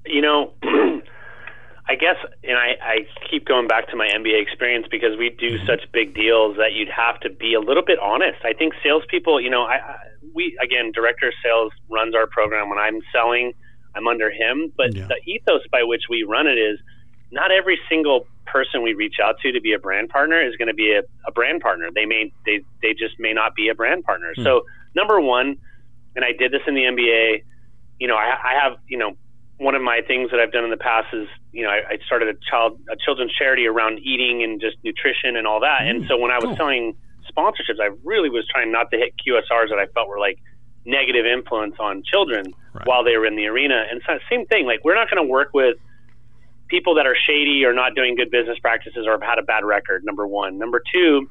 You 0.07 0.21
know, 0.21 0.53
I 1.91 1.95
guess, 1.95 2.15
and 2.45 2.57
I, 2.57 2.77
I 2.81 2.95
keep 3.29 3.45
going 3.45 3.67
back 3.67 3.89
to 3.89 3.97
my 3.97 4.07
NBA 4.07 4.41
experience 4.41 4.87
because 4.89 5.17
we 5.17 5.29
do 5.29 5.57
mm-hmm. 5.57 5.65
such 5.65 5.91
big 5.91 6.15
deals 6.15 6.55
that 6.55 6.71
you'd 6.71 6.87
have 6.87 7.19
to 7.19 7.29
be 7.29 7.53
a 7.53 7.59
little 7.59 7.83
bit 7.83 7.99
honest. 7.99 8.39
I 8.45 8.53
think 8.53 8.73
salespeople, 8.81 9.41
you 9.41 9.49
know, 9.49 9.63
I, 9.63 9.75
I 9.75 9.97
we 10.33 10.57
again, 10.63 10.93
director 10.93 11.27
of 11.27 11.33
sales 11.43 11.73
runs 11.89 12.15
our 12.15 12.27
program. 12.27 12.69
When 12.69 12.79
I'm 12.79 13.01
selling, 13.11 13.51
I'm 13.93 14.07
under 14.07 14.31
him, 14.31 14.71
but 14.77 14.95
yeah. 14.95 15.07
the 15.07 15.19
ethos 15.29 15.63
by 15.69 15.83
which 15.83 16.03
we 16.09 16.23
run 16.23 16.47
it 16.47 16.57
is 16.57 16.79
not 17.29 17.51
every 17.51 17.77
single 17.89 18.25
person 18.45 18.83
we 18.83 18.93
reach 18.93 19.15
out 19.21 19.35
to 19.41 19.51
to 19.51 19.59
be 19.59 19.73
a 19.73 19.79
brand 19.79 20.07
partner 20.07 20.41
is 20.41 20.55
going 20.55 20.69
to 20.69 20.73
be 20.73 20.93
a, 20.93 21.01
a 21.27 21.31
brand 21.33 21.59
partner. 21.59 21.89
They 21.93 22.05
may 22.05 22.31
they 22.45 22.61
they 22.81 22.93
just 22.93 23.19
may 23.19 23.33
not 23.33 23.53
be 23.53 23.67
a 23.67 23.75
brand 23.75 24.05
partner. 24.05 24.33
Mm. 24.37 24.45
So 24.45 24.61
number 24.95 25.19
one, 25.19 25.57
and 26.15 26.23
I 26.23 26.31
did 26.31 26.53
this 26.53 26.61
in 26.67 26.73
the 26.73 26.83
NBA. 26.83 27.43
You 27.99 28.07
know, 28.07 28.15
I, 28.15 28.31
I 28.41 28.63
have 28.63 28.77
you 28.87 28.97
know 28.97 29.17
one 29.61 29.75
of 29.75 29.81
my 29.83 30.01
things 30.01 30.31
that 30.31 30.39
I've 30.39 30.51
done 30.51 30.63
in 30.63 30.71
the 30.71 30.77
past 30.77 31.13
is 31.13 31.27
you 31.51 31.63
know 31.63 31.69
I, 31.69 31.93
I 31.93 31.97
started 32.05 32.29
a 32.29 32.37
child 32.49 32.79
a 32.91 32.95
children's 32.95 33.33
charity 33.33 33.67
around 33.67 33.99
eating 33.99 34.43
and 34.43 34.59
just 34.59 34.77
nutrition 34.83 35.35
and 35.35 35.45
all 35.45 35.59
that. 35.61 35.81
Mm. 35.81 35.89
And 35.89 36.07
so 36.07 36.17
when 36.17 36.31
I 36.31 36.35
was 36.35 36.45
cool. 36.45 36.55
selling 36.57 36.95
sponsorships, 37.31 37.79
I 37.79 37.89
really 38.03 38.29
was 38.29 38.45
trying 38.51 38.71
not 38.71 38.89
to 38.91 38.97
hit 38.97 39.13
QSRs 39.25 39.69
that 39.69 39.77
I 39.79 39.85
felt 39.93 40.07
were 40.07 40.19
like 40.19 40.39
negative 40.83 41.25
influence 41.25 41.75
on 41.79 42.01
children 42.03 42.53
right. 42.73 42.87
while 42.87 43.03
they 43.03 43.15
were 43.17 43.25
in 43.25 43.35
the 43.35 43.45
arena. 43.45 43.85
And 43.89 44.01
so 44.05 44.17
same 44.29 44.45
thing, 44.47 44.65
like 44.65 44.83
we're 44.83 44.95
not 44.95 45.09
going 45.09 45.23
to 45.23 45.29
work 45.29 45.49
with 45.53 45.77
people 46.67 46.95
that 46.95 47.05
are 47.05 47.15
shady 47.27 47.63
or 47.65 47.73
not 47.73 47.93
doing 47.95 48.15
good 48.15 48.31
business 48.31 48.57
practices 48.59 49.05
or 49.05 49.11
have 49.11 49.21
had 49.21 49.37
a 49.37 49.43
bad 49.43 49.63
record, 49.63 50.03
number 50.03 50.25
one. 50.25 50.57
Number 50.57 50.81
two, 50.91 51.29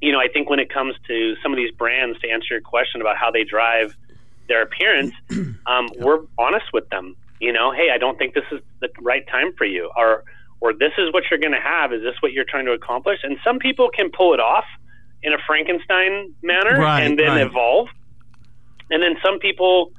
you 0.00 0.12
know, 0.12 0.18
I 0.18 0.28
think 0.28 0.48
when 0.48 0.58
it 0.58 0.72
comes 0.72 0.94
to 1.08 1.34
some 1.42 1.52
of 1.52 1.56
these 1.56 1.72
brands, 1.72 2.18
to 2.20 2.30
answer 2.30 2.46
your 2.54 2.60
question 2.60 3.00
about 3.00 3.16
how 3.16 3.30
they 3.30 3.44
drive 3.44 3.94
their 4.48 4.62
appearance, 4.62 5.12
um, 5.66 5.88
we're 5.98 6.20
honest 6.38 6.66
with 6.72 6.88
them. 6.88 7.16
You 7.42 7.52
know, 7.52 7.72
hey, 7.72 7.88
I 7.92 7.98
don't 7.98 8.16
think 8.16 8.34
this 8.34 8.44
is 8.52 8.60
the 8.80 8.88
right 9.00 9.26
time 9.26 9.52
for 9.58 9.64
you, 9.64 9.90
or 9.96 10.22
or 10.60 10.72
this 10.72 10.92
is 10.96 11.12
what 11.12 11.24
you're 11.28 11.40
going 11.40 11.52
to 11.52 11.60
have. 11.60 11.92
Is 11.92 12.00
this 12.00 12.14
what 12.20 12.32
you're 12.32 12.44
trying 12.48 12.66
to 12.66 12.72
accomplish? 12.72 13.18
And 13.24 13.36
some 13.42 13.58
people 13.58 13.90
can 13.92 14.12
pull 14.16 14.32
it 14.32 14.38
off 14.38 14.64
in 15.24 15.32
a 15.32 15.38
Frankenstein 15.44 16.36
manner 16.40 16.78
right, 16.78 17.02
and 17.02 17.18
then 17.18 17.26
right. 17.26 17.46
evolve. 17.46 17.88
And 18.90 19.02
then 19.02 19.16
some 19.24 19.40
people 19.40 19.90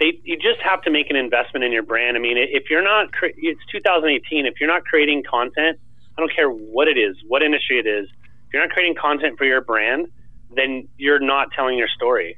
they 0.00 0.18
you 0.24 0.34
just 0.34 0.60
have 0.64 0.82
to 0.82 0.90
make 0.90 1.08
an 1.08 1.14
investment 1.14 1.64
in 1.64 1.70
your 1.70 1.84
brand. 1.84 2.16
I 2.16 2.20
mean, 2.20 2.36
if 2.36 2.64
you're 2.68 2.82
not 2.82 3.10
it's 3.22 3.60
2018, 3.70 4.46
if 4.46 4.54
you're 4.58 4.68
not 4.68 4.84
creating 4.84 5.22
content, 5.22 5.78
I 6.18 6.20
don't 6.20 6.34
care 6.34 6.50
what 6.50 6.88
it 6.88 6.98
is, 6.98 7.14
what 7.28 7.44
industry 7.44 7.78
it 7.78 7.86
is, 7.86 8.08
if 8.08 8.52
you're 8.52 8.62
not 8.66 8.72
creating 8.72 8.96
content 8.96 9.38
for 9.38 9.44
your 9.44 9.60
brand, 9.60 10.08
then 10.50 10.88
you're 10.98 11.20
not 11.20 11.52
telling 11.52 11.78
your 11.78 11.86
story. 11.86 12.36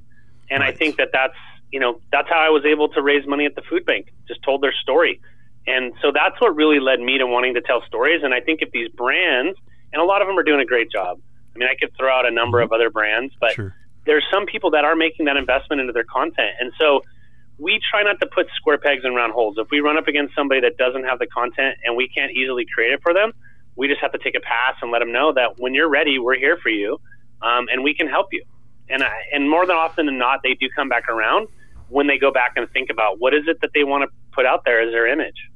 And 0.50 0.60
right. 0.60 0.74
I 0.74 0.76
think 0.76 0.96
that 0.96 1.08
that's 1.14 1.32
you 1.74 1.80
know 1.80 2.00
that's 2.12 2.28
how 2.28 2.38
I 2.38 2.50
was 2.50 2.64
able 2.64 2.88
to 2.90 3.02
raise 3.02 3.26
money 3.26 3.46
at 3.46 3.56
the 3.56 3.62
food 3.68 3.84
bank. 3.84 4.14
Just 4.28 4.44
told 4.44 4.62
their 4.62 4.72
story, 4.72 5.20
and 5.66 5.92
so 6.00 6.12
that's 6.14 6.40
what 6.40 6.54
really 6.54 6.78
led 6.78 7.00
me 7.00 7.18
to 7.18 7.26
wanting 7.26 7.54
to 7.54 7.60
tell 7.60 7.82
stories. 7.84 8.22
And 8.22 8.32
I 8.32 8.40
think 8.40 8.62
if 8.62 8.70
these 8.70 8.88
brands, 8.90 9.58
and 9.92 10.00
a 10.00 10.04
lot 10.04 10.22
of 10.22 10.28
them 10.28 10.38
are 10.38 10.44
doing 10.44 10.60
a 10.60 10.64
great 10.64 10.88
job. 10.88 11.18
I 11.52 11.58
mean, 11.58 11.68
I 11.68 11.74
could 11.74 11.90
throw 11.96 12.16
out 12.16 12.26
a 12.26 12.30
number 12.30 12.58
mm-hmm. 12.58 12.72
of 12.72 12.72
other 12.72 12.90
brands, 12.90 13.34
but 13.40 13.54
sure. 13.54 13.74
there's 14.06 14.24
some 14.32 14.46
people 14.46 14.70
that 14.70 14.84
are 14.84 14.94
making 14.94 15.26
that 15.26 15.36
investment 15.36 15.80
into 15.80 15.92
their 15.92 16.04
content, 16.04 16.54
and 16.60 16.70
so 16.80 17.02
we 17.58 17.80
try 17.90 18.04
not 18.04 18.20
to 18.20 18.26
put 18.26 18.46
square 18.54 18.78
pegs 18.78 19.02
in 19.04 19.12
round 19.12 19.32
holes. 19.32 19.56
If 19.58 19.66
we 19.72 19.80
run 19.80 19.98
up 19.98 20.06
against 20.06 20.32
somebody 20.36 20.60
that 20.60 20.76
doesn't 20.76 21.02
have 21.02 21.18
the 21.18 21.26
content 21.26 21.78
and 21.84 21.96
we 21.96 22.06
can't 22.06 22.30
easily 22.32 22.66
create 22.72 22.92
it 22.92 23.00
for 23.02 23.12
them, 23.12 23.32
we 23.74 23.88
just 23.88 24.00
have 24.00 24.12
to 24.12 24.18
take 24.18 24.36
a 24.36 24.40
pass 24.40 24.74
and 24.80 24.92
let 24.92 25.00
them 25.00 25.10
know 25.10 25.32
that 25.32 25.58
when 25.58 25.74
you're 25.74 25.88
ready, 25.88 26.20
we're 26.20 26.38
here 26.38 26.56
for 26.56 26.68
you, 26.68 27.00
um, 27.42 27.66
and 27.72 27.82
we 27.82 27.94
can 27.94 28.06
help 28.06 28.28
you. 28.30 28.44
And 28.88 29.02
I, 29.02 29.10
and 29.32 29.50
more 29.50 29.66
than 29.66 29.76
often 29.76 30.06
than 30.06 30.18
not, 30.18 30.40
they 30.44 30.54
do 30.54 30.68
come 30.74 30.88
back 30.88 31.08
around 31.08 31.48
when 31.88 32.06
they 32.06 32.18
go 32.18 32.32
back 32.32 32.52
and 32.56 32.68
think 32.70 32.90
about 32.90 33.18
what 33.18 33.34
is 33.34 33.44
it 33.46 33.60
that 33.60 33.70
they 33.74 33.84
want 33.84 34.02
to 34.02 34.08
put 34.32 34.46
out 34.46 34.64
there 34.64 34.80
as 34.80 34.92
their 34.92 35.06
image. 35.06 35.48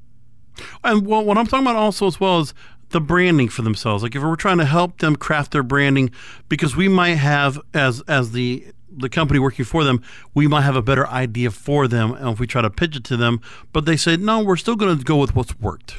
And 0.85 1.07
well, 1.07 1.25
what 1.25 1.38
I'm 1.38 1.47
talking 1.47 1.67
about 1.67 1.77
also 1.77 2.07
as 2.07 2.21
well 2.21 2.41
is 2.41 2.55
the 2.91 3.01
branding 3.01 3.49
for 3.49 3.62
themselves. 3.62 4.03
Like 4.03 4.14
if 4.14 4.23
we're 4.23 4.37
trying 4.37 4.59
to 4.59 4.64
help 4.64 4.99
them 4.99 5.17
craft 5.17 5.53
their 5.53 5.62
branding, 5.62 6.11
because 6.49 6.77
we 6.77 6.88
might 6.88 7.17
have 7.17 7.61
as 7.75 8.01
as 8.03 8.33
the 8.33 8.67
the 8.91 9.09
company 9.09 9.38
working 9.38 9.64
for 9.64 9.85
them, 9.85 10.03
we 10.35 10.47
might 10.47 10.62
have 10.62 10.77
a 10.77 10.83
better 10.83 11.07
idea 11.09 11.51
for 11.51 11.87
them 11.87 12.12
and 12.14 12.29
if 12.31 12.41
we 12.41 12.47
try 12.47 12.62
to 12.62 12.71
pitch 12.71 12.97
it 12.97 13.05
to 13.05 13.17
them. 13.17 13.41
But 13.73 13.85
they 13.85 13.97
say, 13.97 14.17
no, 14.17 14.43
we're 14.43 14.57
still 14.57 14.77
going 14.77 14.97
to 14.97 15.05
go 15.05 15.17
with 15.17 15.37
what's 15.37 15.59
worked. 15.61 15.97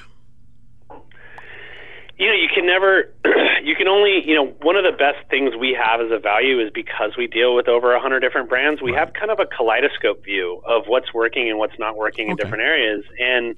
You 2.19 2.27
know, 2.27 2.33
you 2.33 2.49
can 2.53 2.65
never, 2.65 3.13
you 3.63 3.75
can 3.75 3.87
only, 3.87 4.21
you 4.25 4.35
know, 4.35 4.47
one 4.61 4.75
of 4.75 4.83
the 4.83 4.91
best 4.91 5.29
things 5.29 5.55
we 5.55 5.77
have 5.79 6.01
as 6.01 6.11
a 6.11 6.19
value 6.19 6.59
is 6.59 6.69
because 6.73 7.11
we 7.17 7.27
deal 7.27 7.55
with 7.55 7.67
over 7.67 7.91
100 7.93 8.19
different 8.19 8.49
brands, 8.49 8.81
we 8.81 8.91
right. 8.91 8.99
have 8.99 9.13
kind 9.13 9.31
of 9.31 9.39
a 9.39 9.45
kaleidoscope 9.45 10.23
view 10.23 10.61
of 10.67 10.83
what's 10.87 11.13
working 11.13 11.49
and 11.49 11.57
what's 11.57 11.79
not 11.79 11.95
working 11.95 12.25
okay. 12.25 12.31
in 12.31 12.35
different 12.35 12.63
areas. 12.63 13.05
And, 13.17 13.55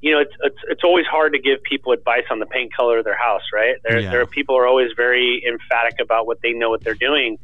you 0.00 0.12
know, 0.12 0.20
it's, 0.20 0.32
it's, 0.42 0.58
it's 0.70 0.84
always 0.84 1.04
hard 1.04 1.34
to 1.34 1.38
give 1.38 1.62
people 1.62 1.92
advice 1.92 2.24
on 2.30 2.38
the 2.38 2.46
paint 2.46 2.74
color 2.74 2.98
of 2.98 3.04
their 3.04 3.18
house, 3.18 3.42
right? 3.52 3.76
There, 3.84 4.00
yeah. 4.00 4.10
there 4.10 4.22
are 4.22 4.26
people 4.26 4.56
are 4.56 4.66
always 4.66 4.90
very 4.96 5.44
emphatic 5.46 6.00
about 6.00 6.26
what 6.26 6.38
they 6.42 6.52
know 6.52 6.70
what 6.70 6.82
they're 6.82 6.94
doing 6.94 7.38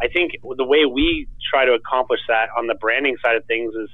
I 0.00 0.08
think 0.08 0.32
the 0.42 0.64
way 0.64 0.86
we 0.86 1.28
try 1.50 1.64
to 1.66 1.72
accomplish 1.72 2.20
that 2.28 2.48
on 2.56 2.66
the 2.66 2.74
branding 2.74 3.16
side 3.22 3.36
of 3.36 3.44
things 3.44 3.74
is, 3.74 3.90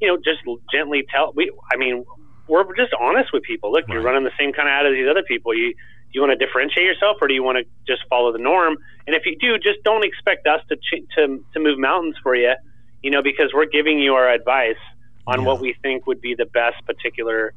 you 0.00 0.08
know, 0.08 0.16
just 0.16 0.40
gently 0.70 1.04
tell. 1.10 1.32
We, 1.34 1.50
I 1.72 1.76
mean, 1.76 2.04
we're 2.48 2.64
just 2.76 2.92
honest 2.98 3.32
with 3.32 3.42
people. 3.42 3.72
Look, 3.72 3.88
right. 3.88 3.94
you're 3.94 4.02
running 4.02 4.24
the 4.24 4.32
same 4.38 4.52
kind 4.52 4.68
of 4.68 4.72
ad 4.72 4.86
as 4.86 4.92
these 4.92 5.08
other 5.08 5.22
people. 5.22 5.54
You 5.54 5.74
you 6.12 6.20
want 6.20 6.38
to 6.38 6.46
differentiate 6.46 6.86
yourself, 6.86 7.18
or 7.20 7.28
do 7.28 7.34
you 7.34 7.42
want 7.42 7.58
to 7.58 7.64
just 7.86 8.08
follow 8.08 8.32
the 8.32 8.38
norm? 8.38 8.78
And 9.06 9.14
if 9.14 9.26
you 9.26 9.36
do, 9.38 9.58
just 9.58 9.82
don't 9.84 10.04
expect 10.04 10.46
us 10.46 10.60
to 10.68 10.76
ch- 10.76 11.04
to 11.16 11.44
to 11.52 11.60
move 11.60 11.78
mountains 11.78 12.16
for 12.22 12.34
you, 12.34 12.54
you 13.02 13.10
know, 13.10 13.22
because 13.22 13.50
we're 13.52 13.66
giving 13.66 13.98
you 13.98 14.14
our 14.14 14.30
advice 14.30 14.80
on 15.26 15.40
yeah. 15.40 15.46
what 15.46 15.60
we 15.60 15.74
think 15.82 16.06
would 16.06 16.20
be 16.20 16.34
the 16.34 16.46
best 16.46 16.76
particular, 16.86 17.52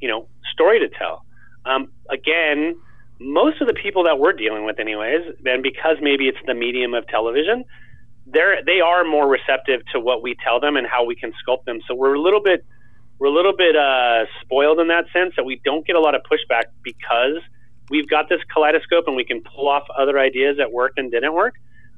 you 0.00 0.08
know, 0.08 0.26
story 0.52 0.80
to 0.80 0.88
tell. 0.88 1.24
Um, 1.64 1.92
again, 2.08 2.76
most 3.20 3.60
of 3.60 3.66
the 3.66 3.74
people 3.74 4.04
that 4.04 4.18
we're 4.18 4.32
dealing 4.32 4.64
with, 4.64 4.80
anyways, 4.80 5.36
and 5.44 5.62
because 5.62 5.96
maybe 6.00 6.26
it's 6.26 6.38
the 6.46 6.54
medium 6.54 6.94
of 6.94 7.06
television, 7.06 7.64
they're 8.26 8.64
they 8.64 8.80
are 8.80 9.04
more 9.04 9.28
receptive 9.28 9.82
to 9.92 10.00
what 10.00 10.22
we 10.22 10.36
tell 10.42 10.58
them 10.58 10.76
and 10.76 10.86
how 10.86 11.04
we 11.04 11.14
can 11.14 11.32
sculpt 11.46 11.64
them. 11.64 11.80
So 11.86 11.94
we're 11.94 12.14
a 12.14 12.20
little 12.20 12.42
bit 12.42 12.64
we're 13.20 13.28
a 13.28 13.32
little 13.32 13.54
bit 13.54 13.76
uh, 13.76 14.24
spoiled 14.40 14.80
in 14.80 14.88
that 14.88 15.04
sense 15.12 15.34
that 15.36 15.44
we 15.44 15.60
don't 15.62 15.86
get 15.86 15.94
a 15.94 16.00
lot 16.00 16.14
of 16.14 16.22
pushback 16.22 16.64
because 16.82 17.36
we've 17.90 18.08
got 18.08 18.30
this 18.30 18.40
kaleidoscope 18.52 19.04
and 19.06 19.14
we 19.14 19.24
can 19.24 19.42
pull 19.42 19.68
off 19.68 19.84
other 19.96 20.18
ideas 20.18 20.56
that 20.56 20.72
worked 20.72 20.98
and 20.98 21.10
didn't 21.10 21.34
work. 21.34 21.54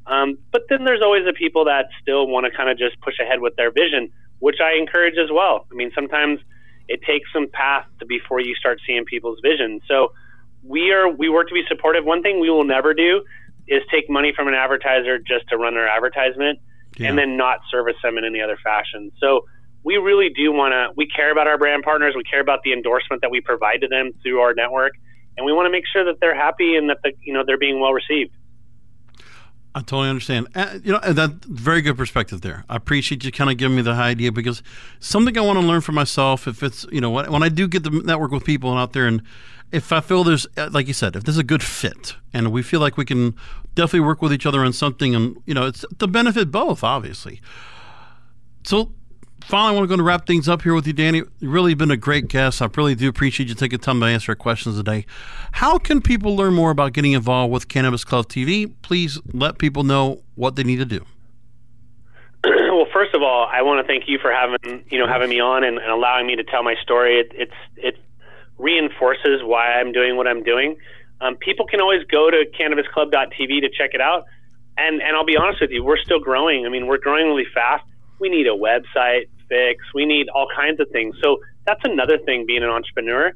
Um, 0.06 0.36
but 0.50 0.62
then 0.68 0.84
there's 0.84 1.00
always 1.00 1.24
the 1.24 1.32
people 1.32 1.66
that 1.66 1.86
still 2.02 2.26
want 2.26 2.46
to 2.46 2.50
kind 2.50 2.68
of 2.68 2.76
just 2.76 3.00
push 3.00 3.14
ahead 3.20 3.40
with 3.40 3.54
their 3.54 3.70
vision, 3.70 4.10
which 4.40 4.56
I 4.60 4.76
encourage 4.76 5.14
as 5.16 5.30
well. 5.32 5.64
I 5.70 5.74
mean, 5.76 5.92
sometimes 5.94 6.40
it 6.88 7.02
takes 7.02 7.32
some 7.32 7.46
path 7.46 7.86
to 8.00 8.06
before 8.06 8.40
you 8.40 8.56
start 8.56 8.80
seeing 8.84 9.04
people's 9.04 9.38
vision. 9.40 9.80
So 9.86 10.12
we 10.64 10.90
are 10.90 11.08
we 11.08 11.28
work 11.28 11.46
to 11.48 11.54
be 11.54 11.62
supportive. 11.68 12.04
One 12.04 12.22
thing 12.22 12.40
we 12.40 12.50
will 12.50 12.64
never 12.64 12.94
do 12.94 13.22
is 13.68 13.82
take 13.92 14.10
money 14.10 14.32
from 14.34 14.48
an 14.48 14.54
advertiser 14.54 15.18
just 15.18 15.48
to 15.50 15.56
run 15.56 15.74
their 15.74 15.88
advertisement 15.88 16.58
yeah. 16.96 17.08
and 17.08 17.16
then 17.16 17.36
not 17.36 17.60
service 17.70 17.96
them 18.02 18.18
in 18.18 18.24
any 18.24 18.40
other 18.40 18.58
fashion. 18.62 19.12
So 19.20 19.46
we 19.84 19.96
really 19.96 20.30
do 20.30 20.52
want 20.52 20.72
to 20.72 20.92
we 20.96 21.06
care 21.06 21.32
about 21.32 21.46
our 21.46 21.58
brand 21.58 21.82
partners, 21.82 22.14
we 22.16 22.24
care 22.24 22.40
about 22.40 22.62
the 22.62 22.72
endorsement 22.72 23.22
that 23.22 23.30
we 23.30 23.40
provide 23.40 23.80
to 23.80 23.88
them 23.88 24.12
through 24.22 24.40
our 24.40 24.54
network, 24.54 24.92
and 25.36 25.44
we 25.46 25.52
want 25.52 25.66
to 25.66 25.70
make 25.70 25.84
sure 25.92 26.04
that 26.04 26.20
they're 26.20 26.36
happy 26.36 26.76
and 26.76 26.88
that 26.90 26.98
the 27.02 27.12
you 27.22 27.32
know 27.32 27.42
they're 27.44 27.58
being 27.58 27.80
well 27.80 27.92
received. 27.92 28.32
I 29.74 29.80
totally 29.80 30.10
understand. 30.10 30.48
Uh, 30.54 30.78
you 30.84 30.92
know, 30.92 31.00
that 31.00 31.44
very 31.46 31.80
good 31.80 31.96
perspective 31.96 32.42
there. 32.42 32.64
I 32.68 32.76
appreciate 32.76 33.24
you 33.24 33.32
kind 33.32 33.50
of 33.50 33.56
giving 33.56 33.76
me 33.76 33.82
the 33.82 33.92
idea 33.92 34.30
because 34.30 34.62
something 35.00 35.36
I 35.38 35.40
want 35.40 35.58
to 35.58 35.66
learn 35.66 35.80
for 35.80 35.92
myself. 35.92 36.46
If 36.46 36.62
it's 36.62 36.86
you 36.92 37.00
know 37.00 37.10
when, 37.10 37.42
I 37.42 37.48
do 37.48 37.66
get 37.66 37.82
the 37.82 37.90
network 37.90 38.32
with 38.32 38.44
people 38.44 38.76
out 38.76 38.92
there, 38.92 39.06
and 39.06 39.22
if 39.70 39.90
I 39.90 40.00
feel 40.00 40.24
there's 40.24 40.46
uh, 40.58 40.68
like 40.70 40.88
you 40.88 40.92
said, 40.92 41.16
if 41.16 41.24
there's 41.24 41.38
a 41.38 41.44
good 41.44 41.62
fit, 41.62 42.16
and 42.34 42.52
we 42.52 42.62
feel 42.62 42.80
like 42.80 42.98
we 42.98 43.06
can 43.06 43.34
definitely 43.74 44.00
work 44.00 44.20
with 44.20 44.32
each 44.32 44.44
other 44.44 44.60
on 44.60 44.74
something, 44.74 45.14
and 45.14 45.42
you 45.46 45.54
know, 45.54 45.66
it's 45.66 45.86
to 45.98 46.06
benefit 46.06 46.50
both, 46.50 46.84
obviously. 46.84 47.40
So 48.64 48.92
finally, 49.43 49.70
I 49.70 49.72
want 49.72 49.84
to 49.84 49.88
go 49.88 49.97
to 49.97 50.03
wrap 50.03 50.26
things 50.26 50.49
up 50.49 50.62
here 50.62 50.74
with 50.74 50.86
you, 50.86 50.93
Danny. 50.93 51.18
You've 51.18 51.53
really 51.53 51.74
been 51.74 51.90
a 51.90 51.97
great 51.97 52.28
guest. 52.28 52.62
I 52.62 52.68
really 52.76 52.95
do 52.95 53.09
appreciate 53.09 53.49
you 53.49 53.55
taking 53.55 53.78
time 53.78 54.01
to 54.01 54.07
answer 54.07 54.32
our 54.32 54.36
questions 54.36 54.76
today. 54.76 55.07
How 55.53 55.78
can 55.78 56.01
people 56.01 56.36
learn 56.36 56.55
more 56.55 56.70
about 56.70 56.93
getting 56.93 57.12
involved 57.12 57.53
with 57.53 57.68
Cannabis 57.68 58.05
Club 58.05 58.28
TV? 58.28 58.72
Please 58.82 59.18
let 59.32 59.59
people 59.59 59.84
know 59.84 60.22
what 60.34 60.57
they 60.57 60.64
need 60.64 60.76
to 60.76 60.84
do. 60.84 61.05
well, 62.45 62.86
first 62.93 63.14
of 63.14 63.22
all, 63.22 63.47
I 63.51 63.62
want 63.62 63.84
to 63.84 63.86
thank 63.86 64.09
you 64.09 64.18
for 64.18 64.32
having 64.32 64.84
you 64.90 64.99
know 64.99 65.07
having 65.07 65.30
me 65.30 65.40
on 65.40 65.64
and, 65.64 65.78
and 65.78 65.90
allowing 65.90 66.26
me 66.26 66.36
to 66.36 66.45
tell 66.45 66.62
my 66.62 66.74
story. 66.82 67.20
It, 67.20 67.32
it's 67.34 67.55
it 67.76 67.99
reinforces 68.59 69.43
why 69.43 69.74
I'm 69.74 69.93
doing 69.93 70.16
what 70.16 70.26
I'm 70.26 70.43
doing. 70.43 70.76
Um, 71.20 71.36
people 71.36 71.66
can 71.66 71.80
always 71.80 72.05
go 72.11 72.30
to 72.30 72.45
cannabisclub.tv 72.59 73.61
to 73.61 73.68
check 73.68 73.90
it 73.95 74.01
out. 74.01 74.24
And 74.76 75.01
and 75.01 75.16
I'll 75.16 75.26
be 75.26 75.36
honest 75.36 75.61
with 75.61 75.70
you, 75.70 75.84
we're 75.84 76.03
still 76.03 76.18
growing. 76.18 76.66
I 76.66 76.68
mean, 76.68 76.86
we're 76.86 76.99
growing 76.99 77.26
really 77.26 77.47
fast. 77.55 77.84
We 78.22 78.28
need 78.28 78.46
a 78.46 78.56
website 78.56 79.26
fix. 79.48 79.84
We 79.92 80.06
need 80.06 80.28
all 80.28 80.46
kinds 80.54 80.78
of 80.78 80.88
things. 80.90 81.16
So 81.20 81.40
that's 81.66 81.80
another 81.82 82.18
thing 82.18 82.46
being 82.46 82.62
an 82.62 82.70
entrepreneur. 82.70 83.32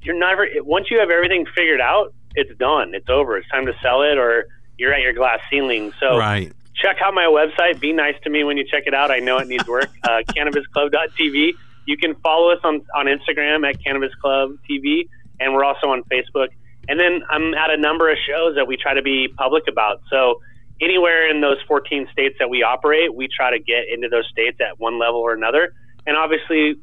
You're 0.00 0.18
never 0.18 0.48
once 0.62 0.90
you 0.90 0.98
have 0.98 1.10
everything 1.10 1.44
figured 1.54 1.82
out, 1.82 2.14
it's 2.34 2.56
done. 2.58 2.94
It's 2.94 3.10
over. 3.10 3.36
It's 3.36 3.48
time 3.50 3.66
to 3.66 3.74
sell 3.82 4.00
it 4.00 4.16
or 4.16 4.46
you're 4.78 4.94
at 4.94 5.02
your 5.02 5.12
glass 5.12 5.40
ceiling. 5.50 5.92
So 6.00 6.16
right. 6.16 6.50
check 6.74 6.96
out 7.04 7.12
my 7.12 7.26
website. 7.26 7.80
Be 7.80 7.92
nice 7.92 8.14
to 8.24 8.30
me 8.30 8.44
when 8.44 8.56
you 8.56 8.64
check 8.64 8.84
it 8.86 8.94
out. 8.94 9.10
I 9.10 9.18
know 9.18 9.36
it 9.36 9.46
needs 9.46 9.68
work. 9.68 9.90
Uh, 10.02 10.22
cannabisclub.tv. 10.22 11.52
You 11.86 11.96
can 11.98 12.14
follow 12.16 12.50
us 12.50 12.60
on, 12.64 12.80
on 12.96 13.06
Instagram 13.06 13.68
at 13.68 13.84
Cannabis 13.84 14.14
Club 14.14 14.56
TV, 14.68 15.08
and 15.38 15.52
we're 15.52 15.64
also 15.64 15.88
on 15.88 16.02
Facebook. 16.04 16.48
And 16.88 16.98
then 16.98 17.22
I'm 17.28 17.52
at 17.52 17.70
a 17.70 17.76
number 17.76 18.10
of 18.10 18.16
shows 18.26 18.54
that 18.56 18.66
we 18.66 18.78
try 18.78 18.94
to 18.94 19.02
be 19.02 19.28
public 19.36 19.64
about. 19.68 20.00
So 20.10 20.40
anywhere 20.80 21.30
in 21.30 21.40
those 21.40 21.58
14 21.66 22.08
states 22.12 22.36
that 22.38 22.48
we 22.48 22.62
operate, 22.62 23.14
we 23.14 23.28
try 23.28 23.50
to 23.50 23.58
get 23.58 23.84
into 23.92 24.08
those 24.08 24.28
states 24.28 24.58
at 24.60 24.78
one 24.78 24.98
level 24.98 25.20
or 25.20 25.32
another. 25.32 25.74
And 26.06 26.16
obviously, 26.16 26.76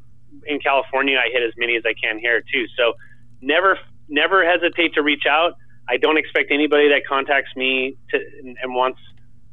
in 0.46 0.60
California, 0.60 1.18
I 1.18 1.30
hit 1.32 1.42
as 1.42 1.52
many 1.56 1.76
as 1.76 1.82
I 1.84 1.94
can 1.94 2.18
here 2.18 2.40
too. 2.40 2.66
So 2.76 2.94
never, 3.40 3.78
never 4.08 4.44
hesitate 4.44 4.94
to 4.94 5.02
reach 5.02 5.24
out. 5.28 5.54
I 5.88 5.96
don't 5.96 6.18
expect 6.18 6.50
anybody 6.50 6.88
that 6.90 7.06
contacts 7.08 7.50
me 7.56 7.96
to 8.10 8.18
and 8.62 8.74
wants, 8.74 9.00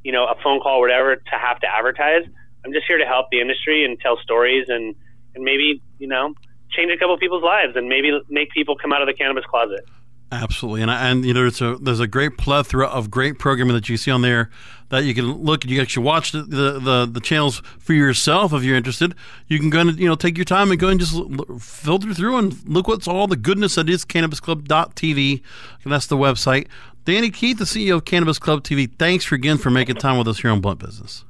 you 0.04 0.12
know, 0.12 0.26
a 0.26 0.36
phone 0.44 0.60
call 0.60 0.80
or 0.80 0.82
whatever 0.82 1.16
to 1.16 1.36
have 1.38 1.60
to 1.62 1.68
advertise. 1.68 2.24
I'm 2.66 2.74
just 2.74 2.86
here 2.88 2.98
to 2.98 3.06
help 3.06 3.28
the 3.32 3.40
industry 3.40 3.86
and 3.86 4.00
tell 4.00 4.18
stories 4.18 4.66
and 4.68 4.96
and 5.36 5.44
maybe 5.44 5.82
you 6.00 6.08
know 6.08 6.34
change 6.72 6.92
a 6.92 6.98
couple 6.98 7.18
people's 7.18 7.44
lives 7.44 7.76
and 7.76 7.88
maybe 7.88 8.20
make 8.30 8.52
people 8.52 8.76
come 8.76 8.92
out 8.92 9.02
of 9.02 9.08
the 9.08 9.14
cannabis 9.14 9.46
closet. 9.46 9.86
Absolutely, 10.32 10.82
and 10.82 10.90
and 10.90 11.24
you 11.24 11.34
know 11.34 11.42
there's 11.42 11.62
a 11.62 11.78
there's 11.78 12.00
a 12.00 12.08
great 12.08 12.38
plethora 12.38 12.88
of 12.88 13.12
great 13.12 13.38
programming 13.38 13.76
that 13.76 13.88
you 13.88 13.96
see 13.96 14.10
on 14.10 14.22
there 14.22 14.50
that 14.90 15.04
you 15.04 15.14
can 15.14 15.32
look 15.32 15.64
and 15.64 15.72
you 15.72 15.82
actually 15.82 16.04
watch 16.04 16.32
the, 16.32 16.44
the, 16.44 16.80
the, 16.80 17.10
the, 17.12 17.20
channels 17.20 17.62
for 17.80 17.94
yourself 17.94 18.54
if 18.54 18.64
you're 18.64 18.76
interested. 18.76 19.16
You 19.48 19.60
can 19.60 19.70
go 19.70 19.80
and 19.80 20.00
you 20.00 20.08
know 20.08 20.16
take 20.16 20.38
your 20.38 20.46
time 20.46 20.72
and 20.72 20.80
go 20.80 20.88
and 20.88 21.00
just 21.00 21.16
filter 21.60 22.14
through 22.14 22.38
and 22.38 22.58
look 22.68 22.88
what's 22.88 23.08
all 23.08 23.28
the 23.28 23.36
goodness 23.36 23.76
that 23.76 23.88
is 23.90 24.04
CannabisClub.tv, 24.04 25.42
and 25.84 25.94
that's 25.94 26.08
the 26.08 26.18
website. 26.18 26.68
Danny 27.06 27.30
Keith, 27.30 27.60
the 27.60 27.66
CEO 27.66 27.96
of 27.96 28.06
Cannabis 28.06 28.40
Club 28.40 28.64
TV. 28.64 28.92
Thanks 28.98 29.26
for 29.26 29.36
again 29.36 29.58
for 29.58 29.70
making 29.70 29.96
time 29.98 30.18
with 30.18 30.28
us 30.28 30.40
here 30.40 30.50
on 30.50 30.60
Blunt 30.60 30.80
Business. 30.80 31.24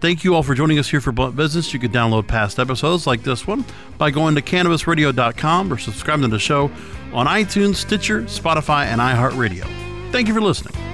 Thank 0.00 0.22
you 0.22 0.34
all 0.34 0.42
for 0.42 0.54
joining 0.54 0.78
us 0.78 0.90
here 0.90 1.00
for 1.00 1.12
Blunt 1.12 1.34
Business. 1.34 1.72
You 1.72 1.80
can 1.80 1.90
download 1.90 2.28
past 2.28 2.58
episodes 2.58 3.06
like 3.06 3.22
this 3.22 3.46
one 3.46 3.64
by 3.96 4.10
going 4.10 4.34
to 4.34 4.42
cannabisradio.com 4.42 5.72
or 5.72 5.78
subscribing 5.78 6.22
to 6.22 6.28
the 6.28 6.38
show 6.38 6.70
on 7.12 7.26
iTunes, 7.26 7.76
Stitcher, 7.76 8.22
Spotify, 8.24 8.84
and 8.84 9.00
iHeartRadio. 9.00 9.64
Thank 10.12 10.28
you 10.28 10.34
for 10.34 10.42
listening. 10.42 10.93